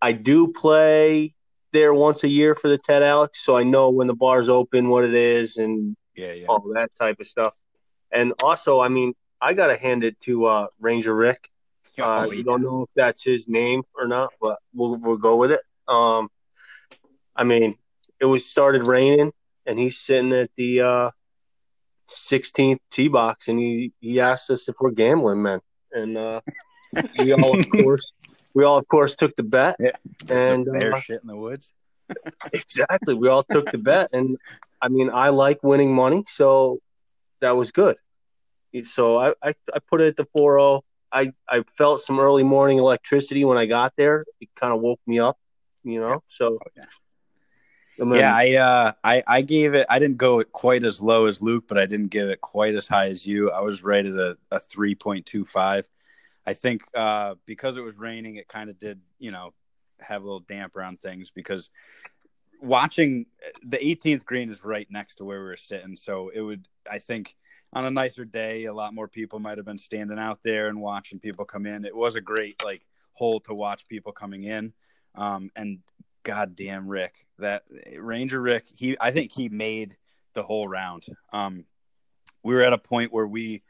I 0.00 0.12
do 0.12 0.52
play 0.52 1.34
there 1.72 1.94
once 1.94 2.24
a 2.24 2.28
year 2.28 2.54
for 2.54 2.68
the 2.68 2.78
Ted 2.78 3.02
Alex, 3.02 3.44
so 3.44 3.56
I 3.56 3.62
know 3.62 3.90
when 3.90 4.06
the 4.06 4.14
bar's 4.14 4.48
open 4.48 4.88
what 4.88 5.04
it 5.04 5.14
is 5.14 5.56
and 5.56 5.96
yeah, 6.14 6.32
yeah. 6.32 6.46
all 6.48 6.72
that 6.74 6.90
type 6.98 7.20
of 7.20 7.26
stuff. 7.26 7.54
And 8.10 8.34
also, 8.42 8.80
I 8.80 8.88
mean, 8.88 9.14
I 9.40 9.54
gotta 9.54 9.76
hand 9.76 10.04
it 10.04 10.20
to 10.22 10.46
uh, 10.46 10.66
Ranger 10.80 11.14
Rick. 11.14 11.48
Oh, 11.98 12.04
uh, 12.04 12.24
yeah. 12.24 12.32
You 12.32 12.42
don't 12.42 12.62
know 12.62 12.84
if 12.84 12.88
that's 12.96 13.22
his 13.22 13.48
name 13.48 13.82
or 13.94 14.08
not, 14.08 14.32
but 14.40 14.58
we'll 14.72 14.96
we'll 14.96 15.18
go 15.18 15.36
with 15.36 15.50
it. 15.50 15.60
Um, 15.86 16.30
I 17.36 17.44
mean, 17.44 17.74
it 18.18 18.24
was 18.24 18.46
started 18.46 18.84
raining, 18.84 19.30
and 19.66 19.78
he's 19.78 19.98
sitting 19.98 20.32
at 20.32 20.50
the 20.56 20.80
uh, 20.80 21.10
16th 22.08 22.78
tee 22.90 23.08
box, 23.08 23.48
and 23.48 23.58
he 23.58 23.92
he 24.00 24.20
asked 24.20 24.48
us 24.48 24.70
if 24.70 24.76
we're 24.80 24.92
gambling, 24.92 25.42
man, 25.42 25.60
and 25.92 26.16
uh, 26.16 26.40
we 27.18 27.34
all 27.34 27.58
of 27.58 27.70
course 27.82 28.10
we 28.54 28.64
all 28.64 28.78
of 28.78 28.88
course 28.88 29.14
took 29.14 29.36
the 29.36 29.42
bet. 29.42 29.76
Yeah, 29.78 29.96
and 30.28 30.64
bear 30.64 30.94
uh, 30.94 31.00
shit 31.00 31.20
in 31.22 31.28
the 31.28 31.36
woods. 31.36 31.70
exactly, 32.52 33.14
we 33.14 33.28
all 33.28 33.42
took 33.42 33.70
the 33.70 33.78
bet, 33.78 34.10
and 34.12 34.38
I 34.80 34.88
mean, 34.88 35.10
I 35.10 35.30
like 35.30 35.62
winning 35.62 35.94
money, 35.94 36.24
so 36.28 36.80
that 37.40 37.56
was 37.56 37.72
good. 37.72 37.96
So 38.84 39.18
I 39.18 39.34
I, 39.42 39.54
I 39.72 39.78
put 39.88 40.00
it 40.00 40.08
at 40.08 40.16
the 40.16 40.26
4-0. 40.36 40.82
I, 41.12 41.32
I 41.48 41.62
felt 41.76 42.00
some 42.00 42.18
early 42.18 42.42
morning 42.42 42.78
electricity 42.78 43.44
when 43.44 43.58
I 43.58 43.66
got 43.66 43.92
there. 43.96 44.24
It 44.40 44.48
kind 44.56 44.72
of 44.72 44.80
woke 44.80 45.00
me 45.06 45.18
up, 45.18 45.38
you 45.84 46.00
know. 46.00 46.22
So 46.28 46.58
oh, 46.64 46.70
yeah. 46.74 46.84
Then, 47.98 48.08
yeah, 48.14 48.34
I 48.34 48.54
uh, 48.54 48.92
I 49.04 49.22
I 49.26 49.42
gave 49.42 49.74
it. 49.74 49.86
I 49.90 49.98
didn't 49.98 50.16
go 50.16 50.42
quite 50.44 50.82
as 50.84 51.02
low 51.02 51.26
as 51.26 51.42
Luke, 51.42 51.64
but 51.68 51.76
I 51.76 51.84
didn't 51.84 52.08
give 52.08 52.28
it 52.28 52.40
quite 52.40 52.74
as 52.74 52.86
high 52.86 53.08
as 53.08 53.26
you. 53.26 53.50
I 53.50 53.60
was 53.60 53.84
right 53.84 54.04
at 54.04 54.14
a, 54.14 54.38
a 54.50 54.58
three 54.58 54.94
point 54.94 55.26
two 55.26 55.44
five. 55.44 55.86
I 56.46 56.54
think 56.54 56.82
uh, 56.94 57.36
because 57.46 57.76
it 57.76 57.82
was 57.82 57.98
raining, 57.98 58.36
it 58.36 58.48
kind 58.48 58.70
of 58.70 58.78
did 58.78 59.00
you 59.18 59.30
know 59.30 59.52
have 60.00 60.22
a 60.22 60.24
little 60.24 60.40
damp 60.40 60.76
around 60.76 61.00
things 61.00 61.30
because 61.30 61.70
watching 62.60 63.26
the 63.62 63.78
18th 63.78 64.24
green 64.24 64.50
is 64.50 64.64
right 64.64 64.86
next 64.90 65.16
to 65.16 65.24
where 65.24 65.38
we 65.40 65.46
were 65.46 65.56
sitting, 65.56 65.96
so 65.96 66.30
it 66.34 66.40
would 66.40 66.66
I 66.90 66.98
think 66.98 67.36
on 67.72 67.84
a 67.84 67.90
nicer 67.90 68.24
day, 68.24 68.66
a 68.66 68.74
lot 68.74 68.94
more 68.94 69.08
people 69.08 69.38
might 69.38 69.56
have 69.56 69.64
been 69.64 69.78
standing 69.78 70.18
out 70.18 70.40
there 70.42 70.68
and 70.68 70.80
watching 70.80 71.18
people 71.18 71.44
come 71.44 71.64
in. 71.64 71.84
It 71.84 71.96
was 71.96 72.16
a 72.16 72.20
great 72.20 72.62
like 72.62 72.82
hole 73.14 73.40
to 73.40 73.54
watch 73.54 73.88
people 73.88 74.12
coming 74.12 74.44
in. 74.44 74.72
Um, 75.14 75.50
and 75.56 75.78
goddamn 76.22 76.88
Rick, 76.88 77.26
that 77.38 77.64
Ranger 77.98 78.40
Rick, 78.40 78.66
he 78.76 78.96
I 79.00 79.10
think 79.10 79.32
he 79.32 79.48
made 79.48 79.96
the 80.34 80.42
whole 80.42 80.68
round. 80.68 81.06
Um, 81.32 81.64
we 82.42 82.54
were 82.54 82.62
at 82.62 82.72
a 82.72 82.78
point 82.78 83.12
where 83.12 83.26
we 83.26 83.62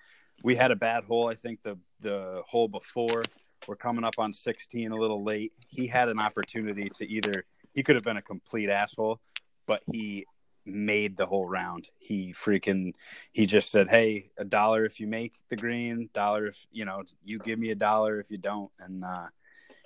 we 0.42 0.56
had 0.56 0.70
a 0.70 0.76
bad 0.76 1.04
hole. 1.04 1.28
I 1.28 1.34
think 1.34 1.62
the 1.62 1.78
the 2.00 2.42
hole 2.46 2.68
before 2.68 3.22
we're 3.68 3.76
coming 3.76 4.04
up 4.04 4.14
on 4.18 4.32
16 4.32 4.90
a 4.90 4.96
little 4.96 5.22
late. 5.22 5.52
He 5.68 5.86
had 5.86 6.08
an 6.08 6.18
opportunity 6.18 6.90
to 6.96 7.08
either 7.08 7.44
he 7.74 7.82
could 7.82 7.94
have 7.94 8.04
been 8.04 8.16
a 8.16 8.22
complete 8.22 8.68
asshole, 8.68 9.20
but 9.66 9.82
he 9.90 10.26
made 10.64 11.16
the 11.16 11.26
whole 11.26 11.48
round. 11.48 11.88
He 11.98 12.32
freaking 12.32 12.94
he 13.32 13.46
just 13.46 13.70
said, 13.70 13.88
"Hey, 13.88 14.30
a 14.36 14.44
dollar 14.44 14.84
if 14.84 15.00
you 15.00 15.06
make 15.06 15.32
the 15.48 15.56
green, 15.56 16.08
dollar 16.12 16.46
if 16.46 16.66
you 16.70 16.84
know 16.84 17.02
you 17.24 17.38
give 17.38 17.58
me 17.58 17.70
a 17.70 17.76
dollar 17.76 18.20
if 18.20 18.30
you 18.30 18.38
don't," 18.38 18.70
and 18.80 19.04
uh, 19.04 19.28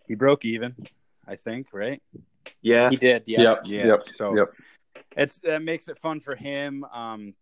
he 0.07 0.14
broke 0.14 0.44
even. 0.44 0.74
I 1.28 1.36
think, 1.36 1.68
right? 1.72 2.00
Yeah, 2.62 2.90
he 2.90 2.96
did. 2.96 3.24
Yeah, 3.26 3.42
yep. 3.42 3.62
yeah. 3.64 3.86
Yep. 3.86 4.09
So 4.09 4.36
yep. 4.36 4.54
it's 5.16 5.38
that 5.40 5.62
makes 5.62 5.88
it 5.88 5.98
fun 5.98 6.20
for 6.20 6.36
him. 6.36 6.84
Um, 6.92 7.34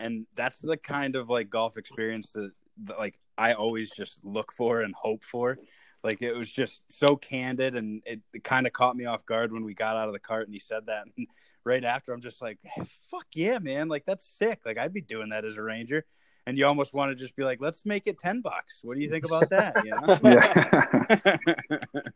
and 0.00 0.26
that's 0.36 0.58
the 0.58 0.76
kind 0.76 1.16
of 1.16 1.28
like 1.28 1.50
golf 1.50 1.76
experience 1.76 2.32
that, 2.32 2.52
that 2.84 2.98
like 2.98 3.18
I 3.36 3.54
always 3.54 3.90
just 3.90 4.20
look 4.22 4.52
for 4.52 4.80
and 4.80 4.94
hope 4.94 5.24
for. 5.24 5.58
Like 6.04 6.22
it 6.22 6.32
was 6.32 6.50
just 6.50 6.82
so 6.88 7.16
candid, 7.16 7.74
and 7.74 8.02
it, 8.06 8.20
it 8.32 8.44
kind 8.44 8.66
of 8.66 8.72
caught 8.72 8.96
me 8.96 9.04
off 9.04 9.26
guard 9.26 9.52
when 9.52 9.64
we 9.64 9.74
got 9.74 9.96
out 9.96 10.06
of 10.06 10.12
the 10.12 10.20
cart 10.20 10.46
and 10.46 10.54
he 10.54 10.60
said 10.60 10.86
that. 10.86 11.04
And 11.16 11.26
right 11.64 11.84
after, 11.84 12.12
I'm 12.14 12.22
just 12.22 12.40
like, 12.40 12.58
hey, 12.62 12.82
"Fuck 13.10 13.26
yeah, 13.34 13.58
man! 13.58 13.88
Like 13.88 14.06
that's 14.06 14.24
sick. 14.24 14.60
Like 14.64 14.78
I'd 14.78 14.92
be 14.92 15.02
doing 15.02 15.30
that 15.30 15.44
as 15.44 15.56
a 15.56 15.62
ranger." 15.62 16.04
And 16.46 16.56
you 16.56 16.64
almost 16.64 16.94
want 16.94 17.10
to 17.10 17.14
just 17.14 17.36
be 17.36 17.44
like, 17.44 17.60
"Let's 17.60 17.84
make 17.84 18.06
it 18.06 18.18
ten 18.18 18.40
bucks. 18.40 18.78
What 18.82 18.96
do 18.96 19.02
you 19.02 19.10
think 19.10 19.26
about 19.26 19.50
that?" 19.50 19.84
You 19.84 19.90
know? 19.90 21.36
yeah. 21.94 22.00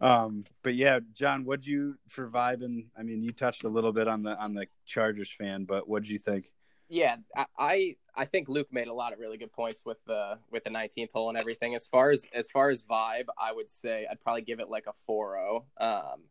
Um, 0.00 0.44
but 0.62 0.74
yeah, 0.74 1.00
John, 1.12 1.44
what'd 1.44 1.66
you 1.66 1.96
for 2.08 2.28
vibing? 2.28 2.86
I 2.98 3.02
mean, 3.02 3.22
you 3.22 3.32
touched 3.32 3.64
a 3.64 3.68
little 3.68 3.92
bit 3.92 4.08
on 4.08 4.22
the 4.22 4.36
on 4.38 4.54
the 4.54 4.66
Chargers 4.86 5.30
fan, 5.30 5.64
but 5.64 5.88
what'd 5.88 6.08
you 6.08 6.18
think? 6.18 6.50
Yeah, 6.90 7.16
I 7.56 7.94
I 8.16 8.24
think 8.24 8.48
Luke 8.48 8.66
made 8.72 8.88
a 8.88 8.92
lot 8.92 9.12
of 9.12 9.20
really 9.20 9.38
good 9.38 9.52
points 9.52 9.84
with 9.86 10.04
the 10.06 10.38
with 10.50 10.64
the 10.64 10.70
19th 10.70 11.12
hole 11.12 11.28
and 11.28 11.38
everything. 11.38 11.76
As 11.76 11.86
far 11.86 12.10
as 12.10 12.26
as 12.34 12.48
far 12.48 12.68
as 12.68 12.82
vibe, 12.82 13.26
I 13.38 13.52
would 13.52 13.70
say 13.70 14.08
I'd 14.10 14.20
probably 14.20 14.42
give 14.42 14.58
it 14.58 14.68
like 14.68 14.86
a 14.88 15.10
4-0. 15.10 15.64
Um, 15.80 16.22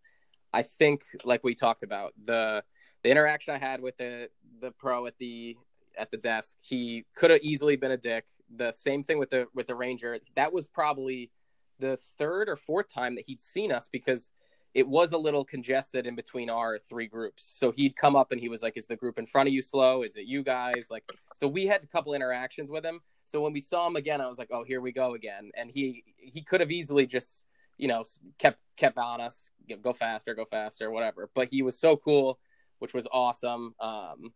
I 0.54 0.64
think 0.64 1.04
like 1.24 1.46
we 1.46 1.56
talked 1.56 1.82
about 1.82 2.14
the 2.26 2.62
the 3.04 3.10
interaction 3.10 3.56
I 3.56 3.58
had 3.58 3.82
with 3.82 3.96
the 3.98 4.30
the 4.60 4.72
pro 4.72 5.06
at 5.06 5.18
the 5.18 5.56
at 5.98 6.12
the 6.12 6.18
desk, 6.18 6.58
he 6.60 7.06
could 7.16 7.32
have 7.32 7.42
easily 7.42 7.78
been 7.78 7.92
a 7.92 7.98
dick. 7.98 8.26
The 8.54 8.74
same 8.74 9.02
thing 9.04 9.18
with 9.18 9.30
the 9.30 9.48
with 9.54 9.68
the 9.68 9.76
Ranger. 9.76 10.20
That 10.36 10.52
was 10.52 10.68
probably 10.68 11.32
the 11.80 11.98
third 12.18 12.50
or 12.50 12.58
fourth 12.58 12.94
time 12.94 13.16
that 13.16 13.24
he'd 13.28 13.40
seen 13.40 13.72
us 13.72 13.88
because 13.90 14.30
it 14.74 14.88
was 14.88 15.12
a 15.12 15.18
little 15.18 15.44
congested 15.44 16.06
in 16.06 16.16
between 16.16 16.50
our 16.50 16.78
three 16.78 17.08
groups. 17.08 17.52
So 17.58 17.72
he'd 17.72 17.96
come 17.96 18.16
up 18.16 18.32
and 18.32 18.40
he 18.40 18.50
was 18.50 18.62
like, 18.62 18.78
"Is 18.78 18.88
the 18.88 18.96
group 18.96 19.18
in 19.18 19.26
front 19.26 19.48
of 19.48 19.54
you 19.54 19.62
slow? 19.62 20.04
Is 20.04 20.16
it 20.16 20.26
you 20.26 20.44
guys?" 20.44 20.88
Like, 20.92 21.04
so 21.36 21.48
we 21.48 21.66
had 21.66 21.84
a 21.84 21.88
couple 21.88 22.14
interactions 22.14 22.70
with 22.70 22.86
him. 22.86 23.02
So 23.26 23.42
when 23.42 23.54
we 23.54 23.60
saw 23.60 23.88
him 23.88 23.96
again, 23.96 24.22
I 24.22 24.28
was 24.28 24.38
like, 24.38 24.50
"Oh, 24.52 24.64
here 24.64 24.82
we 24.82 24.92
go 24.92 25.16
again." 25.16 25.52
And 25.56 25.72
he 25.72 26.04
he 26.18 26.42
could 26.42 26.62
have 26.62 26.72
easily 26.72 27.06
just 27.08 27.46
you 27.78 27.88
know 27.88 28.04
kept 28.38 28.60
kept 28.78 28.98
on 28.98 29.22
us, 29.22 29.50
go 29.82 29.94
faster, 29.94 30.36
go 30.36 30.46
faster, 30.46 30.92
whatever. 30.92 31.30
But 31.34 31.50
he 31.50 31.62
was 31.62 31.80
so 31.80 31.98
cool, 31.98 32.40
which 32.80 32.94
was 32.94 33.08
awesome. 33.12 33.74
Um, 33.80 34.34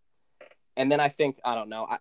and 0.76 0.92
then 0.92 1.00
I 1.00 1.10
think 1.10 1.40
I 1.46 1.56
don't 1.56 1.70
know. 1.70 1.86
I, 1.90 1.98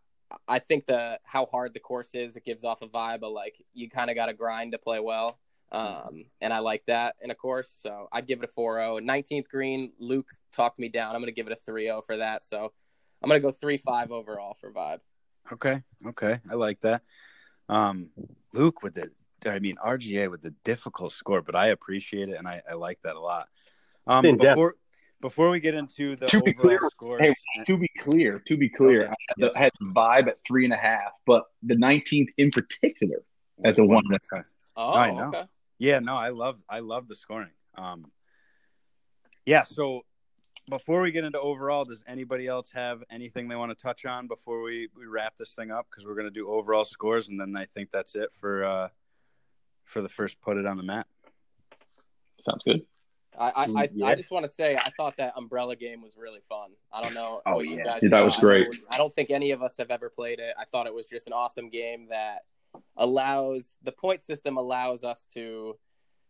I 0.48 0.58
think 0.58 0.86
the 0.86 1.18
how 1.24 1.46
hard 1.46 1.74
the 1.74 1.80
course 1.80 2.14
is, 2.14 2.36
it 2.36 2.44
gives 2.44 2.64
off 2.64 2.82
a 2.82 2.88
vibe 2.88 3.22
of 3.22 3.32
like 3.32 3.62
you 3.74 3.90
kind 3.90 4.10
of 4.10 4.16
got 4.16 4.26
to 4.26 4.34
grind 4.34 4.72
to 4.72 4.78
play 4.78 5.00
well. 5.00 5.38
Um, 5.72 6.26
and 6.42 6.52
I 6.52 6.58
like 6.58 6.84
that 6.86 7.16
in 7.22 7.30
a 7.30 7.34
course. 7.34 7.74
So 7.82 8.08
I'd 8.12 8.26
give 8.26 8.40
it 8.40 8.44
a 8.44 8.52
4 8.52 8.76
0. 8.76 9.00
19th 9.00 9.48
green, 9.48 9.92
Luke 9.98 10.28
talked 10.52 10.78
me 10.78 10.88
down. 10.88 11.14
I'm 11.14 11.20
going 11.22 11.32
to 11.32 11.34
give 11.34 11.46
it 11.46 11.52
a 11.52 11.60
3 11.64 11.86
0 11.86 12.02
for 12.06 12.18
that. 12.18 12.44
So 12.44 12.72
I'm 13.22 13.28
going 13.28 13.40
to 13.40 13.48
go 13.48 13.50
3 13.50 13.78
5 13.78 14.12
overall 14.12 14.56
for 14.60 14.70
vibe. 14.70 15.00
Okay. 15.50 15.82
Okay. 16.06 16.38
I 16.50 16.54
like 16.54 16.80
that. 16.82 17.02
Um, 17.68 18.10
Luke 18.52 18.82
with 18.82 18.94
the, 18.94 19.10
I 19.46 19.58
mean, 19.58 19.76
RGA 19.84 20.30
with 20.30 20.42
the 20.42 20.54
difficult 20.62 21.12
score, 21.12 21.40
but 21.40 21.56
I 21.56 21.68
appreciate 21.68 22.28
it 22.28 22.36
and 22.36 22.46
I, 22.46 22.62
I 22.70 22.74
like 22.74 23.00
that 23.02 23.16
a 23.16 23.20
lot. 23.20 23.48
Um, 24.06 24.36
before, 24.36 24.76
before 25.22 25.48
we 25.50 25.60
get 25.60 25.74
into 25.74 26.16
the 26.16 26.26
to 26.26 26.42
be 26.42 26.52
clear, 26.52 26.80
scores, 26.90 27.22
hey, 27.22 27.34
to 27.66 27.78
be 27.78 27.88
clear, 28.00 28.42
to 28.46 28.56
be 28.56 28.68
clear, 28.68 29.04
okay. 29.04 29.10
I, 29.10 29.14
had, 29.28 29.36
yes. 29.38 29.52
I 29.54 29.58
had 29.58 29.72
vibe 29.82 30.28
at 30.28 30.38
three 30.46 30.64
and 30.64 30.74
a 30.74 30.76
half, 30.76 31.12
but 31.24 31.44
the 31.62 31.76
19th 31.76 32.28
in 32.36 32.50
particular 32.50 33.22
as 33.64 33.78
a 33.78 33.84
one. 33.84 34.02
Okay. 34.12 34.42
Oh, 34.76 34.92
I 34.92 35.10
know. 35.12 35.28
Okay. 35.28 35.44
Yeah, 35.82 35.98
no, 35.98 36.14
I 36.16 36.28
love 36.28 36.60
I 36.68 36.78
love 36.78 37.08
the 37.08 37.16
scoring. 37.16 37.50
Um, 37.76 38.12
yeah, 39.44 39.64
so 39.64 40.02
before 40.70 41.00
we 41.00 41.10
get 41.10 41.24
into 41.24 41.40
overall, 41.40 41.84
does 41.84 42.04
anybody 42.06 42.46
else 42.46 42.70
have 42.72 43.02
anything 43.10 43.48
they 43.48 43.56
want 43.56 43.76
to 43.76 43.82
touch 43.82 44.06
on 44.06 44.28
before 44.28 44.62
we, 44.62 44.88
we 44.96 45.06
wrap 45.06 45.36
this 45.36 45.54
thing 45.54 45.72
up? 45.72 45.88
Because 45.90 46.06
we're 46.06 46.14
going 46.14 46.28
to 46.28 46.30
do 46.30 46.48
overall 46.48 46.84
scores, 46.84 47.28
and 47.28 47.40
then 47.40 47.56
I 47.56 47.64
think 47.64 47.88
that's 47.90 48.14
it 48.14 48.28
for 48.38 48.64
uh, 48.64 48.88
for 49.84 50.02
the 50.02 50.08
first 50.08 50.40
Putt 50.40 50.56
It 50.56 50.66
On 50.66 50.76
The 50.76 50.84
Map. 50.84 51.08
Sounds 52.48 52.62
good. 52.64 52.82
I 53.36 53.50
I, 53.56 53.88
yeah. 53.92 54.06
I 54.06 54.14
just 54.14 54.30
want 54.30 54.46
to 54.46 54.52
say 54.52 54.76
I 54.76 54.92
thought 54.96 55.16
that 55.16 55.32
umbrella 55.36 55.74
game 55.74 56.00
was 56.00 56.16
really 56.16 56.42
fun. 56.48 56.70
I 56.92 57.02
don't 57.02 57.14
know. 57.14 57.42
Oh 57.44 57.58
yeah, 57.58 57.82
guys 57.82 58.02
Dude, 58.02 58.12
that 58.12 58.20
was 58.20 58.36
great. 58.36 58.68
I 58.88 58.98
don't 58.98 59.12
think 59.12 59.30
any 59.32 59.50
of 59.50 59.64
us 59.64 59.78
have 59.78 59.90
ever 59.90 60.10
played 60.10 60.38
it. 60.38 60.54
I 60.56 60.64
thought 60.64 60.86
it 60.86 60.94
was 60.94 61.08
just 61.08 61.26
an 61.26 61.32
awesome 61.32 61.70
game 61.70 62.06
that 62.10 62.42
allows 62.96 63.78
the 63.82 63.92
point 63.92 64.22
system 64.22 64.56
allows 64.56 65.04
us 65.04 65.26
to 65.34 65.76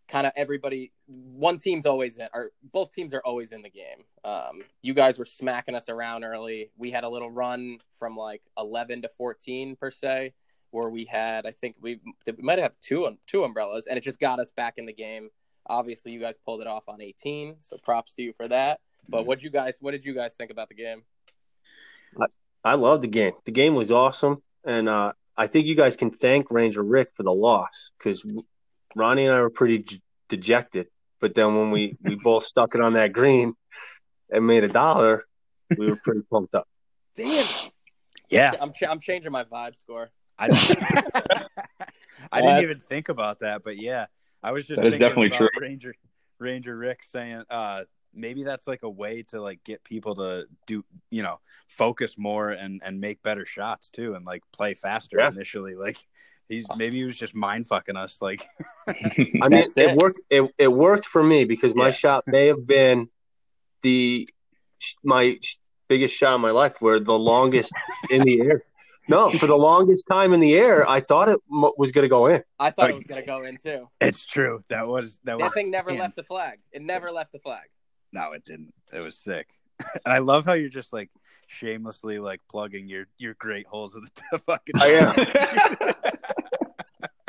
kind 0.08 0.26
of 0.26 0.32
everybody 0.36 0.92
one 1.06 1.56
team's 1.56 1.86
always 1.86 2.18
in 2.18 2.28
or 2.34 2.50
both 2.72 2.92
teams 2.92 3.14
are 3.14 3.22
always 3.24 3.52
in 3.52 3.62
the 3.62 3.70
game. 3.70 4.04
Um, 4.24 4.62
you 4.82 4.94
guys 4.94 5.18
were 5.18 5.24
smacking 5.24 5.74
us 5.74 5.88
around 5.88 6.24
early. 6.24 6.70
We 6.76 6.90
had 6.90 7.04
a 7.04 7.08
little 7.08 7.30
run 7.30 7.78
from 7.94 8.16
like 8.16 8.42
11 8.58 9.02
to 9.02 9.08
14 9.08 9.76
per 9.76 9.90
se 9.90 10.34
where 10.70 10.88
we 10.88 11.04
had 11.04 11.44
i 11.44 11.50
think 11.50 11.76
we, 11.82 12.00
we 12.26 12.42
might 12.42 12.58
have 12.58 12.72
two 12.80 13.06
two 13.26 13.44
umbrellas 13.44 13.86
and 13.86 13.98
it 13.98 14.00
just 14.00 14.18
got 14.18 14.38
us 14.38 14.50
back 14.50 14.74
in 14.78 14.86
the 14.86 14.92
game. 14.92 15.28
Obviously 15.66 16.12
you 16.12 16.20
guys 16.20 16.36
pulled 16.36 16.60
it 16.60 16.66
off 16.66 16.88
on 16.88 17.00
18 17.00 17.56
so 17.60 17.76
props 17.82 18.14
to 18.14 18.22
you 18.22 18.32
for 18.32 18.48
that. 18.48 18.80
But 19.08 19.26
what 19.26 19.42
you 19.42 19.50
guys 19.50 19.76
what 19.80 19.92
did 19.92 20.04
you 20.04 20.14
guys 20.14 20.34
think 20.34 20.50
about 20.50 20.68
the 20.68 20.74
game? 20.74 21.02
I, 22.20 22.26
I 22.64 22.74
love 22.74 23.00
the 23.02 23.08
game. 23.08 23.32
The 23.44 23.52
game 23.52 23.74
was 23.74 23.90
awesome 23.90 24.42
and 24.64 24.88
uh, 24.88 25.12
I 25.36 25.46
think 25.46 25.66
you 25.66 25.74
guys 25.74 25.96
can 25.96 26.10
thank 26.10 26.50
Ranger 26.50 26.82
Rick 26.82 27.10
for 27.14 27.22
the 27.22 27.32
loss 27.32 27.90
because 27.98 28.24
Ronnie 28.94 29.26
and 29.26 29.36
I 29.36 29.40
were 29.40 29.50
pretty 29.50 30.00
dejected. 30.28 30.88
But 31.20 31.34
then 31.34 31.56
when 31.56 31.70
we 31.70 31.96
we 32.02 32.16
both 32.16 32.44
stuck 32.44 32.74
it 32.74 32.80
on 32.80 32.94
that 32.94 33.12
green 33.12 33.54
and 34.30 34.46
made 34.46 34.64
a 34.64 34.68
dollar, 34.68 35.24
we 35.76 35.88
were 35.88 35.96
pretty 35.96 36.22
pumped 36.30 36.54
up. 36.54 36.68
Damn. 37.16 37.46
Yeah, 38.28 38.54
I'm 38.60 38.72
ch- 38.72 38.84
I'm 38.84 39.00
changing 39.00 39.30
my 39.30 39.44
vibe 39.44 39.78
score. 39.78 40.10
I 40.38 40.48
didn't, 40.48 41.06
I 42.32 42.40
didn't 42.40 42.62
even 42.62 42.80
think 42.80 43.10
about 43.10 43.40
that, 43.40 43.62
but 43.62 43.76
yeah, 43.76 44.06
I 44.42 44.52
was 44.52 44.64
just 44.64 44.80
that 44.80 44.88
is 44.88 44.98
definitely 44.98 45.30
true. 45.30 45.50
Ranger 45.60 45.94
Ranger 46.38 46.74
Rick 46.74 47.02
saying 47.02 47.44
uh, 47.50 47.82
maybe 48.14 48.42
that's 48.42 48.66
like 48.66 48.82
a 48.82 48.90
way 48.90 49.22
to 49.22 49.40
like 49.40 49.62
get 49.64 49.82
people 49.84 50.14
to 50.14 50.44
do 50.66 50.84
you 51.10 51.22
know 51.22 51.40
focus 51.68 52.16
more 52.18 52.50
and 52.50 52.80
and 52.84 53.00
make 53.00 53.22
better 53.22 53.44
shots 53.46 53.90
too 53.90 54.14
and 54.14 54.24
like 54.24 54.42
play 54.52 54.74
faster 54.74 55.18
yeah. 55.18 55.28
initially 55.28 55.74
like 55.74 55.98
he's 56.48 56.66
maybe 56.76 56.96
he 56.98 57.04
was 57.04 57.16
just 57.16 57.34
mind 57.34 57.66
fucking 57.66 57.96
us 57.96 58.20
like 58.20 58.46
i 58.86 59.48
mean 59.48 59.64
it. 59.64 59.76
it. 59.76 59.96
worked 59.96 60.20
it, 60.30 60.50
it 60.58 60.68
worked 60.68 61.06
for 61.06 61.22
me 61.22 61.44
because 61.44 61.74
my 61.74 61.86
yeah. 61.86 61.92
shot 61.92 62.24
may 62.26 62.46
have 62.46 62.66
been 62.66 63.08
the 63.82 64.28
my 65.02 65.38
biggest 65.88 66.14
shot 66.14 66.34
in 66.34 66.40
my 66.40 66.50
life 66.50 66.80
where 66.80 67.00
the 67.00 67.18
longest 67.18 67.72
in 68.10 68.22
the 68.22 68.40
air 68.40 68.62
no, 69.08 69.30
for 69.32 69.46
the 69.46 69.56
longest 69.56 70.06
time 70.08 70.32
in 70.32 70.40
the 70.40 70.54
air, 70.54 70.88
I 70.88 71.00
thought 71.00 71.28
it 71.28 71.40
was 71.50 71.90
going 71.90 72.04
to 72.04 72.08
go 72.08 72.26
in. 72.26 72.42
I 72.58 72.70
thought 72.70 72.84
like, 72.84 72.90
it 72.90 72.96
was 72.98 73.06
going 73.06 73.20
to 73.20 73.26
go 73.26 73.42
in 73.42 73.56
too. 73.56 73.88
It's 74.00 74.24
true. 74.24 74.62
That 74.68 74.86
was 74.86 75.18
that, 75.24 75.38
that 75.38 75.44
was. 75.44 75.52
thing 75.52 75.70
never 75.70 75.90
in. 75.90 75.98
left 75.98 76.16
the 76.16 76.22
flag. 76.22 76.60
It 76.70 76.82
never 76.82 77.10
left 77.10 77.32
the 77.32 77.40
flag. 77.40 77.64
No, 78.12 78.32
it 78.32 78.44
didn't. 78.44 78.74
It 78.92 79.00
was 79.00 79.16
sick. 79.16 79.48
and 80.04 80.12
I 80.12 80.18
love 80.18 80.44
how 80.44 80.52
you're 80.52 80.68
just 80.68 80.92
like 80.92 81.10
shamelessly 81.46 82.18
like 82.18 82.40
plugging 82.50 82.88
your 82.88 83.06
your 83.18 83.34
great 83.34 83.66
holes 83.66 83.94
of 83.94 84.02
the 84.30 84.38
fucking. 84.46 84.74
I 84.78 84.86
am. 84.86 85.14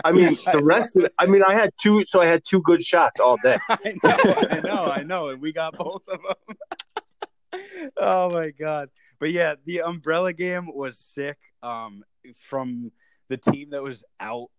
I 0.05 0.11
mean, 0.11 0.37
the 0.51 0.61
rest 0.61 0.97
of 0.97 1.05
it. 1.05 1.13
I 1.17 1.27
mean, 1.27 1.43
I 1.47 1.53
had 1.53 1.71
two, 1.81 2.03
so 2.05 2.21
I 2.21 2.27
had 2.27 2.43
two 2.43 2.61
good 2.61 2.83
shots 2.83 3.21
all 3.21 3.37
day. 3.37 3.57
I 3.69 3.95
know, 4.03 4.17
I 4.51 4.59
know, 4.59 4.85
I 4.85 5.03
know, 5.03 5.29
and 5.29 5.41
we 5.41 5.53
got 5.53 5.77
both 5.77 6.01
of 6.09 6.19
them. 6.21 7.61
oh 7.95 8.29
my 8.29 8.49
god! 8.49 8.89
But 9.19 9.31
yeah, 9.31 9.55
the 9.65 9.83
umbrella 9.83 10.33
game 10.33 10.69
was 10.73 10.97
sick. 11.15 11.37
Um, 11.61 12.03
from 12.49 12.91
the 13.29 13.37
team 13.37 13.69
that 13.69 13.81
was 13.81 14.03
out 14.19 14.49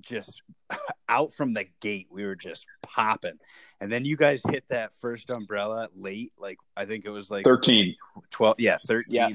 just 0.00 0.42
out 1.08 1.32
from 1.32 1.54
the 1.54 1.66
gate, 1.80 2.08
we 2.10 2.24
were 2.24 2.36
just 2.36 2.66
popping. 2.82 3.38
And 3.80 3.90
then 3.90 4.04
you 4.04 4.16
guys 4.16 4.42
hit 4.48 4.64
that 4.68 4.92
first 5.00 5.30
umbrella 5.30 5.88
late, 5.96 6.32
like 6.38 6.58
I 6.76 6.84
think 6.84 7.04
it 7.04 7.10
was 7.10 7.30
like 7.30 7.44
13, 7.44 7.94
12, 8.30 8.60
yeah, 8.60 8.78
13. 8.86 9.04
Yeah. 9.10 9.28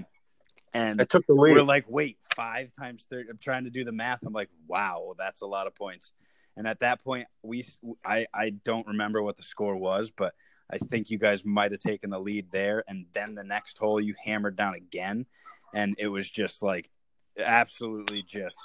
And 0.73 1.01
I 1.01 1.05
took 1.05 1.25
the 1.25 1.33
lead. 1.33 1.55
We're 1.55 1.63
like, 1.63 1.85
wait, 1.87 2.17
five 2.35 2.73
times 2.73 3.07
30. 3.09 3.29
I'm 3.29 3.37
trying 3.37 3.63
to 3.63 3.69
do 3.69 3.85
the 3.85 3.93
math. 3.93 4.19
I'm 4.25 4.33
like, 4.33 4.49
wow, 4.67 5.15
that's 5.17 5.41
a 5.41 5.45
lot 5.45 5.67
of 5.67 5.75
points. 5.75 6.11
And 6.57 6.67
at 6.67 6.81
that 6.81 7.03
point, 7.03 7.27
we, 7.43 7.65
I, 8.03 8.27
I 8.33 8.49
don't 8.49 8.87
remember 8.87 9.21
what 9.21 9.37
the 9.37 9.43
score 9.43 9.75
was, 9.75 10.11
but 10.11 10.33
I 10.69 10.77
think 10.77 11.09
you 11.09 11.17
guys 11.17 11.45
might 11.45 11.71
have 11.71 11.79
taken 11.79 12.09
the 12.09 12.19
lead 12.19 12.51
there. 12.51 12.83
And 12.87 13.05
then 13.13 13.35
the 13.35 13.43
next 13.43 13.77
hole, 13.77 14.01
you 14.01 14.15
hammered 14.23 14.57
down 14.57 14.73
again. 14.73 15.25
And 15.73 15.95
it 15.97 16.07
was 16.07 16.29
just 16.29 16.61
like, 16.61 16.89
absolutely 17.37 18.23
just 18.23 18.57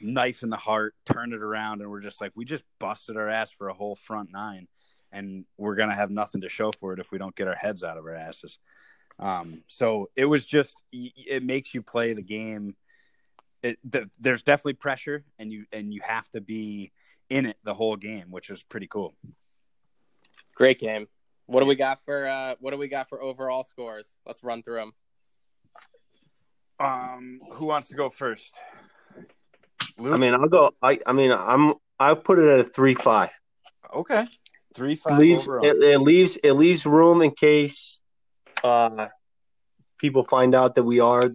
knife 0.00 0.42
in 0.42 0.50
the 0.50 0.56
heart, 0.56 0.94
turn 1.04 1.32
it 1.32 1.42
around, 1.42 1.80
and 1.80 1.90
we're 1.90 2.00
just 2.00 2.20
like, 2.20 2.32
we 2.34 2.44
just 2.44 2.64
busted 2.78 3.16
our 3.16 3.28
ass 3.28 3.50
for 3.50 3.68
a 3.68 3.74
whole 3.74 3.96
front 3.96 4.30
nine, 4.32 4.68
and 5.12 5.44
we're 5.56 5.76
gonna 5.76 5.94
have 5.94 6.10
nothing 6.10 6.40
to 6.42 6.48
show 6.48 6.72
for 6.72 6.92
it 6.92 7.00
if 7.00 7.10
we 7.10 7.18
don't 7.18 7.34
get 7.34 7.48
our 7.48 7.54
heads 7.54 7.82
out 7.82 7.98
of 7.98 8.04
our 8.04 8.14
asses. 8.14 8.58
Um, 9.18 9.62
so 9.66 10.10
it 10.14 10.26
was 10.26 10.46
just, 10.46 10.80
it 10.92 11.42
makes 11.42 11.74
you 11.74 11.82
play 11.82 12.12
the 12.12 12.22
game. 12.22 12.76
It, 13.62 13.78
the, 13.82 14.08
there's 14.20 14.42
definitely 14.42 14.74
pressure, 14.74 15.24
and 15.38 15.52
you 15.52 15.66
and 15.72 15.92
you 15.92 16.00
have 16.04 16.28
to 16.30 16.40
be 16.40 16.92
in 17.28 17.46
it 17.46 17.56
the 17.64 17.74
whole 17.74 17.96
game, 17.96 18.30
which 18.30 18.50
was 18.50 18.62
pretty 18.62 18.86
cool. 18.86 19.14
Great 20.54 20.78
game. 20.78 21.08
What 21.46 21.60
do 21.60 21.66
we 21.66 21.74
got 21.74 22.04
for 22.04 22.26
uh, 22.26 22.54
what 22.60 22.70
do 22.70 22.76
we 22.76 22.86
got 22.86 23.08
for 23.08 23.20
overall 23.20 23.64
scores? 23.64 24.16
Let's 24.24 24.44
run 24.44 24.62
through 24.62 24.76
them. 24.76 24.92
Um, 26.78 27.40
who 27.54 27.66
wants 27.66 27.88
to 27.88 27.96
go 27.96 28.08
first? 28.08 28.56
Luke? 29.98 30.14
I 30.14 30.16
mean, 30.16 30.34
I'll 30.34 30.48
go. 30.48 30.72
I 30.82 30.98
I 31.06 31.12
mean, 31.12 31.32
I'm 31.32 31.74
I 31.98 32.14
put 32.14 32.38
it 32.38 32.48
at 32.48 32.60
a 32.60 32.64
three 32.64 32.94
five. 32.94 33.30
Okay, 33.94 34.26
three 34.74 34.94
five. 34.94 35.18
Leaves 35.18 35.48
it, 35.62 35.82
it, 35.82 35.98
leaves 35.98 36.38
it 36.42 36.52
leaves 36.52 36.86
room 36.86 37.22
in 37.22 37.32
case 37.32 38.00
uh 38.62 39.08
people 39.98 40.24
find 40.24 40.54
out 40.54 40.76
that 40.76 40.84
we 40.84 41.00
are 41.00 41.30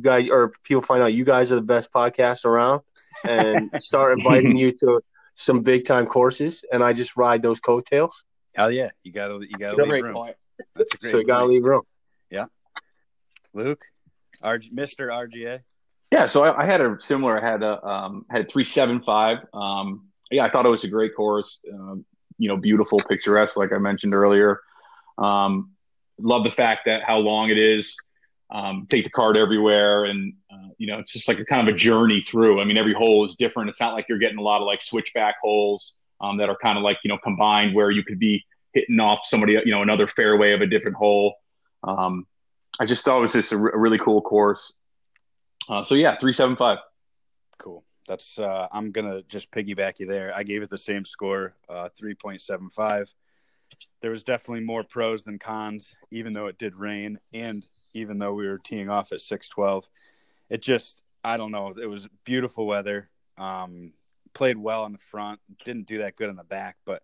guys 0.00 0.28
or 0.30 0.52
people 0.64 0.82
find 0.82 1.02
out 1.02 1.12
you 1.12 1.24
guys 1.24 1.52
are 1.52 1.56
the 1.56 1.62
best 1.62 1.92
podcast 1.92 2.44
around 2.44 2.82
and 3.24 3.70
start 3.82 4.18
inviting 4.18 4.56
you 4.56 4.72
to 4.72 5.00
some 5.34 5.62
big 5.62 5.84
time 5.84 6.06
courses 6.06 6.64
and 6.72 6.82
I 6.82 6.92
just 6.92 7.16
ride 7.16 7.42
those 7.42 7.60
coattails. 7.60 8.24
Hell 8.54 8.70
yeah, 8.70 8.90
you 9.02 9.12
gotta 9.12 9.34
you 9.34 9.58
gotta 9.58 9.76
leave 9.76 9.88
great 9.88 10.04
room. 10.04 10.14
Point. 10.14 10.36
That's 10.76 10.94
a 10.94 10.98
great 10.98 11.10
so 11.10 11.18
you 11.18 11.24
gotta 11.24 11.46
leave 11.46 11.64
room. 11.64 11.82
Yeah, 12.30 12.46
Luke, 13.54 13.86
Mister 14.70 15.08
RGA. 15.08 15.60
Yeah, 16.12 16.26
so 16.26 16.44
I, 16.44 16.64
I, 16.64 16.66
had 16.66 16.82
a 16.82 16.98
similar. 17.00 17.42
I 17.42 17.50
had 17.50 17.62
a 17.62 17.82
um, 17.84 18.26
had 18.30 18.50
three 18.50 18.66
seven 18.66 19.02
five. 19.02 19.38
Um, 19.54 20.08
yeah, 20.30 20.44
I 20.44 20.50
thought 20.50 20.66
it 20.66 20.68
was 20.68 20.84
a 20.84 20.88
great 20.88 21.16
course. 21.16 21.60
Um, 21.72 22.04
you 22.38 22.48
know, 22.48 22.56
beautiful, 22.58 23.00
picturesque, 23.08 23.56
like 23.56 23.72
I 23.72 23.78
mentioned 23.78 24.14
earlier. 24.14 24.60
Um, 25.18 25.72
love 26.18 26.44
the 26.44 26.50
fact 26.50 26.82
that 26.86 27.02
how 27.02 27.18
long 27.18 27.50
it 27.50 27.58
is. 27.58 27.96
Um, 28.50 28.86
take 28.90 29.04
the 29.04 29.10
cart 29.10 29.38
everywhere, 29.38 30.04
and 30.04 30.34
uh, 30.52 30.68
you 30.76 30.86
know, 30.86 30.98
it's 30.98 31.14
just 31.14 31.28
like 31.28 31.38
a 31.38 31.46
kind 31.46 31.66
of 31.66 31.74
a 31.74 31.78
journey 31.78 32.20
through. 32.20 32.60
I 32.60 32.64
mean, 32.64 32.76
every 32.76 32.92
hole 32.94 33.24
is 33.24 33.34
different. 33.36 33.70
It's 33.70 33.80
not 33.80 33.94
like 33.94 34.06
you're 34.10 34.18
getting 34.18 34.38
a 34.38 34.42
lot 34.42 34.60
of 34.60 34.66
like 34.66 34.82
switchback 34.82 35.36
holes. 35.42 35.94
um, 36.20 36.36
that 36.38 36.48
are 36.50 36.56
kind 36.62 36.78
of 36.78 36.84
like 36.84 36.98
you 37.04 37.08
know 37.08 37.18
combined 37.18 37.74
where 37.74 37.90
you 37.90 38.04
could 38.04 38.18
be 38.18 38.44
hitting 38.74 39.00
off 39.00 39.20
somebody 39.24 39.54
you 39.64 39.72
know 39.72 39.82
another 39.82 40.06
fairway 40.06 40.52
of 40.52 40.60
a 40.60 40.66
different 40.66 40.96
hole. 40.96 41.34
Um, 41.84 42.26
I 42.80 42.86
just 42.86 43.04
thought 43.04 43.18
it 43.18 43.22
was 43.22 43.32
just 43.32 43.52
a, 43.52 43.56
r- 43.56 43.70
a 43.70 43.78
really 43.78 43.98
cool 43.98 44.20
course. 44.22 44.72
Uh, 45.68 45.82
so 45.82 45.94
yeah, 45.94 46.16
three 46.18 46.32
seven 46.32 46.56
five. 46.56 46.78
Cool. 47.58 47.84
That's 48.08 48.38
uh, 48.38 48.68
I'm 48.72 48.90
gonna 48.90 49.22
just 49.22 49.50
piggyback 49.50 50.00
you 50.00 50.06
there. 50.06 50.32
I 50.34 50.42
gave 50.42 50.62
it 50.62 50.70
the 50.70 50.78
same 50.78 51.04
score, 51.04 51.54
uh, 51.68 51.88
three 51.96 52.14
point 52.14 52.40
seven 52.40 52.70
five. 52.70 53.12
There 54.00 54.10
was 54.10 54.24
definitely 54.24 54.64
more 54.64 54.84
pros 54.84 55.24
than 55.24 55.38
cons, 55.38 55.94
even 56.10 56.32
though 56.32 56.46
it 56.46 56.58
did 56.58 56.74
rain, 56.74 57.18
and 57.32 57.66
even 57.94 58.18
though 58.18 58.34
we 58.34 58.46
were 58.46 58.58
teeing 58.58 58.90
off 58.90 59.12
at 59.12 59.20
six 59.20 59.48
twelve. 59.48 59.88
It 60.50 60.60
just 60.62 61.02
I 61.24 61.36
don't 61.36 61.52
know. 61.52 61.74
It 61.80 61.86
was 61.86 62.08
beautiful 62.24 62.66
weather. 62.66 63.08
Um, 63.38 63.92
played 64.34 64.58
well 64.58 64.84
on 64.84 64.92
the 64.92 64.98
front, 64.98 65.40
didn't 65.64 65.86
do 65.86 65.98
that 65.98 66.16
good 66.16 66.28
on 66.28 66.36
the 66.36 66.44
back, 66.44 66.76
but 66.84 67.02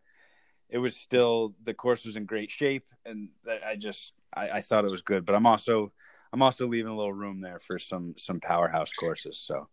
it 0.69 0.79
was 0.79 0.97
still 0.97 1.55
the 1.63 1.75
course 1.75 2.05
was 2.05 2.17
in 2.17 2.27
great 2.27 2.51
shape, 2.51 2.87
and 3.07 3.31
I 3.65 3.77
just 3.77 4.13
I, 4.35 4.51
I 4.51 4.61
thought 4.61 4.85
it 4.85 4.91
was 4.91 5.03
good. 5.03 5.25
But 5.25 5.35
I'm 5.35 5.47
also 5.47 5.93
I'm 6.33 6.43
also 6.43 6.67
leaving 6.67 6.93
a 6.93 6.97
little 6.97 7.13
room 7.13 7.41
there 7.41 7.59
for 7.59 7.79
some 7.79 8.15
some 8.17 8.41
powerhouse 8.41 8.93
courses. 8.93 9.39
So 9.39 9.69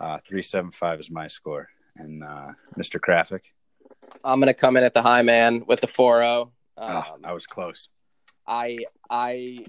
uh, 0.00 0.18
three 0.26 0.42
seven 0.42 0.70
five 0.70 1.00
is 1.00 1.10
my 1.10 1.26
score, 1.26 1.68
and 1.96 2.24
uh, 2.24 2.52
Mr. 2.78 2.98
Krafick. 3.00 3.52
I'm 4.24 4.40
gonna 4.40 4.54
come 4.54 4.76
in 4.76 4.84
at 4.84 4.94
the 4.94 5.02
high 5.02 5.22
man 5.22 5.64
with 5.66 5.80
the 5.80 5.86
4-0. 5.86 6.42
Um, 6.42 6.50
oh, 6.78 7.16
I 7.24 7.32
was 7.32 7.46
close. 7.46 7.88
I 8.46 8.84
I 9.10 9.66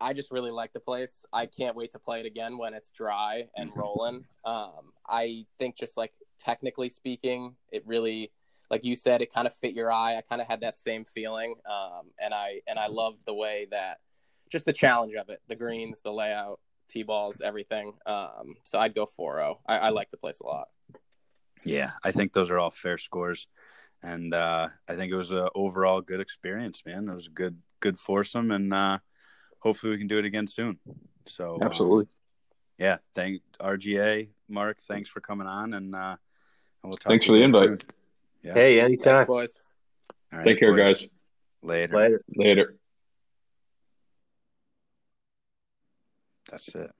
I 0.00 0.12
just 0.12 0.30
really 0.30 0.50
like 0.50 0.72
the 0.72 0.80
place. 0.80 1.24
I 1.32 1.46
can't 1.46 1.76
wait 1.76 1.92
to 1.92 1.98
play 1.98 2.20
it 2.20 2.26
again 2.26 2.58
when 2.58 2.74
it's 2.74 2.90
dry 2.90 3.46
and 3.56 3.70
Mm-hmm. 3.70 3.78
rolling. 3.80 4.24
Um, 4.44 4.92
I 5.08 5.46
think 5.58 5.76
just 5.76 5.96
like 5.96 6.12
technically 6.38 6.88
speaking, 6.88 7.54
it 7.70 7.84
really, 7.86 8.32
like 8.70 8.84
you 8.84 8.96
said, 8.96 9.22
it 9.22 9.32
kind 9.32 9.46
of 9.46 9.54
fit 9.54 9.74
your 9.74 9.92
eye. 9.92 10.16
I 10.16 10.22
kind 10.22 10.42
of 10.42 10.48
had 10.48 10.60
that 10.60 10.76
same 10.76 11.04
feeling, 11.04 11.54
um, 11.66 12.08
and 12.20 12.34
I 12.34 12.60
and 12.66 12.78
I 12.78 12.88
love 12.88 13.14
the 13.26 13.34
way 13.34 13.68
that 13.70 13.98
just 14.52 14.66
the 14.66 14.72
challenge 14.72 15.14
of 15.14 15.30
it, 15.30 15.40
the 15.48 15.56
greens, 15.56 16.02
the 16.02 16.12
layout, 16.12 16.60
tee 16.88 17.02
balls, 17.02 17.40
everything. 17.40 17.94
Um, 18.06 18.54
so 18.62 18.78
I'd 18.78 18.94
go 18.94 19.06
4-0. 19.06 19.56
I, 19.66 19.78
I 19.78 19.88
like 19.88 20.10
the 20.10 20.18
place 20.18 20.40
a 20.40 20.46
lot. 20.46 20.68
Yeah, 21.64 21.92
I 22.04 22.12
think 22.12 22.32
those 22.32 22.50
are 22.50 22.58
all 22.58 22.70
fair 22.70 22.98
scores, 22.98 23.46
and 24.02 24.34
uh, 24.34 24.68
I 24.88 24.96
think 24.96 25.12
it 25.12 25.16
was 25.16 25.32
a 25.32 25.48
overall 25.54 26.00
good 26.00 26.20
experience, 26.20 26.82
man. 26.84 27.08
It 27.08 27.14
was 27.14 27.28
a 27.28 27.30
good 27.30 27.56
good 27.78 28.00
foursome, 28.00 28.50
and 28.50 28.74
uh, 28.74 28.98
hopefully 29.60 29.92
we 29.92 29.98
can 29.98 30.08
do 30.08 30.18
it 30.18 30.24
again 30.24 30.48
soon. 30.48 30.80
So 31.26 31.54
um, 31.54 31.62
Absolutely. 31.62 32.06
yeah, 32.78 32.96
thank 33.14 33.42
RGA 33.60 34.30
Mark. 34.48 34.80
Thanks 34.80 35.08
for 35.08 35.20
coming 35.20 35.46
on, 35.46 35.72
and, 35.72 35.94
uh, 35.94 36.16
and 36.82 36.90
we'll 36.90 36.96
talk. 36.96 37.10
Thanks 37.10 37.26
for 37.26 37.38
the 37.38 37.44
invite. 37.44 37.84
Yeah. 38.42 38.54
Hey, 38.54 38.80
Thanks, 38.80 39.06
anytime. 39.06 39.26
boys. 39.28 39.56
All 40.32 40.38
right, 40.38 40.44
Take 40.44 40.58
care, 40.58 40.72
boys. 40.72 41.02
guys. 41.02 41.08
Later. 41.62 41.94
Later. 41.94 42.24
Later. 42.34 42.76
That's 46.52 46.68
it. 46.74 46.90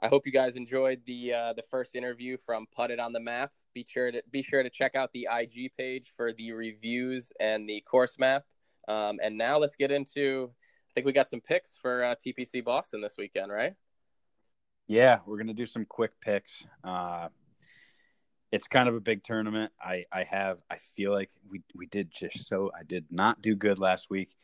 I 0.00 0.08
hope 0.08 0.26
you 0.26 0.32
guys 0.32 0.56
enjoyed 0.56 1.00
the 1.06 1.32
uh, 1.32 1.52
the 1.54 1.62
first 1.70 1.96
interview 1.96 2.36
from 2.36 2.66
Putt 2.70 2.90
It 2.90 3.00
On 3.00 3.14
The 3.14 3.20
Map. 3.20 3.50
Be 3.72 3.84
sure 3.88 4.12
to 4.12 4.22
be 4.30 4.42
sure 4.42 4.62
to 4.62 4.68
check 4.68 4.94
out 4.94 5.10
the 5.12 5.26
IG 5.32 5.72
page 5.78 6.12
for 6.14 6.34
the 6.34 6.52
reviews 6.52 7.32
and 7.40 7.66
the 7.66 7.80
course 7.80 8.18
map. 8.18 8.44
Um, 8.88 9.18
and 9.22 9.38
now 9.38 9.56
let's 9.56 9.74
get 9.74 9.90
into. 9.90 10.50
I 10.52 10.90
think 10.94 11.06
we 11.06 11.12
got 11.12 11.30
some 11.30 11.40
picks 11.40 11.78
for 11.80 12.04
uh, 12.04 12.14
TPC 12.14 12.62
Boston 12.62 13.00
this 13.00 13.16
weekend, 13.16 13.50
right? 13.50 13.72
Yeah, 14.86 15.20
we're 15.24 15.38
gonna 15.38 15.54
do 15.54 15.66
some 15.66 15.86
quick 15.86 16.20
picks. 16.20 16.66
Uh, 16.84 17.28
it's 18.50 18.66
kind 18.66 18.88
of 18.88 18.94
a 18.94 19.00
big 19.00 19.22
tournament. 19.22 19.72
I 19.80 20.04
I 20.12 20.24
have 20.24 20.58
I 20.70 20.78
feel 20.96 21.12
like 21.12 21.30
we 21.48 21.62
we 21.74 21.86
did 21.86 22.10
just 22.10 22.48
so 22.48 22.70
I 22.78 22.82
did 22.82 23.06
not 23.10 23.42
do 23.42 23.54
good 23.54 23.78
last 23.78 24.10
week. 24.10 24.34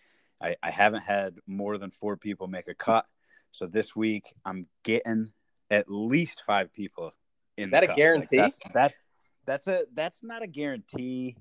I 0.40 0.56
I 0.62 0.70
haven't 0.70 1.02
had 1.02 1.36
more 1.46 1.78
than 1.78 1.90
four 1.90 2.16
people 2.16 2.46
make 2.46 2.68
a 2.68 2.74
cut. 2.74 3.06
So 3.52 3.66
this 3.66 3.94
week 3.94 4.34
I'm 4.44 4.66
getting 4.82 5.32
at 5.70 5.86
least 5.88 6.42
five 6.46 6.72
people 6.72 7.12
in. 7.56 7.66
Is 7.66 7.70
that 7.70 7.84
a 7.84 7.88
cut. 7.88 7.96
guarantee? 7.96 8.38
Like 8.38 8.52
that's, 8.62 8.72
that's 8.74 8.94
that's 9.46 9.66
a 9.68 9.84
that's 9.94 10.22
not 10.22 10.42
a 10.42 10.46
guarantee 10.46 11.36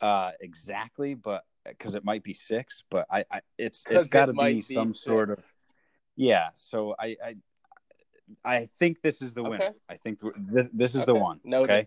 uh, 0.00 0.32
exactly, 0.40 1.14
but 1.14 1.44
because 1.64 1.94
it 1.94 2.04
might 2.04 2.24
be 2.24 2.34
six, 2.34 2.82
but 2.90 3.06
I, 3.10 3.24
I 3.30 3.40
it's 3.56 3.84
it's 3.88 4.08
got 4.08 4.26
to 4.26 4.32
it 4.32 4.38
be 4.38 4.60
some 4.60 4.94
sort 4.94 5.30
of 5.30 5.38
yeah. 6.16 6.48
So 6.54 6.96
I 6.98 7.16
I 7.24 7.36
I 8.44 8.68
think 8.78 9.02
this 9.02 9.22
is 9.22 9.34
the 9.34 9.42
winner. 9.42 9.66
Okay. 9.66 9.70
I 9.88 9.96
think 9.96 10.20
th- 10.20 10.34
this 10.36 10.68
this 10.72 10.94
is 10.94 11.04
the 11.04 11.14
one. 11.14 11.40
Okay. 11.46 11.86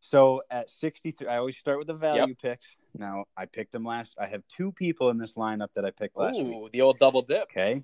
So 0.00 0.42
at 0.50 0.70
63, 0.70 1.26
I 1.26 1.36
always 1.36 1.58
start 1.58 1.78
with 1.78 1.86
the 1.86 1.94
value 1.94 2.34
picks. 2.34 2.76
Now 2.96 3.26
I 3.36 3.44
picked 3.46 3.72
them 3.72 3.84
last. 3.84 4.16
I 4.18 4.26
have 4.26 4.42
two 4.48 4.72
people 4.72 5.10
in 5.10 5.18
this 5.18 5.34
lineup 5.34 5.68
that 5.74 5.84
I 5.84 5.90
picked 5.90 6.16
last 6.16 6.40
week. 6.42 6.72
The 6.72 6.80
old 6.80 6.98
double 6.98 7.22
dip. 7.22 7.42
Okay. 7.44 7.82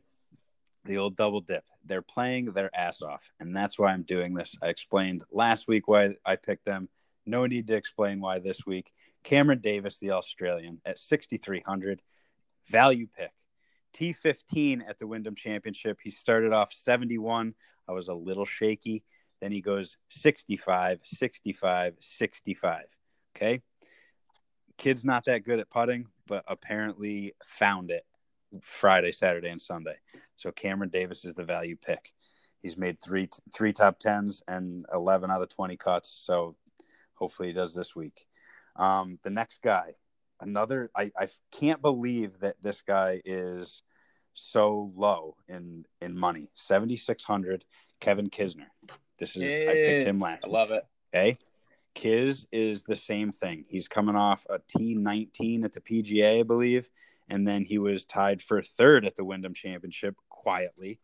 The 0.85 0.99
old 0.99 1.17
double 1.17 1.41
dip. 1.43 1.65
They're 1.85 2.03
playing 2.03 2.53
their 2.53 2.75
ass 2.75 3.03
off. 3.03 3.31
And 3.39 3.55
that's 3.55 3.79
why 3.79 3.93
I'm 3.93 4.03
doing 4.03 4.35
this. 4.35 4.57
I 4.63 4.69
explained 4.69 5.25
last 5.31 5.69
week 5.69 5.89
why 5.89 6.15
I 6.25 6.37
picked 6.37 6.65
them. 6.65 6.89
No 7.27 7.45
need 7.47 7.67
to 7.67 7.75
explain 7.75 8.21
why 8.21 8.39
this 8.39 8.65
week. 8.65 8.93
Cameron 9.23 9.61
Davis, 9.61 9.99
the 9.99 10.13
Australian, 10.13 10.81
at 10.87 10.99
6,300. 10.99 12.01
Value 12.69 13.09
pick. 13.15 13.33
T15 13.97 14.83
at 14.89 14.99
the 14.99 15.07
Wyndham 15.07 15.35
Championship. 15.35 15.99
He 16.03 16.11
started 16.11 16.53
off 16.53 16.73
71. 16.73 17.55
I 17.89 17.93
was 17.93 18.09
a 18.09 18.15
little 18.15 18.45
shaky. 18.45 19.05
Then 19.41 19.53
he 19.53 19.61
goes 19.61 19.97
65, 20.11 21.01
65, 21.05 21.95
65. 21.99 22.85
Okay. 23.35 23.63
Kid's 24.79 25.05
not 25.05 25.25
that 25.27 25.45
good 25.45 25.61
at 25.61 25.71
putting, 25.71 26.07
but 26.27 26.45
apparently 26.47 27.35
found 27.45 27.91
it 27.91 28.05
Friday, 28.63 29.13
Saturday, 29.13 29.49
and 29.49 29.61
Sunday. 29.61 29.97
So 30.37 30.53
Cameron 30.53 30.91
Davis 30.91 31.25
is 31.25 31.35
the 31.35 31.45
value 31.45 31.77
pick. 31.77 32.13
He's 32.61 32.77
made 32.77 33.01
three 33.01 33.29
three 33.55 33.73
top 33.73 33.99
tens 33.99 34.43
and 34.49 34.87
eleven 34.93 35.31
out 35.31 35.43
of 35.43 35.49
twenty 35.49 35.77
cuts. 35.77 36.11
So 36.11 36.57
hopefully 37.15 37.49
he 37.49 37.55
does 37.55 37.75
this 37.75 37.95
week. 37.95 38.27
Um, 38.77 39.19
the 39.23 39.31
next 39.31 39.63
guy, 39.63 39.95
another. 40.41 40.91
I, 40.95 41.13
I 41.19 41.29
can't 41.53 41.81
believe 41.81 42.41
that 42.41 42.57
this 42.63 42.83
guy 42.83 43.23
is 43.25 43.83
so 44.37 44.93
low 44.95 45.37
in 45.49 45.85
in 46.01 46.19
money. 46.19 46.51
Seventy 46.55 46.97
six 46.97 47.25
hundred. 47.25 47.65
Kevin 48.01 48.29
Kisner. 48.29 48.67
This 49.19 49.37
is 49.37 49.43
I 49.43 49.73
picked 49.73 50.07
him 50.07 50.21
last. 50.21 50.45
I 50.45 50.49
love 50.49 50.71
it. 50.71 50.85
Okay. 51.15 51.39
Kiz 51.95 52.47
is 52.53 52.83
the 52.83 52.95
same 52.95 53.33
thing. 53.33 53.65
He's 53.67 53.89
coming 53.89 54.17
off 54.17 54.47
a 54.51 54.59
T19 54.59 55.65
at 55.65 55.73
the 55.73 55.81
PGA, 55.81 56.41
I 56.41 56.43
believe. 56.43 56.91
And 57.29 57.49
then 57.49 57.65
he 57.65 57.79
was 57.79 58.05
tied 58.05 58.43
for 58.43 58.63
third 58.63 59.07
at 59.07 59.17
the 59.17 59.25
Wyndham 59.25 59.55
Championship 59.55 60.15
quietly. 60.29 61.01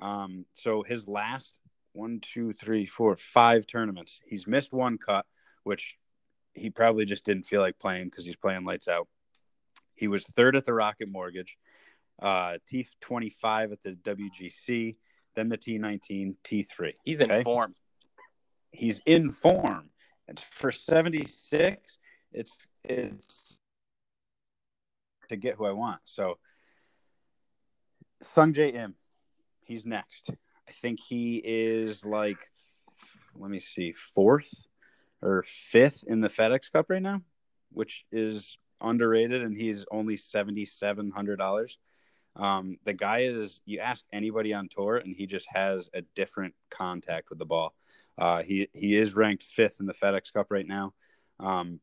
Um, 0.00 0.44
so 0.52 0.82
his 0.82 1.08
last 1.08 1.58
one, 1.94 2.20
two, 2.20 2.52
three, 2.52 2.84
four, 2.84 3.16
five 3.16 3.66
tournaments, 3.66 4.20
he's 4.26 4.46
missed 4.46 4.72
one 4.72 4.98
cut, 4.98 5.24
which 5.62 5.96
he 6.52 6.68
probably 6.68 7.06
just 7.06 7.24
didn't 7.24 7.46
feel 7.46 7.62
like 7.62 7.78
playing 7.78 8.04
because 8.04 8.26
he's 8.26 8.36
playing 8.36 8.64
lights 8.64 8.86
out. 8.86 9.08
He 9.94 10.08
was 10.08 10.24
third 10.36 10.56
at 10.56 10.64
the 10.64 10.74
Rocket 10.74 11.08
Mortgage, 11.10 11.56
uh, 12.20 12.58
T25 12.72 13.72
at 13.72 13.82
the 13.82 13.92
WGC, 13.92 14.96
then 15.34 15.48
the 15.48 15.58
T19, 15.58 16.36
T3 16.44 16.92
He's 17.04 17.20
in 17.20 17.42
form. 17.42 17.74
he's 18.70 19.00
in 19.06 19.30
form. 19.30 19.90
And 20.28 20.40
for 20.40 20.72
76, 20.72 21.98
it's 22.32 22.56
it's 22.82 23.58
to 25.28 25.36
get 25.36 25.56
who 25.56 25.66
I 25.66 25.72
want. 25.72 26.00
So 26.04 26.38
Sungjae 28.22 28.74
Im, 28.74 28.94
he's 29.62 29.84
next. 29.84 30.30
I 30.68 30.72
think 30.72 31.00
he 31.00 31.42
is 31.44 32.04
like 32.04 32.38
let 33.36 33.50
me 33.50 33.60
see, 33.60 33.92
fourth 33.92 34.66
or 35.20 35.42
fifth 35.42 36.04
in 36.06 36.20
the 36.20 36.28
FedEx 36.28 36.70
Cup 36.72 36.86
right 36.88 37.02
now, 37.02 37.22
which 37.72 38.04
is 38.12 38.58
underrated 38.80 39.42
and 39.42 39.56
he's 39.56 39.84
only 39.90 40.16
seventy 40.16 40.64
seven 40.64 41.10
hundred 41.10 41.36
dollars. 41.36 41.78
Um, 42.36 42.78
the 42.84 42.92
guy 42.92 43.20
is 43.20 43.60
you 43.64 43.78
ask 43.78 44.04
anybody 44.12 44.52
on 44.52 44.68
tour 44.68 44.96
and 44.96 45.14
he 45.14 45.26
just 45.26 45.46
has 45.50 45.88
a 45.94 46.02
different 46.14 46.54
contact 46.70 47.30
with 47.30 47.38
the 47.38 47.44
ball. 47.44 47.74
Uh, 48.18 48.42
he 48.42 48.68
he 48.72 48.96
is 48.96 49.14
ranked 49.14 49.42
fifth 49.42 49.76
in 49.80 49.86
the 49.86 49.94
FedEx 49.94 50.32
Cup 50.32 50.48
right 50.50 50.66
now. 50.66 50.94
Um, 51.40 51.80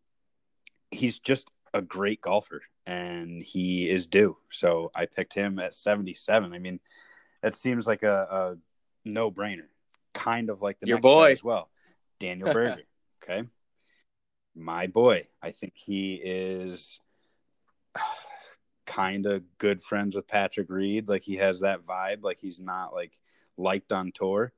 he's 0.92 1.20
just 1.20 1.50
a 1.74 1.82
great 1.82 2.22
golfer, 2.22 2.62
and 2.86 3.42
he 3.42 3.90
is 3.90 4.08
due. 4.08 4.38
So 4.50 4.92
I 4.96 5.06
picked 5.06 5.34
him 5.34 5.60
at 5.60 5.74
seventy 5.74 6.14
seven. 6.14 6.54
I 6.54 6.60
mean, 6.60 6.80
that 7.42 7.56
seems 7.56 7.88
like 7.88 8.04
a, 8.04 8.28
a 8.30 8.56
no 9.10 9.32
brainer, 9.32 9.68
kind 10.14 10.50
of 10.50 10.62
like 10.62 10.80
the 10.80 10.88
Your 10.88 10.98
next 10.98 11.04
boy. 11.04 11.32
as 11.32 11.44
well, 11.44 11.70
Daniel 12.20 12.52
Berger. 12.54 12.82
okay, 13.24 13.48
my 14.56 14.88
boy. 14.88 15.28
I 15.42 15.52
think 15.52 15.74
he 15.76 16.16
is 16.16 17.00
kind 18.92 19.26
of 19.26 19.44
good 19.58 19.82
friends 19.82 20.16
with 20.16 20.28
Patrick 20.28 20.70
Reed. 20.70 21.08
Like 21.08 21.24
he 21.24 21.38
has 21.38 21.62
that 21.62 21.82
vibe. 21.84 22.24
Like 22.24 22.40
he's 22.40 22.60
not 22.60 22.94
like 22.94 23.20
liked 23.58 23.92
on 23.92 24.12
tour. 24.12 24.52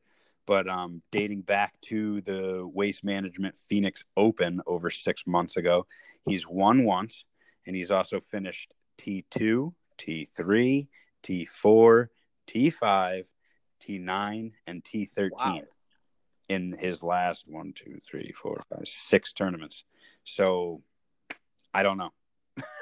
But 0.46 0.68
um, 0.68 1.02
dating 1.12 1.42
back 1.42 1.80
to 1.84 2.20
the 2.22 2.68
Waste 2.68 3.04
Management 3.04 3.56
Phoenix 3.70 4.04
Open 4.18 4.60
over 4.68 4.90
six 4.90 5.26
months 5.26 5.56
ago, 5.56 5.86
he's 6.26 6.46
won 6.46 6.84
once, 6.84 7.24
and 7.66 7.76
he's 7.76 7.92
also 7.92 8.20
finished 8.20 8.74
T2, 8.98 9.72
T3, 9.98 10.88
T4, 11.24 12.08
T5, 12.48 13.24
T9, 13.88 14.52
and 14.68 14.84
T13 14.84 15.30
Wow. 15.32 15.62
in 16.50 16.76
his 16.78 17.02
last 17.02 17.46
one, 17.48 17.72
two, 17.74 18.02
three, 18.06 18.34
four, 18.34 18.62
five, 18.70 18.86
six 18.86 19.32
tournaments. 19.32 19.86
So 20.26 20.82
I 21.74 21.84
don't 21.84 21.98
know. 21.98 22.12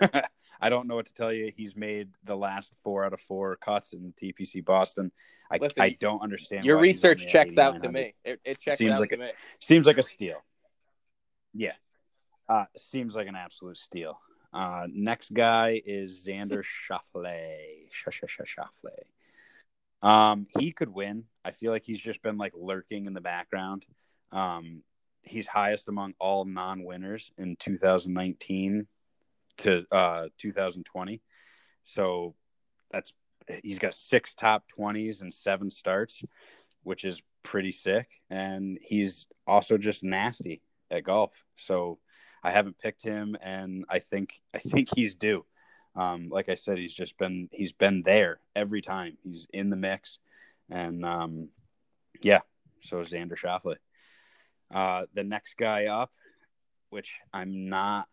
I 0.61 0.69
don't 0.69 0.87
know 0.87 0.95
what 0.95 1.07
to 1.07 1.13
tell 1.13 1.33
you. 1.33 1.51
He's 1.55 1.75
made 1.75 2.09
the 2.23 2.37
last 2.37 2.71
four 2.83 3.03
out 3.03 3.13
of 3.13 3.21
four 3.21 3.55
cuts 3.55 3.93
in 3.93 4.13
TPC 4.13 4.63
Boston. 4.63 5.11
I, 5.51 5.57
Listen, 5.57 5.81
I 5.81 5.97
don't 5.99 6.21
understand. 6.21 6.65
Your 6.65 6.79
research 6.79 7.27
checks 7.27 7.57
out 7.57 7.79
to 7.79 7.89
me. 7.91 8.13
It, 8.23 8.39
it 8.45 8.59
checks 8.59 8.77
Seems 8.77 8.91
out 8.91 8.99
like 8.99 9.09
to 9.09 9.15
it. 9.15 9.19
me. 9.19 9.27
Seems 9.59 9.87
like 9.87 9.97
a 9.97 10.03
steal. 10.03 10.37
Yeah. 11.53 11.73
Uh, 12.47 12.65
seems 12.77 13.15
like 13.15 13.27
an 13.27 13.35
absolute 13.35 13.77
steal. 13.77 14.19
Uh, 14.53 14.85
next 14.91 15.33
guy 15.33 15.81
is 15.83 16.25
Xander 16.27 16.63
Schauffele. 16.89 17.89
Schauffele. 17.91 18.91
Um, 20.07 20.47
he 20.59 20.71
could 20.71 20.89
win. 20.89 21.25
I 21.43 21.51
feel 21.51 21.71
like 21.71 21.83
he's 21.83 21.99
just 21.99 22.21
been 22.21 22.37
like 22.37 22.53
lurking 22.55 23.05
in 23.07 23.13
the 23.13 23.21
background. 23.21 23.85
Um, 24.31 24.83
he's 25.23 25.47
highest 25.47 25.87
among 25.87 26.13
all 26.19 26.45
non-winners 26.45 27.31
in 27.37 27.55
2019 27.55 28.87
to 29.57 29.85
uh 29.91 30.27
2020. 30.37 31.21
So 31.83 32.35
that's 32.91 33.13
he's 33.63 33.79
got 33.79 33.93
six 33.93 34.33
top 34.33 34.65
20s 34.77 35.21
and 35.21 35.33
seven 35.33 35.69
starts, 35.69 36.23
which 36.83 37.03
is 37.05 37.21
pretty 37.43 37.71
sick. 37.71 38.07
And 38.29 38.77
he's 38.81 39.27
also 39.47 39.77
just 39.77 40.03
nasty 40.03 40.61
at 40.89 41.03
golf. 41.03 41.43
So 41.55 41.99
I 42.43 42.51
haven't 42.51 42.79
picked 42.79 43.03
him, 43.03 43.37
and 43.41 43.85
I 43.89 43.99
think 43.99 44.41
I 44.53 44.59
think 44.59 44.89
he's 44.95 45.15
due. 45.15 45.45
Um, 45.95 46.29
like 46.29 46.49
I 46.49 46.55
said, 46.55 46.77
he's 46.77 46.93
just 46.93 47.17
been 47.17 47.49
he's 47.51 47.73
been 47.73 48.03
there 48.03 48.39
every 48.55 48.81
time. 48.81 49.17
He's 49.23 49.47
in 49.53 49.69
the 49.69 49.75
mix, 49.75 50.19
and 50.69 51.05
um, 51.05 51.49
yeah. 52.21 52.39
So 52.81 52.99
is 53.01 53.09
Xander 53.09 53.37
Schauffele. 53.37 53.75
Uh, 54.73 55.05
the 55.13 55.23
next 55.23 55.55
guy 55.57 55.85
up, 55.85 56.11
which 56.89 57.15
I'm 57.33 57.69
not. 57.69 58.07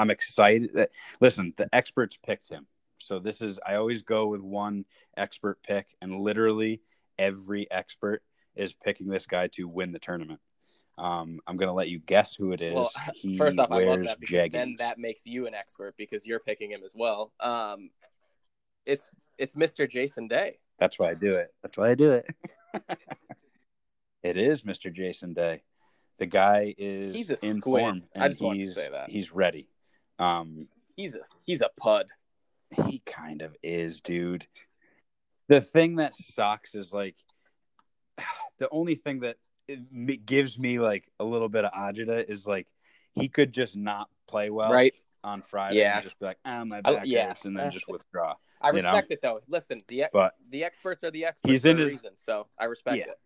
I'm 0.00 0.08
excited 0.10 0.70
that 0.74 0.92
listen, 1.20 1.52
the 1.58 1.68
experts 1.74 2.18
picked 2.24 2.48
him. 2.48 2.66
So 2.96 3.18
this 3.18 3.42
is 3.42 3.60
I 3.66 3.74
always 3.74 4.00
go 4.00 4.28
with 4.28 4.40
one 4.40 4.86
expert 5.14 5.62
pick, 5.62 5.94
and 6.00 6.20
literally 6.20 6.80
every 7.18 7.70
expert 7.70 8.22
is 8.56 8.72
picking 8.72 9.08
this 9.08 9.26
guy 9.26 9.48
to 9.48 9.68
win 9.68 9.92
the 9.92 9.98
tournament. 9.98 10.40
Um, 10.96 11.40
I'm 11.46 11.58
gonna 11.58 11.74
let 11.74 11.90
you 11.90 11.98
guess 11.98 12.34
who 12.34 12.52
it 12.52 12.62
is. 12.62 12.74
Well, 12.74 12.90
he 13.14 13.36
first 13.36 13.58
off, 13.58 13.70
I 13.70 13.74
love 13.76 13.86
wears 13.86 14.06
that 14.06 14.20
because 14.20 14.34
jeggings. 14.34 14.52
then 14.52 14.76
that 14.78 14.98
makes 14.98 15.26
you 15.26 15.46
an 15.46 15.54
expert 15.54 15.94
because 15.98 16.26
you're 16.26 16.40
picking 16.40 16.70
him 16.70 16.80
as 16.82 16.94
well. 16.96 17.32
Um, 17.40 17.90
it's 18.86 19.04
it's 19.36 19.54
Mr. 19.54 19.88
Jason 19.88 20.28
Day. 20.28 20.60
That's 20.78 20.98
why 20.98 21.10
I 21.10 21.14
do 21.14 21.36
it. 21.36 21.52
That's 21.62 21.76
why 21.76 21.90
I 21.90 21.94
do 21.94 22.12
it. 22.12 22.26
it 24.22 24.38
is 24.38 24.62
Mr. 24.62 24.90
Jason 24.90 25.34
Day. 25.34 25.62
The 26.20 26.26
guy 26.26 26.74
is 26.76 27.14
He's 27.14 27.30
a 27.30 27.38
in 27.42 27.60
squid. 27.60 27.82
form. 27.82 28.02
I 28.14 28.28
just 28.28 28.42
wanted 28.42 28.64
to 28.64 28.72
say 28.72 28.90
that. 28.90 29.08
he's 29.08 29.32
ready. 29.32 29.69
Um, 30.20 30.68
He's 30.96 31.14
a 31.14 31.20
he's 31.46 31.62
a 31.62 31.70
pud. 31.78 32.06
he 32.86 33.00
kind 33.06 33.40
of 33.42 33.56
is, 33.62 34.00
dude. 34.02 34.46
The 35.48 35.60
thing 35.62 35.96
that 35.96 36.14
sucks 36.14 36.74
is 36.74 36.92
like 36.92 37.16
the 38.58 38.68
only 38.70 38.94
thing 38.94 39.20
that 39.20 39.36
it 39.66 40.26
gives 40.26 40.58
me 40.58 40.78
like 40.78 41.08
a 41.18 41.24
little 41.24 41.48
bit 41.48 41.64
of 41.64 41.72
agita 41.72 42.28
is 42.28 42.46
like 42.46 42.66
he 43.14 43.28
could 43.28 43.52
just 43.52 43.76
not 43.76 44.08
play 44.28 44.50
well 44.50 44.70
right? 44.72 44.94
on 45.24 45.40
Friday 45.40 45.78
Yeah. 45.78 45.96
and 45.96 46.04
just 46.04 46.18
be 46.18 46.26
like, 46.26 46.38
ah, 46.44 46.64
my 46.64 46.78
I- 46.78 46.80
back 46.94 47.02
yeah. 47.06 47.28
hurts, 47.28 47.44
and 47.46 47.56
then 47.56 47.70
just 47.70 47.88
withdraw. 47.88 48.34
I 48.60 48.68
you 48.72 48.82
know? 48.82 48.88
respect 48.92 49.10
it 49.12 49.20
though. 49.22 49.40
Listen, 49.48 49.80
the 49.88 50.02
ex- 50.02 50.10
But 50.12 50.34
the 50.50 50.64
experts 50.64 51.02
are 51.02 51.10
the 51.10 51.24
experts 51.24 51.50
He's 51.50 51.62
for 51.62 51.68
in 51.70 51.76
a 51.78 51.80
his- 51.80 51.90
reason, 51.90 52.10
so 52.16 52.46
I 52.58 52.64
respect 52.66 52.98
Yeah. 52.98 53.04
it. 53.12 53.18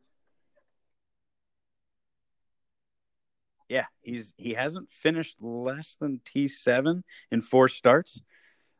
Yeah, 3.68 3.86
he's 4.02 4.34
he 4.36 4.54
hasn't 4.54 4.90
finished 4.90 5.36
less 5.40 5.96
than 6.00 6.20
T 6.24 6.48
seven 6.48 7.04
in 7.30 7.40
four 7.40 7.68
starts 7.68 8.20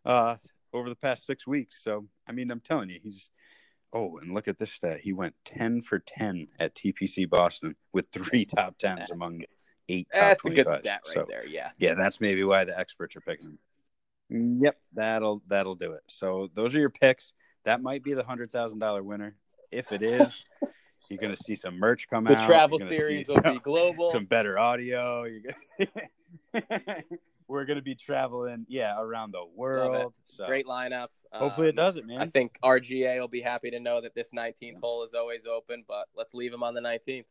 uh 0.04 0.36
over 0.72 0.88
the 0.88 0.96
past 0.96 1.26
six 1.26 1.46
weeks. 1.46 1.82
So 1.82 2.06
I 2.28 2.32
mean, 2.32 2.50
I'm 2.50 2.60
telling 2.60 2.90
you, 2.90 2.98
he's 3.02 3.30
oh, 3.92 4.18
and 4.18 4.34
look 4.34 4.48
at 4.48 4.58
this 4.58 4.72
stat. 4.72 5.00
He 5.00 5.12
went 5.12 5.34
ten 5.44 5.80
for 5.80 5.98
ten 5.98 6.48
at 6.58 6.74
TPC 6.74 7.28
Boston 7.28 7.76
with 7.92 8.06
three 8.12 8.44
top 8.44 8.76
tens 8.78 9.10
among 9.10 9.42
eight 9.88 10.08
top 10.12 10.22
That's 10.22 10.44
a 10.44 10.50
good 10.50 10.68
stat 10.68 11.00
right 11.06 11.14
So, 11.14 11.26
there. 11.28 11.46
Yeah. 11.46 11.70
Yeah, 11.78 11.94
that's 11.94 12.20
maybe 12.20 12.44
why 12.44 12.64
the 12.64 12.78
experts 12.78 13.16
are 13.16 13.20
picking 13.20 13.46
him. 14.30 14.60
Yep, 14.60 14.76
that'll 14.94 15.42
that'll 15.46 15.74
do 15.74 15.92
it. 15.92 16.02
So 16.08 16.48
those 16.54 16.74
are 16.74 16.80
your 16.80 16.90
picks. 16.90 17.32
That 17.64 17.82
might 17.82 18.02
be 18.02 18.14
the 18.14 18.24
hundred 18.24 18.52
thousand 18.52 18.78
dollar 18.78 19.02
winner. 19.02 19.36
If 19.70 19.92
it 19.92 20.02
is, 20.02 20.44
you're 21.14 21.28
gonna 21.30 21.36
see 21.36 21.54
some 21.56 21.78
merch 21.78 22.08
come 22.08 22.24
The 22.24 22.32
out. 22.32 22.38
The 22.40 22.46
travel 22.46 22.78
series 22.78 23.28
will 23.28 23.36
some- 23.36 23.54
be 23.54 23.60
global. 23.60 24.10
some 24.12 24.24
better 24.26 24.58
audio. 24.58 25.24
We're 27.46 27.66
gonna 27.66 27.82
be 27.82 27.94
traveling, 27.94 28.64
yeah, 28.68 28.98
around 28.98 29.32
the 29.32 29.44
world. 29.54 30.14
So 30.24 30.46
Great 30.46 30.66
lineup. 30.66 31.08
hopefully 31.32 31.68
it 31.68 31.70
Um, 31.72 31.76
does 31.76 31.96
it, 31.96 32.06
man. 32.06 32.20
I 32.20 32.26
think 32.26 32.56
RGA 32.62 33.20
will 33.20 33.28
be 33.28 33.42
happy 33.42 33.70
to 33.70 33.78
know 33.78 34.00
that 34.00 34.14
this 34.14 34.30
19th 34.32 34.80
hole 34.80 35.02
is 35.02 35.12
always 35.12 35.44
open, 35.44 35.84
but 35.86 36.06
let's 36.16 36.32
leave 36.32 36.52
him 36.54 36.62
on 36.62 36.72
the 36.74 36.80
19th. 36.80 37.26